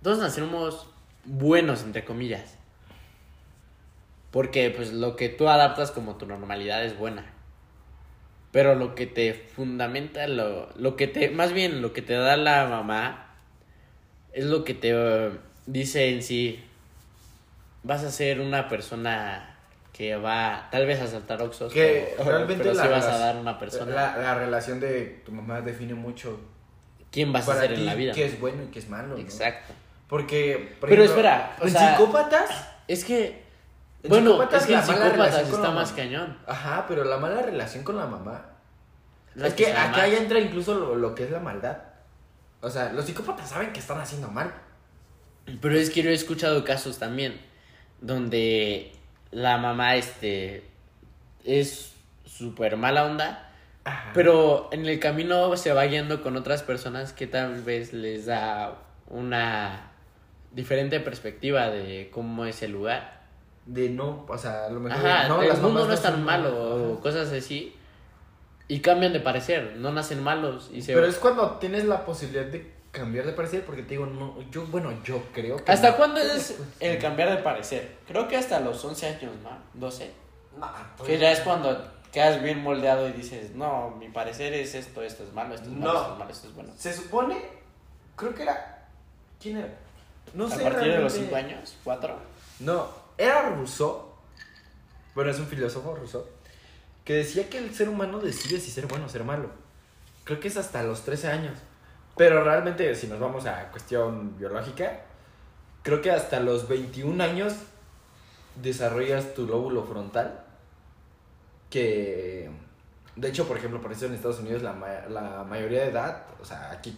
todos 0.03 0.19
nacemos 0.19 0.89
buenos, 1.25 1.83
entre 1.83 2.05
comillas. 2.05 2.57
Porque 4.31 4.71
pues 4.71 4.93
lo 4.93 5.17
que 5.17 5.29
tú 5.29 5.49
adaptas 5.49 5.91
como 5.91 6.17
tu 6.17 6.27
normalidad 6.27 6.85
es 6.85 6.97
buena. 6.97 7.25
Pero 8.53 8.75
lo 8.75 8.95
que 8.95 9.07
te 9.07 9.33
fundamenta, 9.35 10.27
lo, 10.27 10.69
lo 10.77 10.97
que 10.97 11.07
te, 11.07 11.31
más 11.31 11.53
bien 11.53 11.83
lo 11.83 11.93
que 11.93 12.03
te 12.03 12.15
da 12.15 12.37
la 12.37 12.67
mamá, 12.67 13.35
es 14.33 14.45
lo 14.47 14.65
que 14.65 14.75
te 14.75 14.91
eh, 14.93 15.31
dice 15.67 16.09
en 16.11 16.23
sí, 16.23 16.63
vas 17.83 18.03
a 18.03 18.11
ser 18.11 18.41
una 18.41 18.69
persona 18.69 19.57
que 19.93 20.17
va 20.17 20.69
tal 20.73 20.87
vez 20.87 21.01
a 21.01 21.07
saltar 21.07 21.43
oxos, 21.43 21.73
Que 21.73 22.15
pero, 22.17 22.31
realmente 22.31 22.63
pero 22.65 22.75
la 22.75 22.83
sí 22.83 22.89
vas 22.89 23.05
a 23.07 23.19
dar 23.19 23.37
una 23.37 23.59
persona. 23.59 23.93
La, 23.95 24.17
la 24.17 24.35
relación 24.35 24.81
de 24.81 25.21
tu 25.25 25.31
mamá 25.33 25.61
define 25.61 25.95
mucho 25.95 26.41
¿Quién 27.13 27.33
vas 27.33 27.49
a 27.49 27.61
ser 27.61 27.73
en 27.73 27.87
la 27.87 27.95
vida? 27.95 28.13
qué 28.13 28.25
es 28.25 28.41
bueno 28.41 28.63
y 28.65 28.67
qué 28.73 28.79
es 28.79 28.89
malo. 28.89 29.15
¿no? 29.17 29.19
Exacto. 29.21 29.73
Porque, 30.09 30.75
por 30.81 30.89
Pero 30.89 31.05
ejemplo, 31.05 31.21
espera, 31.23 31.57
o 31.61 31.65
en 31.67 31.71
sea- 31.71 31.97
psicópatas. 31.97 32.69
Es 32.89 33.05
que. 33.05 33.40
En 34.03 34.09
Bueno, 34.09 34.43
es 34.43 34.67
que 34.67 34.75
en 34.75 34.83
psicópatas 34.83 35.49
está 35.49 35.71
más 35.71 35.93
cañón. 35.93 36.39
Ajá, 36.47 36.87
pero 36.89 37.05
la 37.05 37.19
mala 37.19 37.43
relación 37.43 37.85
con 37.85 37.97
la 37.97 38.07
mamá. 38.07 38.47
Es 39.37 39.55
que 39.55 39.67
se 39.67 39.73
acá 39.73 40.09
ya 40.09 40.19
entra 40.19 40.39
incluso 40.39 40.75
lo, 40.75 40.95
lo 40.97 41.15
que 41.15 41.25
es 41.25 41.31
la 41.31 41.41
maldad. 41.41 41.77
O 42.61 42.71
sea, 42.71 42.93
los 42.93 43.05
psicópatas 43.05 43.49
saben 43.49 43.73
que 43.73 43.81
están 43.81 44.01
haciendo 44.01 44.29
mal. 44.29 44.53
Pero 45.61 45.77
es 45.77 45.91
que 45.91 46.03
yo 46.03 46.11
he 46.11 46.15
escuchado 46.15 46.65
casos 46.65 46.99
también 46.99 47.41
donde 48.01 48.93
la 49.31 49.59
mamá 49.59 49.97
este 49.97 50.65
es 51.45 51.95
súper 52.25 52.77
mala 52.77 53.05
onda, 53.05 53.51
Ajá. 53.85 54.11
pero 54.15 54.69
en 54.73 54.87
el 54.87 54.99
camino 54.99 55.57
se 55.57 55.73
va 55.73 55.87
yendo 55.87 56.23
con 56.23 56.37
otras 56.37 56.63
personas 56.63 57.13
que 57.13 57.27
tal 57.27 57.63
vez 57.63 57.93
les 57.93 58.27
da 58.27 58.79
una 59.09 59.91
diferente 60.53 61.01
perspectiva 61.01 61.71
de 61.71 62.11
cómo 62.13 62.45
es 62.45 62.63
el 62.63 62.73
lugar. 62.73 63.20
De 63.71 63.89
no, 63.89 64.25
o 64.27 64.37
sea, 64.37 64.67
a 64.67 64.69
lo 64.69 64.81
mejor. 64.81 65.07
Ajá, 65.07 65.29
no, 65.29 65.41
el 65.43 65.57
mundo 65.59 65.87
no 65.87 65.93
es 65.93 66.03
tan 66.03 66.25
malo 66.25 66.93
o 66.95 67.01
cosas 67.01 67.31
así. 67.33 67.77
Y 68.67 68.81
cambian 68.81 69.13
de 69.13 69.21
parecer, 69.21 69.75
no 69.77 69.93
nacen 69.93 70.23
malos 70.25 70.71
y 70.73 70.83
se 70.83 70.93
Pero 70.93 71.07
es 71.07 71.17
cuando 71.17 71.53
tienes 71.59 71.85
la 71.85 72.05
posibilidad 72.05 72.47
de 72.47 72.73
cambiar 72.91 73.27
de 73.27 73.33
parecer, 73.33 73.65
porque 73.65 73.83
te 73.85 73.91
digo, 73.91 74.07
no, 74.07 74.37
yo, 74.51 74.67
bueno, 74.67 74.93
yo 75.05 75.23
creo 75.33 75.57
que. 75.65 75.71
¿Hasta 75.71 75.91
no. 75.93 75.97
cuándo 75.97 76.21
es 76.21 76.59
el 76.81 76.99
cambiar 76.99 77.31
de 77.31 77.37
parecer? 77.45 77.97
Creo 78.09 78.27
que 78.27 78.37
hasta 78.37 78.59
los 78.59 78.85
11 78.85 79.07
años, 79.07 79.33
¿no? 79.43 79.51
12. 79.75 80.11
No, 80.59 80.69
Que 81.05 81.17
ya 81.19 81.31
es 81.31 81.39
cuando 81.41 81.81
quedas 82.13 82.43
bien 82.43 82.61
moldeado 82.61 83.09
y 83.09 83.13
dices, 83.13 83.55
no, 83.55 83.91
mi 84.01 84.09
parecer 84.09 84.53
es 84.53 84.75
esto, 84.75 85.01
esto 85.03 85.23
es 85.23 85.33
malo, 85.33 85.55
esto 85.55 85.69
es 85.69 85.77
malo, 85.77 85.93
No. 85.93 86.01
esto 86.01 86.13
es 86.13 86.19
malo, 86.19 86.31
esto 86.33 86.49
es 86.49 86.55
bueno. 86.57 86.73
Se 86.77 86.93
supone, 86.93 87.37
creo 88.17 88.35
que 88.35 88.43
era. 88.43 88.89
¿Quién 89.41 89.59
era? 89.59 89.69
No 90.35 90.47
A 90.47 90.51
sé. 90.51 90.63
partir 90.65 90.93
de 90.93 90.99
los 90.99 91.13
realmente. 91.13 91.19
5 91.19 91.37
años, 91.37 91.77
4. 91.85 92.15
No, 92.61 93.00
era 93.21 93.51
Rousseau. 93.51 94.11
Bueno, 95.15 95.31
es 95.31 95.39
un 95.39 95.47
filósofo 95.47 95.95
Rousseau. 95.95 96.25
Que 97.05 97.15
decía 97.15 97.49
que 97.51 97.59
el 97.59 97.75
ser 97.75 97.89
humano 97.89 98.19
decide 98.19 98.59
si 98.59 98.71
ser 98.71 98.87
bueno 98.87 99.07
o 99.07 99.09
ser 99.09 99.25
malo. 99.25 99.51
Creo 100.25 100.41
que 100.41 100.49
es 100.49 100.57
hasta 100.57 100.83
los 100.83 101.03
13 101.03 101.29
años. 101.29 101.59
Pero 102.17 102.43
realmente, 102.43 102.95
si 102.95 103.07
nos 103.07 103.21
vamos 103.21 103.47
a 103.47 103.71
cuestión 103.71 104.37
biológica, 104.39 105.01
creo 105.83 106.01
que 106.01 106.11
hasta 106.11 106.41
los 106.41 106.69
21 106.69 107.23
años 107.23 107.55
desarrollas 108.63 109.35
tu 109.35 109.47
lóbulo 109.47 109.85
frontal. 109.85 110.45
Que, 111.69 112.51
De 113.17 113.29
hecho, 113.29 113.47
por 113.47 113.59
ejemplo, 113.59 113.81
por 113.81 113.93
eso 113.93 114.07
en 114.07 114.15
Estados 114.15 114.41
Unidos 114.41 114.63
la, 114.63 114.73
la 115.09 115.45
mayoría 115.45 115.83
de 115.83 115.91
edad, 115.91 116.25
o 116.41 116.45
sea, 116.45 116.71
aquí, 116.71 116.97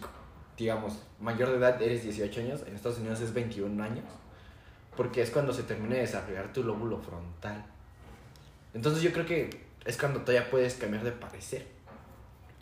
digamos, 0.57 0.99
mayor 1.19 1.49
de 1.49 1.57
edad 1.57 1.81
eres 1.81 2.03
18 2.03 2.41
años, 2.41 2.61
en 2.65 2.75
Estados 2.75 2.99
Unidos 2.99 3.21
es 3.21 3.33
21 3.33 3.83
años, 3.83 4.05
porque 4.95 5.21
es 5.21 5.29
cuando 5.31 5.53
se 5.53 5.63
termina 5.63 5.95
de 5.95 6.01
desarrollar 6.01 6.51
tu 6.53 6.63
lóbulo 6.63 6.99
frontal. 6.99 7.63
Entonces 8.73 9.01
yo 9.03 9.11
creo 9.11 9.25
que 9.25 9.63
es 9.85 9.97
cuando 9.97 10.21
todavía 10.21 10.49
puedes 10.49 10.75
cambiar 10.75 11.03
de 11.03 11.11
parecer. 11.11 11.67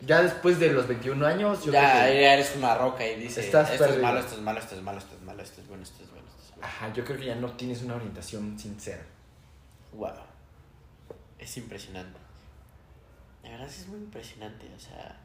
Ya 0.00 0.20
después 0.22 0.58
de 0.58 0.72
los 0.72 0.88
21 0.88 1.24
años, 1.24 1.64
yo 1.64 1.72
Ya, 1.72 1.92
creo 2.02 2.12
que... 2.14 2.22
ya 2.22 2.34
eres 2.34 2.54
una 2.56 2.74
roca 2.74 3.06
y 3.06 3.20
dices, 3.20 3.44
Estás 3.46 3.70
esto 3.70 3.84
es 3.84 3.90
perdido. 3.90 4.06
malo, 4.08 4.20
esto 4.20 4.34
es 4.34 4.40
malo, 4.40 4.58
esto 4.58 4.74
es 4.74 4.82
malo, 4.82 4.98
esto 4.98 5.14
es 5.14 5.22
malo, 5.22 5.42
esto 5.42 5.60
es 5.60 5.68
bueno, 5.68 5.82
esto 5.84 6.02
es 6.02 6.10
bueno, 6.10 6.26
esto 6.28 6.42
es 6.42 6.50
bueno. 6.50 6.66
Ajá, 6.66 6.92
yo 6.92 7.04
creo 7.04 7.18
que 7.18 7.26
ya 7.26 7.34
no 7.36 7.52
tienes 7.52 7.82
una 7.82 7.94
orientación 7.94 8.58
sincera. 8.58 9.02
Wow. 9.92 10.10
Es 11.38 11.56
impresionante. 11.56 12.18
La 13.44 13.50
verdad 13.50 13.66
es 13.68 13.86
muy 13.88 13.98
impresionante, 13.98 14.68
o 14.76 14.80
sea, 14.80 15.16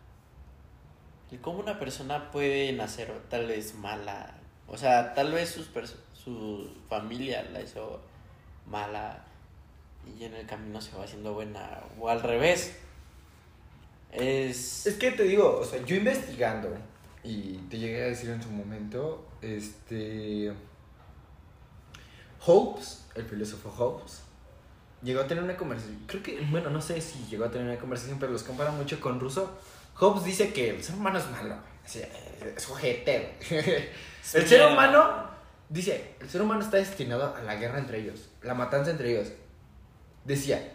el 1.31 1.39
cómo 1.41 1.59
una 1.59 1.77
persona 1.79 2.31
puede 2.31 2.71
nacer 2.73 3.11
tal 3.29 3.47
vez 3.47 3.75
mala, 3.75 4.35
o 4.67 4.77
sea, 4.77 5.13
tal 5.13 5.31
vez 5.33 5.49
sus 5.49 5.67
perso- 5.73 5.97
su 6.27 6.67
familia 6.89 7.41
la 7.53 7.61
hizo 7.61 8.01
mala 8.69 9.23
y 10.05 10.25
en 10.25 10.33
el 10.33 10.45
camino 10.45 10.81
se 10.81 10.95
va 10.97 11.05
haciendo 11.05 11.33
buena, 11.33 11.79
o 11.97 12.09
al 12.09 12.21
revés. 12.21 12.75
Es... 14.11 14.85
Es 14.85 14.95
que 14.95 15.11
te 15.11 15.23
digo, 15.23 15.59
o 15.61 15.63
sea, 15.63 15.83
yo 15.85 15.95
investigando, 15.95 16.69
y 17.23 17.53
te 17.69 17.77
llegué 17.77 18.03
a 18.03 18.07
decir 18.07 18.29
en 18.29 18.41
su 18.41 18.49
momento, 18.49 19.25
este. 19.41 20.53
Hobbes, 22.41 23.05
el 23.15 23.23
filósofo 23.23 23.69
Hobbes, 23.69 24.21
llegó 25.01 25.21
a 25.21 25.27
tener 25.27 25.43
una 25.43 25.55
conversación. 25.55 26.03
Creo 26.07 26.23
que, 26.23 26.45
bueno, 26.49 26.69
no 26.69 26.81
sé 26.81 26.99
si 26.99 27.19
llegó 27.29 27.45
a 27.45 27.51
tener 27.51 27.67
una 27.67 27.79
conversación, 27.79 28.19
pero 28.19 28.33
los 28.33 28.43
compara 28.43 28.71
mucho 28.71 28.99
con 28.99 29.19
Rousseau. 29.19 29.47
Hobbes 29.95 30.25
dice 30.25 30.51
que 30.51 30.71
el 30.71 30.83
ser 30.83 30.95
humano 30.95 31.19
es 31.19 31.29
malo, 31.29 31.55
es 31.85 32.69
ojete. 32.69 33.37
el 34.33 34.47
ser 34.47 34.71
humano, 34.71 35.36
dice, 35.69 36.15
el 36.19 36.29
ser 36.29 36.41
humano 36.41 36.61
está 36.61 36.77
destinado 36.77 37.35
a 37.35 37.41
la 37.41 37.55
guerra 37.55 37.79
entre 37.79 37.99
ellos, 37.99 38.29
la 38.41 38.53
matanza 38.53 38.91
entre 38.91 39.11
ellos. 39.11 39.33
Decía, 40.25 40.73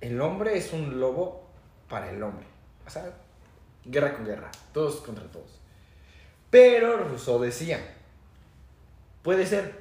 el 0.00 0.20
hombre 0.20 0.56
es 0.56 0.72
un 0.72 1.00
lobo 1.00 1.46
para 1.88 2.10
el 2.10 2.22
hombre. 2.22 2.46
O 2.86 2.90
sea, 2.90 3.12
guerra 3.84 4.14
con 4.14 4.24
guerra, 4.24 4.50
todos 4.72 4.96
contra 4.96 5.24
todos. 5.24 5.60
Pero 6.50 6.96
Rousseau 7.08 7.38
decía, 7.40 7.78
puede 9.22 9.46
ser, 9.46 9.80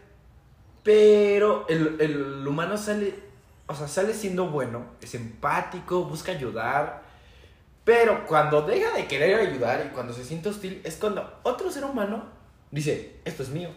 pero 0.84 1.67
el, 1.67 1.99
el 1.99 2.47
humano 2.47 2.77
sale, 2.77 3.15
o 3.67 3.75
sea, 3.75 3.88
sale 3.88 4.13
siendo 4.13 4.49
bueno, 4.49 4.86
es 5.01 5.15
empático, 5.15 6.05
busca 6.05 6.32
ayudar, 6.32 7.01
pero 7.84 8.27
cuando 8.27 8.61
deja 8.61 8.91
de 8.91 9.07
querer 9.07 9.39
ayudar 9.39 9.84
y 9.88 9.89
cuando 9.89 10.13
se 10.13 10.23
siente 10.23 10.49
hostil, 10.49 10.82
es 10.84 10.95
cuando 10.97 11.39
otro 11.43 11.71
ser 11.71 11.86
humano 11.86 12.38
dice, 12.72 13.17
esto 13.26 13.43
es 13.43 13.49
mío. 13.49 13.70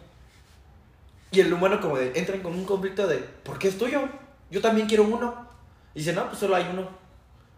Y 1.31 1.41
el 1.41 1.53
humano 1.53 1.81
como 1.81 1.97
de, 1.97 2.13
entra 2.15 2.37
en 2.37 2.45
un 2.45 2.65
conflicto 2.65 3.07
de, 3.07 3.19
¿por 3.19 3.59
qué 3.59 3.69
es 3.69 3.79
tuyo? 3.79 4.03
Yo 4.51 4.61
también 4.61 4.87
quiero 4.87 5.05
uno. 5.05 5.49
Y 5.95 6.01
dice, 6.01 6.13
no, 6.13 6.27
pues 6.27 6.39
solo 6.39 6.57
hay 6.57 6.69
uno. 6.71 6.89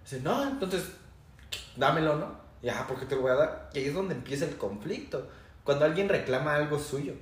Dice, 0.04 0.20
no, 0.20 0.44
entonces, 0.44 0.92
dámelo, 1.76 2.16
¿no? 2.16 2.44
Ya, 2.62 2.86
¿por 2.86 2.98
qué 2.98 3.06
te 3.06 3.16
lo 3.16 3.22
voy 3.22 3.32
a 3.32 3.34
dar? 3.34 3.70
Y 3.74 3.78
ahí 3.78 3.86
es 3.86 3.94
donde 3.94 4.14
empieza 4.14 4.44
el 4.44 4.56
conflicto. 4.56 5.28
Cuando 5.64 5.84
alguien 5.84 6.08
reclama 6.08 6.54
algo 6.54 6.78
suyo. 6.78 7.14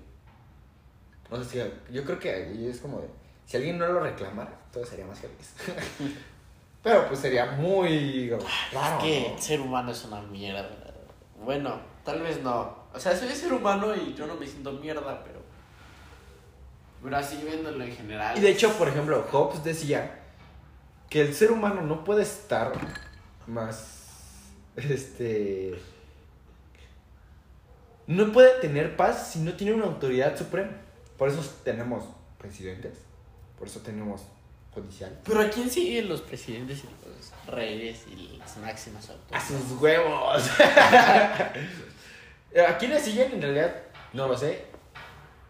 No 1.31 1.43
sé 1.43 1.51
si, 1.51 1.93
yo 1.95 2.05
creo 2.05 2.19
que 2.19 2.31
ahí 2.31 2.67
es 2.67 2.81
como 2.81 3.01
de, 3.01 3.09
si 3.47 3.57
alguien 3.57 3.79
no 3.79 3.87
lo 3.87 4.01
reclamara, 4.01 4.53
todo 4.71 4.85
sería 4.85 5.07
más 5.07 5.19
feliz. 5.19 5.55
Pero 6.83 7.07
pues 7.09 7.21
sería 7.21 7.53
muy 7.53 8.31
raro. 8.31 8.99
es 8.99 9.03
que 9.03 9.21
¿no? 9.21 9.35
el 9.35 9.41
ser 9.41 9.61
humano 9.61 9.93
es 9.93 10.05
una 10.05 10.21
mierda. 10.21 10.69
Bueno, 11.43 11.81
tal 12.05 12.21
vez 12.21 12.43
no. 12.43 12.82
O 12.95 13.01
sea, 13.01 13.17
soy 13.17 13.29
ser 13.31 13.53
humano 13.53 13.95
y 13.95 14.15
yo 14.15 14.27
no 14.27 14.35
me 14.37 14.47
siento 14.47 14.73
mierda, 14.73 15.23
pero. 15.25 15.41
Pero 17.03 17.17
así 17.17 17.37
viéndolo 17.45 17.83
en 17.83 17.93
general. 17.97 18.37
Y 18.39 18.41
de 18.41 18.51
hecho, 18.51 18.73
por 18.79 18.89
ejemplo, 18.89 19.27
Hobbes 19.31 19.65
decía 19.65 20.21
que 21.11 21.21
el 21.21 21.35
ser 21.35 21.51
humano 21.51 21.83
no 21.83 22.05
puede 22.05 22.23
estar 22.23 22.73
más, 23.47 23.99
este, 24.77 25.75
no 28.07 28.31
puede 28.33 28.61
tener 28.61 28.97
paz 28.97 29.33
si 29.33 29.41
no 29.41 29.53
tiene 29.55 29.75
una 29.75 29.87
autoridad 29.87 30.39
suprema. 30.39 30.71
Por 31.19 31.29
eso 31.29 31.45
tenemos 31.65 32.05
presidentes, 32.39 32.99
por 33.59 33.67
eso 33.69 33.81
tenemos 33.81 34.23
judicial. 34.73 35.19
Pero 35.25 35.41
¿a 35.41 35.51
quién 35.51 35.69
siguen 35.71 36.09
los 36.09 36.21
presidentes 36.23 36.83
y 36.85 36.87
los 37.09 37.55
reyes 37.55 38.05
y 38.09 38.37
las 38.39 38.57
máximas 38.59 39.11
A 39.11 39.13
autoridades? 39.15 39.49
sus 39.69 39.81
huevos. 39.81 40.43
¿A 42.69 42.77
quiénes 42.79 43.03
siguen 43.03 43.33
en 43.35 43.43
realidad? 43.43 43.75
No 44.13 44.29
lo 44.29 44.37
sé. 44.37 44.65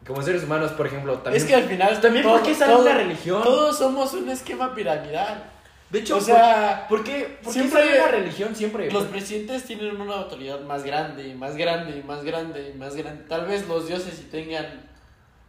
Como 0.07 0.21
seres 0.23 0.45
humanos, 0.45 0.73
por 0.73 0.87
ejemplo, 0.87 1.15
también. 1.19 1.43
Es 1.43 1.49
que 1.49 1.55
al 1.55 1.65
final. 1.65 2.01
También, 2.01 2.25
¿por 2.25 2.43
qué 2.43 2.55
sale 2.55 2.75
una 2.77 2.95
religión? 2.95 3.43
Todos 3.43 3.79
somos 3.79 4.13
un 4.15 4.29
esquema 4.29 4.75
piramidal. 4.75 5.45
de 5.91 5.99
hecho, 6.01 6.17
o 6.17 6.21
sea, 6.21 6.87
¿por 6.89 7.05
qué, 7.05 7.39
por 7.43 7.53
qué 7.53 7.61
siempre- 7.61 7.83
sale 7.83 8.01
una 8.01 8.11
religión 8.11 8.57
siempre? 8.57 8.91
Los 8.91 9.05
presidentes 9.05 9.65
tienen 9.65 10.01
una 10.01 10.15
autoridad 10.17 10.61
más 10.63 10.83
grande, 10.85 11.29
y 11.29 11.35
más 11.35 11.55
grande, 11.57 11.99
y 11.99 12.03
más 12.03 12.25
grande, 12.25 12.73
y 12.75 12.79
más 12.79 12.97
grande. 12.97 13.25
Tal 13.29 13.47
vez 13.47 13.69
los 13.69 13.87
dioses 13.87 14.15
sí 14.15 14.29
tengan, 14.31 14.89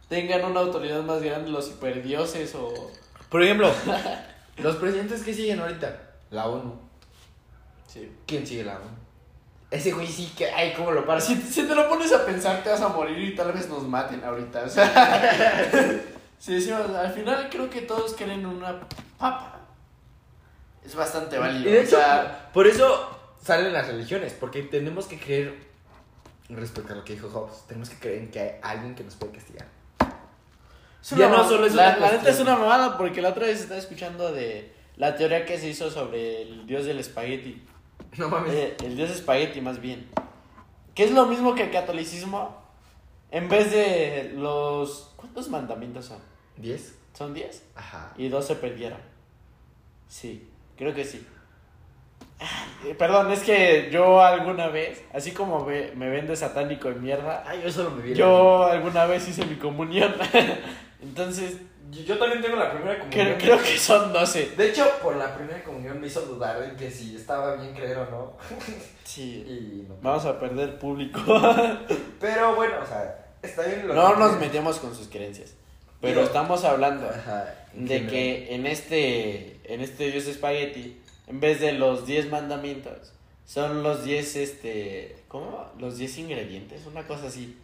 tengan 0.08 0.44
una 0.44 0.60
autoridad 0.60 1.02
más 1.02 1.22
grande, 1.22 1.50
los 1.50 1.68
hiperdioses 1.70 2.54
o... 2.54 2.90
Por 3.28 3.42
ejemplo, 3.42 3.72
los 4.58 4.76
presidentes 4.76 5.22
que 5.24 5.34
siguen 5.34 5.58
ahorita, 5.60 5.98
la 6.30 6.46
ONU. 6.46 6.74
Sí. 7.88 8.12
¿Quién 8.26 8.46
sigue 8.46 8.64
la 8.64 8.76
ONU? 8.76 9.03
Ese 9.74 9.90
güey 9.90 10.06
sí 10.06 10.32
que, 10.38 10.48
ay, 10.52 10.72
¿cómo 10.76 10.92
lo 10.92 11.04
paras? 11.04 11.24
Si, 11.24 11.34
si 11.34 11.64
te 11.64 11.74
lo 11.74 11.88
pones 11.88 12.12
a 12.12 12.24
pensar, 12.24 12.62
te 12.62 12.70
vas 12.70 12.80
a 12.80 12.90
morir 12.90 13.18
y 13.18 13.34
tal 13.34 13.50
vez 13.50 13.68
nos 13.68 13.82
maten 13.82 14.22
ahorita. 14.22 14.62
O 14.62 14.68
sea, 14.68 16.00
si 16.38 16.54
decimos, 16.54 16.82
al 16.94 17.12
final 17.12 17.48
creo 17.50 17.68
que 17.68 17.80
todos 17.80 18.14
quieren 18.14 18.46
una 18.46 18.78
papa. 19.18 19.62
Es 20.84 20.94
bastante 20.94 21.38
válido. 21.38 21.68
Y 21.68 21.72
de 21.72 21.78
o 21.78 21.82
hecho, 21.82 21.96
sea, 21.96 22.50
por 22.52 22.68
eso 22.68 23.18
salen 23.42 23.72
las 23.72 23.88
religiones, 23.88 24.32
porque 24.32 24.62
tenemos 24.62 25.06
que 25.06 25.18
creer, 25.18 25.58
respecto 26.50 26.92
a 26.92 26.96
lo 26.96 27.04
que 27.04 27.14
dijo 27.14 27.28
Hobbes, 27.28 27.64
tenemos 27.66 27.90
que 27.90 27.96
creer 27.96 28.18
en 28.18 28.30
que 28.30 28.40
hay 28.40 28.50
alguien 28.62 28.94
que 28.94 29.02
nos 29.02 29.16
puede 29.16 29.32
castigar. 29.32 29.66
ya 31.16 31.28
no 31.28 31.48
solo 31.48 31.66
es 31.66 31.74
la, 31.74 31.96
una 31.96 32.06
la 32.06 32.12
neta 32.12 32.30
es 32.30 32.38
una 32.38 32.54
mamada 32.54 32.96
porque 32.96 33.20
la 33.20 33.30
otra 33.30 33.46
vez 33.46 33.60
estaba 33.62 33.80
escuchando 33.80 34.30
de 34.30 34.72
la 34.94 35.16
teoría 35.16 35.44
que 35.44 35.58
se 35.58 35.66
hizo 35.66 35.90
sobre 35.90 36.42
el 36.42 36.64
dios 36.64 36.84
del 36.84 37.00
espagueti. 37.00 37.66
No 38.18 38.28
mames. 38.28 38.52
Eh, 38.52 38.76
el 38.84 38.96
dios 38.96 39.10
espagueti 39.10 39.60
más 39.60 39.80
bien. 39.80 40.08
Que 40.94 41.04
es 41.04 41.10
lo 41.10 41.26
mismo 41.26 41.54
que 41.54 41.64
el 41.64 41.70
catolicismo. 41.70 42.62
En 43.30 43.48
vez 43.48 43.72
de 43.72 44.32
los... 44.36 45.12
¿Cuántos 45.16 45.48
mandamientos 45.48 46.06
son? 46.06 46.18
¿Diez? 46.56 46.96
¿Son 47.14 47.34
10? 47.34 47.64
Ajá. 47.74 48.12
Y 48.16 48.28
dos 48.28 48.46
se 48.46 48.54
perdieron. 48.54 48.98
Sí, 50.08 50.48
creo 50.76 50.94
que 50.94 51.04
sí. 51.04 51.26
Eh, 52.84 52.94
Perdón, 52.94 53.30
es 53.32 53.40
que 53.42 53.88
yo 53.90 54.20
alguna 54.22 54.68
vez, 54.68 55.02
así 55.12 55.32
como 55.32 55.64
ve- 55.64 55.92
me 55.96 56.08
vende 56.10 56.36
satánico 56.36 56.88
de 56.88 56.96
mierda, 56.96 57.42
Ay, 57.46 57.62
yo 57.64 57.72
solo 57.72 57.90
me 57.90 58.02
vi. 58.02 58.14
yo 58.14 58.64
alguna 58.64 59.06
vez 59.06 59.26
hice 59.28 59.44
mi 59.46 59.56
comunión. 59.56 60.14
Entonces, 61.02 61.58
yo, 61.90 62.02
yo 62.02 62.18
también 62.18 62.42
tengo 62.42 62.56
la 62.56 62.72
primera 62.72 63.06
creo, 63.10 63.38
creo 63.38 63.58
que 63.58 63.78
son 63.78 64.12
12. 64.12 64.52
De 64.56 64.68
hecho, 64.70 64.86
por 65.02 65.16
la 65.16 65.34
primera 65.36 65.62
comunión 65.64 66.00
me 66.00 66.06
hizo 66.06 66.20
dudar 66.22 66.60
de 66.60 66.76
que 66.76 66.90
si 66.90 67.16
estaba 67.16 67.56
bien 67.56 67.74
creer 67.74 67.98
o 67.98 68.10
no. 68.10 68.36
Sí, 69.04 69.44
Y 69.48 69.86
no. 69.88 69.96
vamos 70.02 70.24
a 70.24 70.38
perder 70.40 70.78
público. 70.78 71.20
Pero 72.20 72.54
bueno, 72.56 72.74
o 72.82 72.86
sea, 72.86 73.26
está 73.42 73.62
bien 73.62 73.86
lo 73.86 73.94
No 73.94 74.14
que- 74.14 74.20
nos 74.20 74.40
metemos 74.40 74.78
con 74.78 74.94
sus 74.94 75.08
creencias. 75.08 75.54
Pero 76.00 76.16
Digo, 76.20 76.26
estamos 76.26 76.64
hablando 76.64 77.08
Ajá. 77.08 77.54
de 77.72 77.86
general. 77.86 78.10
que 78.10 78.54
en 78.54 78.66
este, 78.66 79.60
en 79.72 79.80
este 79.80 80.10
Dios 80.10 80.26
espagueti, 80.26 81.00
en 81.28 81.40
vez 81.40 81.60
de 81.60 81.72
los 81.72 82.04
10 82.06 82.30
mandamientos, 82.30 83.12
son 83.46 83.82
los 83.82 84.04
10, 84.04 84.36
este, 84.36 85.16
¿cómo? 85.28 85.70
Los 85.78 85.96
10 85.96 86.18
ingredientes, 86.18 86.84
una 86.86 87.06
cosa 87.06 87.28
así. 87.28 87.58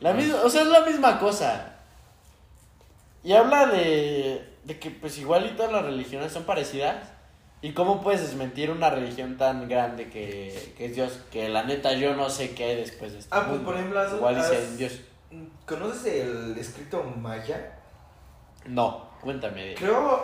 La 0.00 0.12
misma, 0.14 0.40
o 0.42 0.48
sea, 0.50 0.62
es 0.62 0.68
la 0.68 0.80
misma 0.84 1.18
cosa. 1.20 1.73
Y 3.24 3.32
habla 3.32 3.66
de, 3.66 4.46
de 4.64 4.78
que 4.78 4.90
pues 4.90 5.18
igual 5.18 5.46
y 5.46 5.56
todas 5.56 5.72
las 5.72 5.82
religiones 5.84 6.32
son 6.32 6.44
parecidas. 6.44 7.08
¿Y 7.62 7.72
cómo 7.72 8.02
puedes 8.02 8.20
desmentir 8.20 8.70
una 8.70 8.90
religión 8.90 9.38
tan 9.38 9.66
grande 9.68 10.10
que, 10.10 10.74
que 10.76 10.84
es 10.86 10.94
Dios? 10.94 11.18
Que 11.32 11.48
la 11.48 11.62
neta 11.62 11.94
yo 11.94 12.14
no 12.14 12.28
sé 12.28 12.54
qué 12.54 12.64
hay 12.64 12.76
después 12.76 13.12
de 13.14 13.20
esto. 13.20 13.34
Ah, 13.34 13.46
pues 13.48 13.62
por 13.62 13.74
ejemplo, 13.74 13.98
has- 14.00 14.12
Igual 14.12 14.36
has- 14.38 14.76
Dios. 14.76 15.00
¿Conoces 15.66 16.26
el 16.26 16.58
escrito 16.58 17.02
maya? 17.02 17.72
No, 18.66 19.08
cuéntame. 19.22 19.74
Creo, 19.76 20.22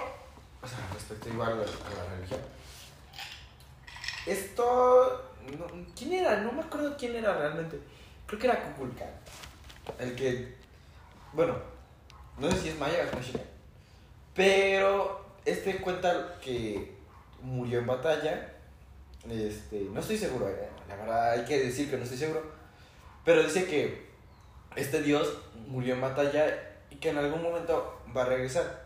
o 0.62 0.66
sea, 0.68 0.78
respecto 0.92 1.30
igual 1.30 1.53
a 1.53 1.57
la, 1.57 1.62
a 1.62 2.05
la 2.05 2.14
religión. 2.16 2.40
Esto, 4.26 5.32
no- 5.59 5.86
¿quién 5.96 6.12
era? 6.12 6.40
No 6.42 6.53
me 6.53 6.61
acuerdo 6.61 6.94
quién 6.98 7.16
era 7.16 7.32
realmente. 7.38 7.80
Creo 8.26 8.38
que 8.38 8.46
era 8.46 8.62
Kukulkan. 8.62 9.09
El 9.98 10.14
que, 10.14 10.55
bueno, 11.32 11.55
no 12.41 12.51
sé 12.51 12.59
si 12.59 12.68
es 12.70 12.78
maya 12.78 12.99
o 12.99 13.03
es 13.03 13.14
mexica. 13.14 13.41
Pero 14.34 15.24
este 15.45 15.76
cuenta 15.76 16.38
que 16.43 16.95
murió 17.43 17.80
en 17.80 17.86
batalla. 17.86 18.53
Este, 19.28 19.80
no 19.93 20.01
estoy 20.01 20.16
seguro, 20.16 20.49
eh, 20.49 20.68
la 20.88 20.97
verdad 20.97 21.32
hay 21.32 21.45
que 21.45 21.61
decir 21.61 21.91
que 21.91 21.97
no 21.97 22.05
estoy 22.05 22.18
seguro. 22.18 22.43
Pero 23.24 23.43
dice 23.43 23.66
que 23.66 24.09
este 24.76 25.03
dios 25.03 25.38
murió 25.68 25.95
en 25.95 26.01
batalla 26.01 26.47
y 26.91 26.97
que 26.97 27.11
en 27.11 27.18
algún 27.18 27.43
momento 27.43 28.01
va 28.16 28.22
a 28.22 28.26
regresar. 28.26 28.84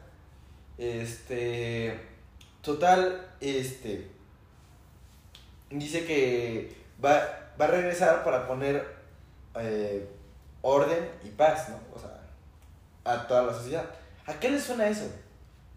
Este, 0.76 2.00
total, 2.62 3.28
este, 3.40 4.09
dice 5.70 6.05
que 6.05 6.74
va, 7.05 7.52
va 7.61 7.66
a 7.66 7.68
regresar 7.68 8.24
para 8.24 8.48
poner 8.48 8.84
eh, 9.57 10.09
orden 10.62 11.09
y 11.22 11.28
paz, 11.28 11.68
¿no? 11.68 11.78
O 11.94 11.98
sea, 11.98 12.13
a 13.05 13.26
toda 13.26 13.42
la 13.42 13.52
sociedad. 13.55 13.84
¿A 14.26 14.34
qué 14.34 14.50
les 14.50 14.62
suena 14.64 14.88
eso? 14.88 15.11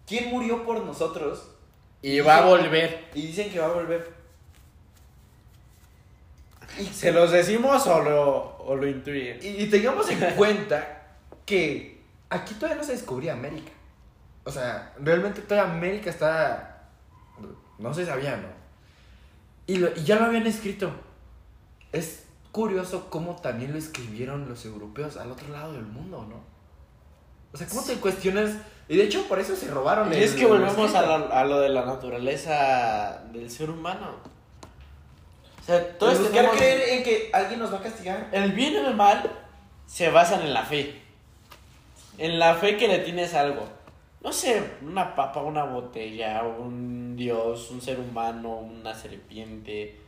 ¿Quién 0.06 0.30
murió 0.30 0.66
por 0.66 0.82
nosotros? 0.84 1.50
Y 2.02 2.20
va 2.22 2.38
a 2.38 2.46
volver. 2.46 3.10
Y 3.14 3.28
dicen 3.28 3.52
que 3.52 3.60
va 3.60 3.66
a 3.68 3.74
volver. 3.74 4.16
¿Se 6.94 7.12
los 7.12 7.32
decimos 7.32 7.86
o 7.88 8.02
lo, 8.02 8.58
o 8.60 8.76
lo 8.76 8.88
intuyen? 8.88 9.40
Y, 9.42 9.64
y 9.64 9.70
tengamos 9.70 10.10
en 10.10 10.20
cuenta 10.36 11.06
que 11.46 12.02
aquí 12.30 12.54
todavía 12.54 12.78
no 12.78 12.84
se 12.84 12.92
descubría 12.94 13.34
América. 13.34 13.72
O 14.44 14.52
sea, 14.52 14.94
realmente 15.00 15.42
toda 15.42 15.64
América 15.64 16.10
está... 16.10 16.90
No 17.80 17.94
se 17.94 18.06
sabía, 18.06 18.38
¿no? 18.38 18.48
Y, 19.66 19.78
lo- 19.78 19.96
y 19.96 20.04
ya 20.04 20.16
lo 20.18 20.26
habían 20.26 20.48
escrito. 20.48 20.92
Es 21.92 22.26
curioso 22.52 23.10
cómo 23.10 23.36
también 23.36 23.72
lo 23.72 23.78
escribieron 23.78 24.48
los 24.48 24.66
europeos 24.66 25.18
al 25.18 25.32
otro 25.32 25.50
lado 25.50 25.74
del 25.74 25.86
mundo, 25.86 26.26
¿no? 26.30 26.57
O 27.54 27.58
sea, 27.58 27.68
¿cómo 27.68 27.84
te 27.84 27.96
cuestionas? 27.96 28.52
Y 28.90 28.98
de 28.98 29.04
hecho, 29.04 29.28
por 29.28 29.40
eso 29.40 29.56
se 29.56 29.68
robaron 29.70 30.12
Y 30.14 30.18
el- 30.18 30.24
es 30.24 30.34
que 30.34 30.46
volvemos 30.46 30.96
a 30.96 31.02
lo, 31.02 31.34
a 31.34 31.44
lo 31.44 31.60
de 31.60 31.70
la 31.70 31.86
naturaleza 31.86 33.24
del 33.34 33.50
ser 33.50 33.70
humano. 33.70 34.16
O 35.62 35.66
sea, 35.66 35.98
todos 35.98 36.20
Buscar 36.20 36.34
tenemos... 36.36 36.56
creer 36.58 36.90
en 36.98 37.04
que 37.04 37.30
alguien 37.34 37.60
nos 37.60 37.74
va 37.74 37.78
a 37.80 37.82
castigar. 37.84 38.30
El 38.32 38.54
bien 38.54 38.74
y 38.74 38.78
el 38.78 38.96
mal 38.96 39.30
se 39.86 40.10
basan 40.10 40.42
en 40.42 40.54
la 40.54 40.64
fe. 40.64 41.02
En 42.18 42.40
la 42.40 42.56
fe 42.56 42.78
que 42.78 42.88
le 42.88 43.00
tienes 43.00 43.34
algo. 43.34 43.68
No 44.22 44.32
sé, 44.34 44.64
una 44.82 45.16
papa, 45.16 45.42
una 45.42 45.64
botella, 45.66 46.44
un 46.44 47.16
dios, 47.16 47.70
un 47.72 47.82
ser 47.82 48.00
humano, 48.00 48.58
una 48.58 48.94
serpiente, 48.96 50.00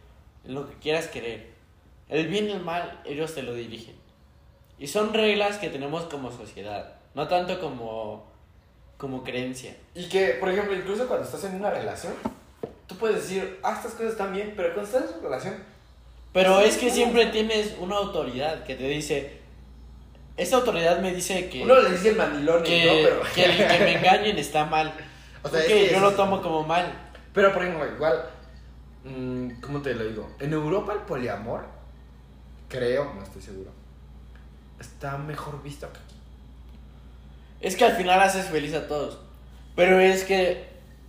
en 0.45 0.53
lo 0.55 0.67
que 0.69 0.75
quieras 0.75 1.07
querer. 1.07 1.49
El 2.07 2.27
bien 2.27 2.47
y 2.47 2.51
el 2.53 2.61
mal, 2.61 3.01
ellos 3.05 3.35
te 3.35 3.43
lo 3.43 3.53
dirigen. 3.53 3.95
Y 4.79 4.87
son 4.87 5.13
reglas 5.13 5.57
que 5.57 5.69
tenemos 5.69 6.05
como 6.05 6.31
sociedad, 6.31 6.95
no 7.15 7.27
tanto 7.27 7.59
como, 7.59 8.25
como 8.97 9.23
creencia. 9.23 9.75
Y 9.95 10.07
que, 10.09 10.37
por 10.39 10.49
ejemplo, 10.49 10.75
incluso 10.75 11.07
cuando 11.07 11.25
estás 11.25 11.43
en 11.45 11.55
una 11.55 11.69
relación, 11.71 12.13
tú 12.87 12.95
puedes 12.97 13.17
decir, 13.23 13.59
ah, 13.63 13.73
estas 13.75 13.93
cosas 13.93 14.11
están 14.11 14.33
bien, 14.33 14.53
pero 14.55 14.73
cuando 14.73 14.89
estás 14.91 15.11
en 15.11 15.19
una 15.19 15.29
relación, 15.29 15.55
Pero 16.33 16.59
es 16.59 16.77
que 16.77 16.89
siempre 16.91 17.25
tienes 17.27 17.75
una 17.79 17.95
autoridad 17.97 18.63
que 18.63 18.75
te 18.75 18.87
dice, 18.87 19.39
esta 20.37 20.57
autoridad 20.57 20.99
me 21.01 21.13
dice 21.13 21.49
que... 21.49 21.63
uno 21.63 21.81
le 21.81 21.91
dice 21.91 22.09
el 22.09 22.15
mandilón, 22.15 22.63
que, 22.63 22.85
¿no? 22.85 22.91
Pero, 23.09 23.21
que 23.33 23.45
el 23.45 23.57
que 23.57 23.79
me 23.79 23.93
engañen 23.97 24.37
está 24.37 24.65
mal. 24.65 24.93
O 25.43 25.49
sea, 25.49 25.59
es 25.61 25.65
que 25.67 25.89
yo 25.89 25.95
es- 25.97 26.01
lo 26.01 26.11
tomo 26.13 26.41
como 26.41 26.63
mal. 26.63 26.91
pero 27.33 27.51
por 27.53 27.63
ejemplo, 27.63 27.85
igual, 27.93 28.29
mm, 29.03 29.59
¿cómo 29.61 29.81
te 29.81 29.93
lo 29.95 30.03
digo? 30.05 30.29
En 30.39 30.53
Europa 30.53 30.93
el 30.93 30.99
poliamor, 30.99 31.65
creo, 32.69 33.13
no 33.15 33.23
estoy 33.23 33.41
seguro, 33.41 33.71
está 34.79 35.17
mejor 35.17 35.61
visto 35.63 35.87
que. 35.91 35.99
Es 37.61 37.75
que 37.75 37.85
al 37.85 37.95
final 37.97 38.19
haces 38.21 38.45
feliz 38.47 38.73
a 38.73 38.87
todos. 38.87 39.19
Pero 39.75 39.99
es 39.99 40.23
que 40.23 40.67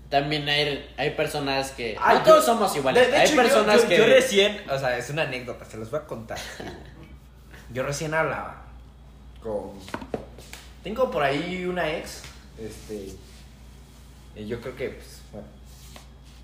también 0.08 0.48
hay, 0.48 0.92
hay 0.96 1.10
personas 1.10 1.70
que... 1.72 1.96
Ay, 2.00 2.18
no 2.18 2.24
yo- 2.24 2.30
todos 2.32 2.44
somos 2.44 2.74
iguales. 2.76 3.06
De- 3.06 3.12
de 3.12 3.18
hay 3.18 3.26
hecho, 3.28 3.36
personas 3.36 3.82
yo, 3.82 3.88
que... 3.88 3.96
Yo 3.98 4.04
recién, 4.06 4.60
o 4.70 4.78
sea, 4.78 4.96
es 4.98 5.08
una 5.10 5.22
anécdota, 5.22 5.64
se 5.64 5.76
los 5.76 5.90
voy 5.90 6.00
a 6.00 6.06
contar. 6.06 6.38
Yo 7.72 7.84
recién 7.84 8.12
hablaba 8.14 8.64
con... 9.40 9.72
Tengo 10.82 11.08
por 11.10 11.22
ahí 11.22 11.64
una 11.66 11.88
ex, 11.92 12.22
este... 12.58 13.10
Y 14.34 14.46
yo 14.48 14.60
creo 14.60 14.74
que, 14.74 14.88
pues, 14.90 15.20
bueno... 15.30 15.46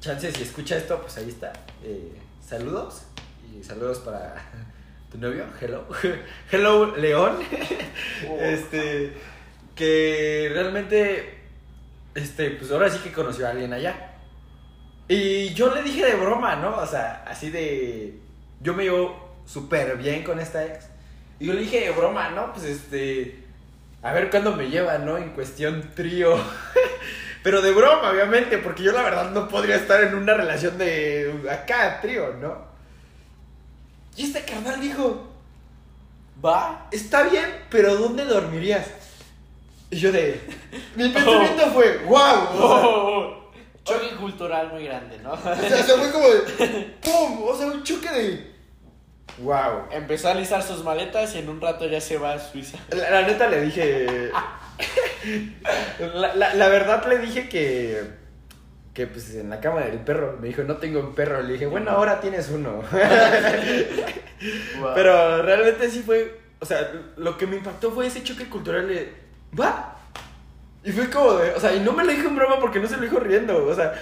Chance, 0.01 0.31
si 0.31 0.43
escucha 0.45 0.77
esto, 0.77 1.01
pues 1.01 1.17
ahí 1.17 1.29
está. 1.29 1.53
Eh, 1.83 2.13
saludos. 2.47 3.03
Y 3.59 3.65
saludos 3.65 3.99
para 4.01 4.37
tu 5.11 5.19
novio, 5.19 5.47
hello. 5.61 5.85
hello, 6.53 6.95
León. 6.97 7.39
Este... 8.41 9.17
Que 9.77 10.51
realmente... 10.53 11.45
Este, 12.16 12.51
pues 12.51 12.72
ahora 12.72 12.91
sí 12.91 12.99
que 12.99 13.12
conoció 13.12 13.47
a 13.47 13.51
alguien 13.51 13.72
allá. 13.72 14.16
Y 15.09 15.55
yo 15.55 15.72
le 15.72 15.83
dije 15.83 16.05
de 16.05 16.16
broma, 16.16 16.57
¿no? 16.57 16.77
O 16.77 16.87
sea, 16.87 17.24
así 17.27 17.51
de. 17.51 18.18
Yo 18.61 18.74
me 18.74 18.85
llevo 18.85 19.37
súper 19.47 19.97
bien 19.97 20.24
con 20.24 20.41
esta 20.41 20.64
ex. 20.64 20.87
Y 21.39 21.47
yo 21.47 21.53
le 21.53 21.61
dije 21.61 21.81
de 21.81 21.91
broma, 21.91 22.31
¿no? 22.31 22.53
Pues 22.53 22.64
este. 22.64 23.45
A 24.03 24.12
ver 24.12 24.31
cuándo 24.31 24.57
me 24.57 24.68
lleva, 24.68 24.99
¿no? 24.99 25.16
En 25.16 25.31
cuestión 25.31 25.93
trío. 25.95 26.37
Pero 27.43 27.62
de 27.62 27.70
broma, 27.70 28.11
obviamente, 28.11 28.59
porque 28.59 28.83
yo 28.83 28.93
la 28.93 29.03
verdad 29.03 29.31
no 29.31 29.47
podría 29.47 29.77
estar 29.77 30.03
en 30.03 30.16
una 30.16 30.35
relación 30.35 30.77
de. 30.77 31.49
Acá, 31.51 32.01
trío, 32.01 32.35
¿no? 32.41 32.66
Y 34.16 34.24
este 34.24 34.43
carnal 34.43 34.81
dijo: 34.81 35.33
Va, 36.45 36.89
está 36.91 37.22
bien, 37.22 37.47
pero 37.70 37.95
¿dónde 37.95 38.24
dormirías? 38.24 38.87
Y 39.91 39.97
yo 39.97 40.12
de. 40.12 40.41
Mi 40.97 41.09
pensamiento 41.11 41.66
fue: 41.72 41.99
¡Wow! 42.07 42.59
O 42.59 43.53
sea, 43.84 43.84
Choque 43.84 44.16
cultural 44.16 44.72
muy 44.72 44.84
grande, 44.84 45.18
¿no? 45.22 45.32
o 45.32 45.37
sea, 45.39 45.55
se 45.82 45.95
fue 45.95 46.11
como 46.11 46.28
de. 46.28 46.97
¡Pum! 47.03 47.45
O 47.45 47.57
sea, 47.57 47.66
un 47.68 47.82
choque 47.84 48.11
de. 48.11 48.57
¡Wow! 49.39 49.87
Empezó 49.93 50.28
a 50.28 50.32
alistar 50.32 50.62
sus 50.62 50.82
maletas 50.82 51.34
y 51.34 51.39
en 51.39 51.49
un 51.49 51.61
rato 51.61 51.87
ya 51.87 52.01
se 52.01 52.18
va 52.18 52.32
a 52.32 52.39
Suiza. 52.41 52.78
La, 52.91 53.11
la 53.11 53.22
neta 53.28 53.49
le 53.49 53.61
dije. 53.61 54.30
la, 56.01 56.34
la- 56.34 56.55
la 56.55 56.68
verdad 56.68 57.07
le 57.07 57.18
dije 57.18 57.49
que. 57.49 58.26
Que 58.95 59.07
pues 59.07 59.34
en 59.34 59.51
la 59.51 59.61
cama 59.61 59.82
del 59.82 59.99
perro. 60.01 60.39
Me 60.41 60.49
dijo, 60.49 60.62
no 60.64 60.78
tengo 60.78 61.01
un 61.01 61.14
perro. 61.14 61.43
Le 61.43 61.53
dije, 61.53 61.66
bueno, 61.66 61.91
ahora 61.91 62.18
tienes 62.18 62.49
uno. 62.49 62.80
Pero 64.95 65.43
realmente 65.43 65.91
sí 65.91 66.03
fue. 66.05 66.41
O 66.61 66.66
sea, 66.66 66.91
lo 67.16 67.37
que 67.37 67.47
me 67.47 67.57
impactó 67.57 67.91
fue 67.93 68.07
ese 68.07 68.22
choque 68.22 68.49
cultural 68.49 68.89
de. 68.89 69.26
¿Va? 69.59 69.97
Y 70.85 70.93
fue 70.93 71.11
como 71.11 71.35
de. 71.35 71.53
O 71.53 71.61
sea, 71.61 71.75
y 71.75 71.81
no 71.81 71.93
me 71.93 72.05
lo 72.05 72.13
dijo 72.13 72.29
en 72.29 72.37
broma 72.37 72.61
porque 72.61 72.79
no 72.79 72.87
se 72.87 72.97
lo 72.97 73.03
dijo 73.03 73.19
riendo. 73.19 73.67
O 73.67 73.75
sea, 73.75 73.93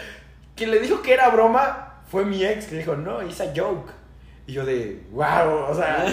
quien 0.55 0.71
le 0.71 0.81
dijo 0.81 1.01
que 1.01 1.15
era 1.15 1.31
broma 1.31 2.03
fue 2.11 2.25
mi 2.25 2.45
ex 2.45 2.67
que 2.67 2.77
dijo, 2.77 2.95
no, 2.95 3.23
it's 3.23 3.41
a 3.41 3.53
joke. 3.57 3.91
Y 4.47 4.53
yo 4.53 4.65
de, 4.65 5.03
wow, 5.11 5.71
o 5.71 5.75
sea. 5.75 6.05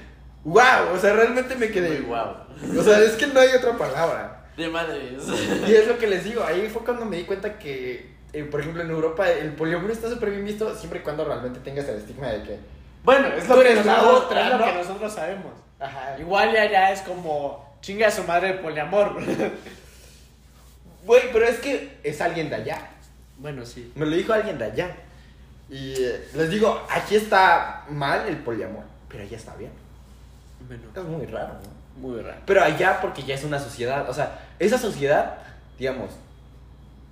wow, 0.44 0.94
o 0.94 0.98
sea, 0.98 1.14
realmente 1.14 1.56
me 1.56 1.70
quedé. 1.70 2.00
Guau. 2.00 2.36
O 2.78 2.82
sea, 2.82 3.00
es 3.00 3.12
que 3.12 3.26
no 3.26 3.40
hay 3.40 3.48
otra 3.48 3.76
palabra. 3.76 4.44
De 4.56 4.68
madres. 4.68 5.22
Y 5.66 5.74
es 5.74 5.88
lo 5.88 5.98
que 5.98 6.06
les 6.06 6.24
digo, 6.24 6.44
ahí 6.44 6.68
fue 6.68 6.84
cuando 6.84 7.06
me 7.06 7.16
di 7.16 7.24
cuenta 7.24 7.58
que, 7.58 8.14
eh, 8.32 8.44
por 8.44 8.60
ejemplo, 8.60 8.82
en 8.82 8.90
Europa 8.90 9.28
el 9.28 9.52
poliamor 9.54 9.90
está 9.90 10.08
súper 10.08 10.30
bien 10.30 10.44
visto 10.44 10.74
siempre 10.76 11.00
y 11.00 11.02
cuando 11.02 11.24
realmente 11.24 11.60
tengas 11.60 11.88
el 11.88 11.96
estigma 11.96 12.28
de 12.28 12.42
que. 12.42 12.58
Bueno, 13.02 13.28
es 13.28 13.48
lo, 13.48 13.58
que 13.60 13.74
nosotros, 13.74 14.24
otra, 14.24 14.44
es 14.44 14.52
lo 14.52 14.58
¿no? 14.58 14.64
que 14.66 14.74
nosotros 14.74 15.12
sabemos. 15.12 15.54
Ajá. 15.78 16.16
Igual 16.18 16.52
ya, 16.52 16.70
ya 16.70 16.92
es 16.92 17.00
como 17.00 17.69
chinga 17.80 18.08
a 18.08 18.10
su 18.10 18.24
madre 18.24 18.50
el 18.50 18.58
poliamor. 18.60 19.16
Güey, 21.04 21.32
pero 21.32 21.46
es 21.46 21.58
que 21.58 21.98
es 22.02 22.20
alguien 22.20 22.50
de 22.50 22.56
allá. 22.56 22.90
bueno, 23.38 23.64
sí. 23.64 23.90
Me 23.94 24.04
lo 24.06 24.14
dijo 24.14 24.32
alguien 24.32 24.58
de 24.58 24.66
allá. 24.66 24.96
Y 25.70 25.94
eh, 25.94 26.28
les 26.34 26.50
digo, 26.50 26.84
aquí 26.90 27.14
está 27.14 27.84
mal 27.88 28.26
el 28.28 28.36
poliamor, 28.38 28.84
pero 29.08 29.22
allá 29.22 29.36
está 29.36 29.54
bien. 29.54 29.70
Bueno, 30.66 30.82
Es 30.94 31.02
muy 31.04 31.26
raro, 31.26 31.54
¿no? 31.54 31.80
muy 32.00 32.20
raro. 32.20 32.40
Pero 32.44 32.62
allá 32.62 33.00
porque 33.00 33.22
ya 33.22 33.34
es 33.34 33.44
una 33.44 33.58
sociedad, 33.58 34.08
o 34.10 34.14
sea, 34.14 34.46
esa 34.58 34.78
sociedad, 34.78 35.38
digamos, 35.78 36.10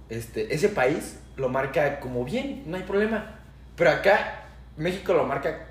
este, 0.08 0.54
ese 0.54 0.68
país 0.68 1.18
lo 1.36 1.48
marca 1.48 2.00
como 2.00 2.24
bien, 2.24 2.64
no 2.66 2.76
hay 2.76 2.82
problema. 2.82 3.36
Pero 3.76 3.90
acá, 3.90 4.42
México 4.76 5.12
lo 5.12 5.24
marca 5.24 5.67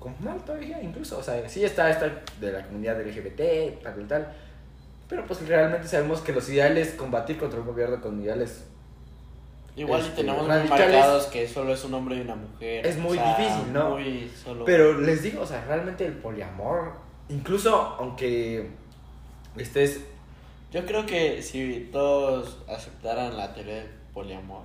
como 0.00 0.16
mal 0.18 0.44
todavía, 0.44 0.82
incluso. 0.82 1.18
O 1.18 1.22
sea, 1.22 1.48
sí 1.48 1.64
está 1.64 1.88
esta 1.90 2.22
de 2.40 2.52
la 2.52 2.66
comunidad 2.66 3.00
LGBT, 3.00 3.80
tal, 3.82 3.94
tal, 3.94 4.08
tal. 4.08 4.32
Pero 5.08 5.26
pues 5.26 5.46
realmente 5.46 5.86
sabemos 5.86 6.20
que 6.20 6.32
los 6.32 6.48
ideales, 6.48 6.94
combatir 6.94 7.38
contra 7.38 7.60
un 7.60 7.66
gobierno 7.66 8.00
con 8.00 8.20
ideales, 8.20 8.64
Igual 9.76 10.00
Este, 10.00 10.10
si 10.10 10.16
tenemos 10.16 10.46
muy 10.46 10.68
marcados 10.68 11.26
que 11.26 11.48
solo 11.48 11.72
es 11.72 11.84
un 11.84 11.94
hombre 11.94 12.16
y 12.16 12.20
una 12.20 12.34
mujer. 12.34 12.86
Es 12.86 12.98
muy 12.98 13.16
o 13.16 13.20
sea, 13.20 13.36
difícil, 13.36 13.72
¿no? 13.72 13.90
Muy 13.90 14.30
solo. 14.42 14.64
Pero 14.64 15.00
les 15.00 15.22
digo, 15.22 15.42
o 15.42 15.46
sea, 15.46 15.64
realmente 15.64 16.04
el 16.04 16.14
poliamor, 16.14 16.94
incluso 17.28 17.74
aunque 17.98 18.68
estés 19.56 20.00
Yo 20.72 20.84
creo 20.86 21.06
que 21.06 21.42
si 21.42 21.88
todos 21.92 22.58
aceptaran 22.68 23.36
la 23.36 23.54
teoría 23.54 23.76
del 23.76 23.90
poliamor, 24.12 24.64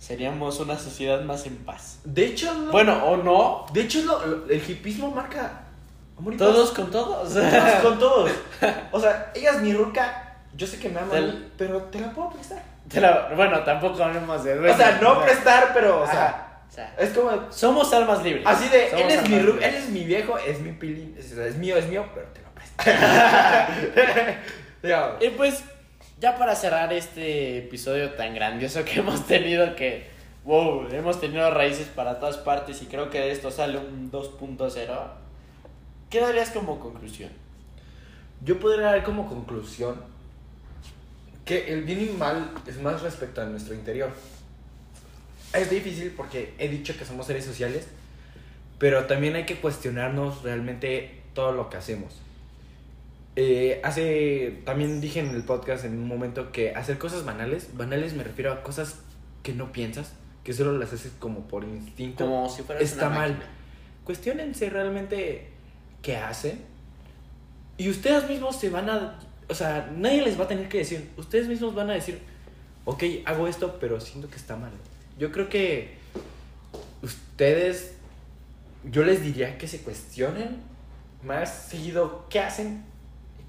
seríamos 0.00 0.58
una 0.60 0.76
sociedad 0.78 1.20
más 1.22 1.44
en 1.46 1.56
paz. 1.58 1.98
De 2.04 2.24
hecho, 2.24 2.52
lo- 2.54 2.72
Bueno, 2.72 3.04
o 3.04 3.16
no, 3.18 3.66
de 3.72 3.82
hecho 3.82 4.00
lo- 4.02 4.48
el 4.50 4.58
hipismo 4.68 5.10
marca 5.12 5.60
amor 6.18 6.34
y 6.34 6.38
paz. 6.38 6.48
todos 6.48 6.70
con 6.72 6.90
todos. 6.90 7.32
Todos 7.34 7.74
con 7.82 7.98
todos. 8.00 8.30
O 8.92 8.98
sea, 8.98 9.30
ella 9.34 9.50
es 9.52 9.60
mi 9.60 9.72
ruca 9.74 10.26
Yo 10.56 10.66
sé 10.66 10.78
que 10.80 10.88
me 10.88 11.00
Del- 11.02 11.52
pero 11.56 11.82
te 11.84 12.00
la 12.00 12.10
puedo 12.10 12.30
prestar. 12.30 12.60
Te 12.88 13.00
la- 13.00 13.30
bueno, 13.36 13.62
tampoco 13.62 14.02
hablemos 14.02 14.42
de 14.42 14.58
O 14.58 14.76
sea, 14.76 14.98
no 15.00 15.22
prestar, 15.22 15.70
pero, 15.72 16.00
o 16.00 16.04
Ajá. 16.04 16.12
sea, 16.12 16.46
O 16.68 16.72
sea, 16.72 16.94
es 16.98 17.10
como 17.10 17.30
somos 17.52 17.92
almas 17.92 18.22
libres. 18.24 18.44
así 18.46 18.68
de, 18.68 18.90
Somos 18.90 19.04
él 19.04 19.10
es 19.12 19.28
mi 19.28 19.34
almas 19.36 19.48
ru- 19.48 19.52
libres. 19.54 19.68
él 19.68 19.74
es 19.82 19.88
mi 19.90 20.04
viejo, 20.04 20.38
es 20.38 20.60
mi 20.60 20.72
pilín, 20.72 21.14
es, 21.18 21.30
es 21.32 21.56
mío, 21.56 21.76
es 21.76 21.86
mío, 21.88 22.04
pero 22.14 22.26
te 22.28 22.40
lo 22.40 22.48
presto. 22.54 22.84
Y 25.20 25.28
pues, 25.30 25.62
ya 26.20 26.36
para 26.36 26.54
cerrar 26.54 26.92
este 26.92 27.58
episodio 27.58 28.10
tan 28.10 28.34
grandioso 28.34 28.84
que 28.84 29.00
hemos 29.00 29.26
tenido, 29.26 29.74
que, 29.74 30.06
wow, 30.44 30.86
hemos 30.92 31.20
tenido 31.20 31.50
raíces 31.50 31.88
para 31.88 32.20
todas 32.20 32.36
partes 32.36 32.82
y 32.82 32.86
creo 32.86 33.10
que 33.10 33.18
de 33.18 33.32
esto 33.32 33.50
sale 33.50 33.78
un 33.78 34.12
2.0, 34.12 35.10
¿qué 36.10 36.20
darías 36.20 36.50
como 36.50 36.78
conclusión? 36.78 37.30
Yo 38.42 38.58
podría 38.60 38.86
dar 38.86 39.02
como 39.02 39.28
conclusión 39.28 39.96
que 41.44 41.72
el 41.72 41.82
bien 41.82 42.02
y 42.02 42.16
mal 42.16 42.52
es 42.66 42.80
más 42.80 43.02
respecto 43.02 43.40
a 43.40 43.46
nuestro 43.46 43.74
interior. 43.74 44.10
Es 45.52 45.68
difícil 45.68 46.12
porque 46.16 46.54
he 46.58 46.68
dicho 46.68 46.96
que 46.96 47.04
somos 47.04 47.26
seres 47.26 47.44
sociales, 47.44 47.88
pero 48.78 49.06
también 49.06 49.34
hay 49.34 49.46
que 49.46 49.56
cuestionarnos 49.56 50.42
realmente 50.42 51.22
todo 51.34 51.52
lo 51.52 51.68
que 51.68 51.78
hacemos. 51.78 52.20
Eh, 53.36 53.80
hace, 53.84 54.60
también 54.64 55.00
dije 55.00 55.20
en 55.20 55.30
el 55.30 55.44
podcast 55.44 55.84
en 55.84 55.92
un 55.92 56.08
momento 56.08 56.50
que 56.50 56.74
hacer 56.74 56.98
cosas 56.98 57.24
banales, 57.24 57.70
banales 57.74 58.14
me 58.14 58.24
refiero 58.24 58.52
a 58.52 58.62
cosas 58.62 58.96
que 59.42 59.52
no 59.52 59.72
piensas, 59.72 60.12
que 60.44 60.52
solo 60.52 60.76
las 60.76 60.92
haces 60.92 61.12
como 61.18 61.46
por 61.46 61.64
instinto. 61.64 62.24
Como 62.24 62.48
si 62.48 62.62
fueras 62.62 62.82
está 62.82 63.08
una 63.08 63.16
mal. 63.16 63.42
Cuestiónense 64.04 64.70
realmente 64.70 65.48
qué 66.02 66.16
hacen. 66.16 66.60
Y 67.76 67.88
ustedes 67.88 68.28
mismos 68.28 68.56
se 68.56 68.70
van 68.70 68.90
a. 68.90 69.18
O 69.48 69.54
sea, 69.54 69.90
nadie 69.96 70.22
les 70.22 70.38
va 70.38 70.44
a 70.44 70.48
tener 70.48 70.68
que 70.68 70.78
decir. 70.78 71.10
Ustedes 71.16 71.48
mismos 71.48 71.74
van 71.74 71.90
a 71.90 71.94
decir, 71.94 72.18
ok, 72.84 73.02
hago 73.24 73.48
esto, 73.48 73.78
pero 73.80 74.00
siento 74.00 74.28
que 74.28 74.36
está 74.36 74.56
mal. 74.56 74.72
Yo 75.18 75.32
creo 75.32 75.48
que 75.48 75.96
ustedes. 77.02 77.94
Yo 78.84 79.04
les 79.04 79.22
diría 79.22 79.58
que 79.58 79.68
se 79.68 79.82
cuestionen 79.82 80.56
más 81.22 81.68
seguido 81.68 82.26
qué 82.30 82.40
hacen, 82.40 82.82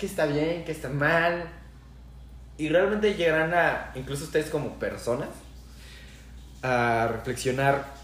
qué 0.01 0.05
está 0.05 0.25
bien, 0.25 0.65
qué 0.65 0.73
está 0.73 0.89
mal. 0.89 1.47
Y 2.57 2.67
realmente 2.67 3.13
llegarán 3.13 3.53
a, 3.53 3.93
incluso 3.95 4.25
ustedes 4.25 4.49
como 4.49 4.77
personas, 4.79 5.29
a 6.61 7.07
reflexionar 7.09 8.01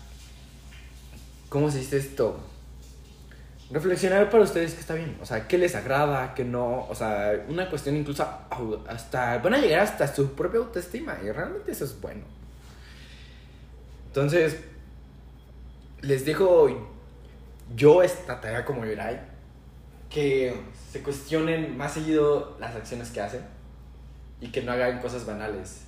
¿Cómo 1.49 1.71
se 1.71 1.79
dice 1.79 1.97
esto? 1.97 2.39
Reflexionar 3.71 4.29
para 4.29 4.43
ustedes 4.43 4.73
que 4.73 4.81
está 4.81 4.95
bien. 4.95 5.17
O 5.21 5.25
sea, 5.25 5.47
qué 5.47 5.57
les 5.57 5.75
agrada, 5.75 6.33
qué 6.33 6.43
no. 6.43 6.85
O 6.89 6.95
sea, 6.95 7.45
una 7.47 7.69
cuestión 7.69 7.95
incluso 7.95 8.25
hasta. 8.87 9.37
Van 9.37 9.53
a 9.53 9.57
llegar 9.57 9.81
hasta 9.81 10.13
su 10.13 10.33
propia 10.33 10.59
autoestima. 10.59 11.17
Y 11.23 11.31
realmente 11.31 11.71
eso 11.71 11.85
es 11.85 11.99
bueno. 12.01 12.23
Entonces, 14.07 14.57
les 16.01 16.25
dejo 16.25 16.91
yo 17.75 18.03
esta 18.03 18.41
tarea 18.41 18.65
como 18.65 18.85
Yorai. 18.85 19.36
Que 20.09 20.59
se 20.91 21.01
cuestionen 21.03 21.77
más 21.77 21.93
seguido 21.93 22.57
las 22.59 22.75
acciones 22.75 23.09
que 23.11 23.21
hacen. 23.21 23.41
Y 24.41 24.47
que 24.49 24.61
no 24.61 24.71
hagan 24.71 24.99
cosas 25.01 25.25
banales. 25.25 25.81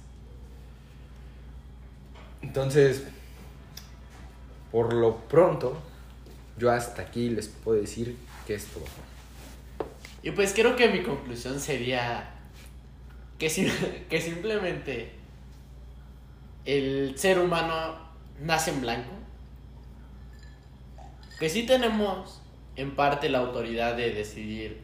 Entonces, 2.42 3.04
por 4.72 4.94
lo 4.94 5.18
pronto, 5.28 5.78
yo 6.58 6.72
hasta 6.72 7.02
aquí 7.02 7.30
les 7.30 7.48
puedo 7.48 7.80
decir 7.80 8.18
que 8.48 8.56
es 8.56 8.66
todo. 8.68 8.86
Y 10.24 10.32
pues 10.32 10.54
creo 10.54 10.76
que 10.76 10.90
mi 10.90 11.04
conclusión 11.04 11.60
sería 11.60 12.30
que, 13.38 13.50
sim- 13.50 13.72
que 14.10 14.22
simplemente 14.22 15.14
el 16.66 17.18
ser 17.18 17.40
humano 17.40 17.98
nace 18.42 18.72
en 18.72 18.82
blanco. 18.82 19.12
Que 21.40 21.50
sí 21.50 21.64
tenemos 21.66 22.42
en 22.80 22.96
parte 22.96 23.28
la 23.28 23.40
autoridad 23.40 23.98
de 23.98 24.12
decidir 24.12 24.78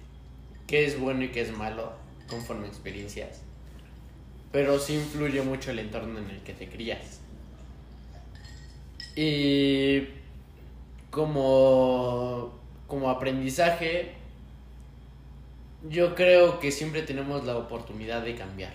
qué 0.68 0.86
es 0.86 1.00
bueno 1.00 1.24
y 1.24 1.30
qué 1.30 1.42
es 1.42 1.56
malo 1.56 1.94
conforme 2.28 2.68
experiencias. 2.68 3.42
Pero 4.52 4.80
sí 4.80 4.96
influye 4.96 5.42
mucho 5.42 5.72
el 5.72 5.80
entorno 5.80 6.20
en 6.20 6.30
el 6.30 6.42
que 6.42 6.54
te 6.54 6.68
crías. 6.68 7.22
Y 9.16 10.10
como, 11.10 12.52
como 12.88 13.10
aprendizaje, 13.10 14.12
yo 15.90 16.16
creo 16.16 16.60
que 16.60 16.72
siempre 16.72 17.02
tenemos 17.02 17.46
la 17.46 17.56
oportunidad 17.58 18.24
de 18.24 18.36
cambiar. 18.36 18.74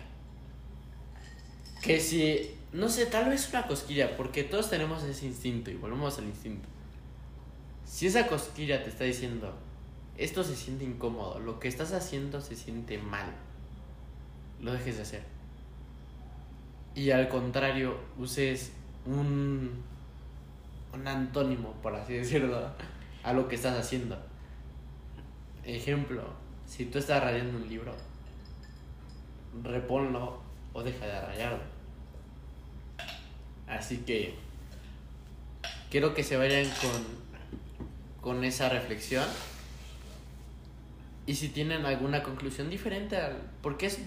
Que 1.83 2.01
si, 2.01 2.53
no 2.73 2.89
sé, 2.89 3.05
tal 3.05 3.29
vez 3.29 3.51
una 3.51 3.67
cosquilla, 3.67 4.17
porque 4.17 4.45
todos 4.45 4.71
tenemos 4.71 5.03
ese 5.03 5.27
instinto 5.27 5.71
y 5.71 5.75
volvemos 5.75 6.17
al 6.19 6.25
instinto. 6.25 6.70
Si 7.91 8.07
esa 8.07 8.29
cosquilla 8.29 8.85
te 8.85 8.89
está 8.89 9.03
diciendo, 9.03 9.53
esto 10.17 10.45
se 10.45 10.55
siente 10.55 10.85
incómodo, 10.85 11.41
lo 11.41 11.59
que 11.59 11.67
estás 11.67 11.93
haciendo 11.93 12.41
se 12.41 12.55
siente 12.55 12.99
mal, 12.99 13.27
lo 14.61 14.73
dejes 14.73 14.97
de 14.97 15.03
hacer. 15.03 15.23
Y 16.95 17.11
al 17.11 17.29
contrario, 17.29 17.99
uses 18.17 18.71
un, 19.07 19.83
un 20.95 21.09
antónimo, 21.09 21.73
por 21.83 21.97
así 21.97 22.15
decirlo, 22.15 22.71
a 23.25 23.33
lo 23.33 23.49
que 23.49 23.57
estás 23.57 23.77
haciendo. 23.77 24.17
Ejemplo, 25.65 26.23
si 26.67 26.85
tú 26.85 27.01
estás 27.01 27.21
rayando 27.21 27.59
un 27.59 27.69
libro, 27.69 27.93
reponlo 29.65 30.41
o 30.73 30.83
deja 30.85 31.07
de 31.07 31.21
rayarlo. 31.23 31.65
Así 33.67 33.99
que 33.99 34.37
quiero 35.91 36.15
que 36.15 36.23
se 36.23 36.37
vayan 36.37 36.67
con, 36.81 37.20
con 38.21 38.45
esa 38.45 38.69
reflexión. 38.69 39.25
Y 41.27 41.35
si 41.35 41.49
tienen 41.49 41.87
alguna 41.87 42.23
conclusión 42.23 42.71
diferente, 42.71 43.17
al, 43.17 43.37
porque 43.63 43.87
es 43.87 43.99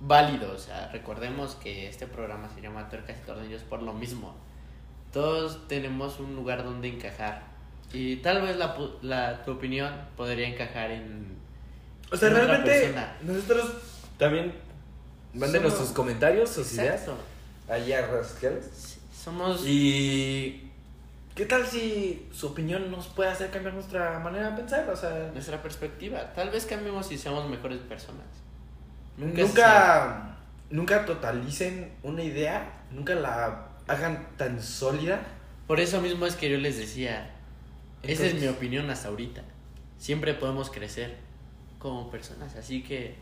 válido, 0.00 0.52
o 0.52 0.58
sea, 0.58 0.88
recordemos 0.92 1.54
que 1.56 1.88
este 1.88 2.06
programa 2.06 2.48
se 2.54 2.60
llama 2.60 2.88
Tuercas 2.88 3.16
y 3.22 3.26
Tornillos 3.26 3.62
por 3.62 3.82
lo 3.82 3.92
mismo. 3.92 4.34
Todos 5.12 5.66
tenemos 5.68 6.20
un 6.20 6.34
lugar 6.36 6.64
donde 6.64 6.88
encajar. 6.88 7.42
Y 7.92 8.16
tal 8.16 8.42
vez 8.42 8.56
la, 8.56 8.76
la, 9.02 9.44
tu 9.44 9.52
opinión 9.52 9.92
podría 10.16 10.48
encajar 10.48 10.90
en, 10.90 11.36
O 12.10 12.16
sea, 12.16 12.28
en 12.28 12.34
realmente 12.34 12.94
nosotros 13.22 13.70
también 14.18 14.52
mándenos 15.32 15.74
sus 15.74 15.90
comentarios, 15.90 16.50
sus 16.50 16.72
ideas 16.74 17.02
Exacto. 17.02 17.16
allí 17.68 17.92
a 17.92 18.06
redes 18.06 18.26
sociales. 18.26 18.98
Somos 19.24 19.64
Y 19.66 20.70
¿qué 21.34 21.46
tal 21.46 21.66
si 21.66 22.28
su 22.32 22.48
opinión 22.48 22.90
nos 22.90 23.08
puede 23.08 23.30
hacer 23.30 23.50
cambiar 23.50 23.74
nuestra 23.74 24.18
manera 24.18 24.50
de 24.50 24.56
pensar? 24.56 24.88
O 24.88 24.96
sea, 24.96 25.30
nuestra 25.32 25.62
perspectiva. 25.62 26.32
Tal 26.34 26.50
vez 26.50 26.66
cambiemos 26.66 27.10
y 27.12 27.18
seamos 27.18 27.48
mejores 27.48 27.78
personas. 27.80 28.26
Nunca, 29.16 29.42
nunca 29.42 30.34
nunca, 30.70 31.06
totalicen 31.06 31.92
una 32.02 32.22
idea, 32.22 32.84
nunca 32.90 33.14
la 33.14 33.68
hagan 33.86 34.28
tan 34.36 34.62
sólida. 34.62 35.22
Por 35.66 35.80
eso 35.80 36.00
mismo 36.00 36.26
es 36.26 36.36
que 36.36 36.50
yo 36.50 36.58
les 36.58 36.76
decía, 36.76 37.30
esa 38.02 38.26
es 38.26 38.34
mi 38.34 38.48
opinión 38.48 38.90
hasta 38.90 39.08
ahorita. 39.08 39.42
Siempre 39.98 40.34
podemos 40.34 40.70
crecer 40.70 41.16
como 41.78 42.10
personas, 42.10 42.56
así 42.56 42.82
que 42.82 43.14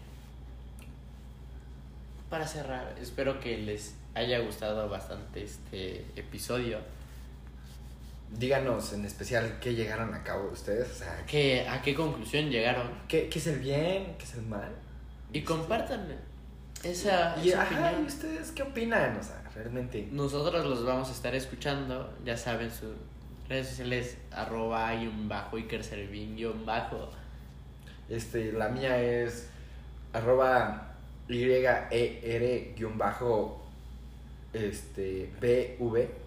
para 2.30 2.46
cerrar, 2.46 2.94
espero 3.00 3.40
que 3.40 3.58
les 3.58 3.94
haya 4.14 4.38
gustado 4.38 4.88
bastante 4.88 5.44
este 5.44 6.06
episodio. 6.16 6.78
Díganos 8.38 8.92
en 8.94 9.04
especial 9.04 9.58
qué 9.60 9.74
llegaron 9.74 10.14
a 10.14 10.22
cabo 10.22 10.50
ustedes, 10.50 10.90
o 10.90 10.94
sea, 10.94 11.24
Que, 11.26 11.66
¿A 11.68 11.82
qué 11.82 11.94
conclusión 11.94 12.50
llegaron? 12.50 12.90
qué, 13.06 13.28
qué 13.28 13.38
es 13.38 13.46
el 13.46 13.58
bien, 13.58 14.16
qué 14.18 14.24
es 14.24 14.34
el 14.34 14.42
mal. 14.42 14.72
Y 15.32 15.42
compartan 15.42 16.08
esa, 16.82 17.36
Y, 17.42 17.50
esa 17.50 17.62
ajá. 17.62 17.92
¿y 18.00 18.04
ustedes 18.04 18.50
qué 18.52 18.62
opinan? 18.62 19.16
O 19.16 19.22
sea, 19.22 19.42
realmente. 19.54 20.08
Nosotros 20.10 20.64
los 20.66 20.84
vamos 20.84 21.08
a 21.08 21.12
estar 21.12 21.34
escuchando, 21.34 22.12
ya 22.24 22.36
saben, 22.36 22.70
sus 22.70 22.94
redes 23.48 23.68
sociales, 23.68 24.16
arroba, 24.30 24.92
guion 24.94 25.28
bajo, 25.28 25.56
Iker 25.56 25.84
Servín, 25.84 26.34
guion 26.36 26.64
bajo. 26.66 27.10
Este, 28.08 28.52
la 28.52 28.68
mía 28.68 29.00
es 29.00 29.48
arroba 30.12 30.94
YER 31.28 32.74
guion 32.76 32.98
bajo 32.98 33.62
este 34.52 35.30
BV. 35.40 36.21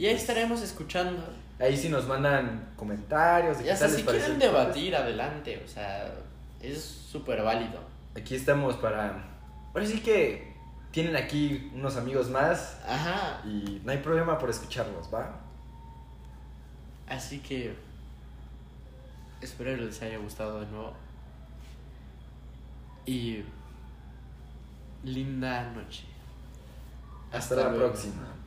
Y 0.00 0.06
ahí 0.06 0.14
estaremos 0.14 0.62
escuchando. 0.62 1.22
Ahí 1.58 1.76
sí 1.76 1.90
nos 1.90 2.08
mandan 2.08 2.72
comentarios. 2.74 3.58
de 3.58 3.64
Y 3.64 3.66
qué 3.66 3.72
hasta 3.72 3.86
tal 3.86 3.96
si 3.96 4.02
quieren 4.02 4.38
debatir, 4.38 4.96
adelante, 4.96 5.62
o 5.62 5.68
sea, 5.68 6.10
es 6.58 6.82
súper 6.82 7.42
válido. 7.42 7.78
Aquí 8.16 8.34
estamos 8.34 8.76
para. 8.76 9.22
Ahora 9.74 9.84
sí 9.86 10.00
que 10.00 10.54
tienen 10.90 11.16
aquí 11.16 11.70
unos 11.74 11.98
amigos 11.98 12.30
más 12.30 12.80
Ajá, 12.88 13.42
y 13.44 13.82
no 13.84 13.92
hay 13.92 13.98
problema 13.98 14.38
por 14.38 14.48
escucharlos, 14.48 15.12
¿va? 15.12 15.38
así 17.06 17.40
que 17.40 17.76
espero 19.42 19.76
que 19.76 19.82
les 19.82 20.00
haya 20.00 20.16
gustado 20.16 20.60
de 20.60 20.66
nuevo. 20.68 20.94
Y 23.04 23.44
linda 25.04 25.70
noche. 25.72 26.04
Hasta, 27.30 27.54
la 27.54 27.62
luego. 27.68 27.78
próxima. 27.88 28.39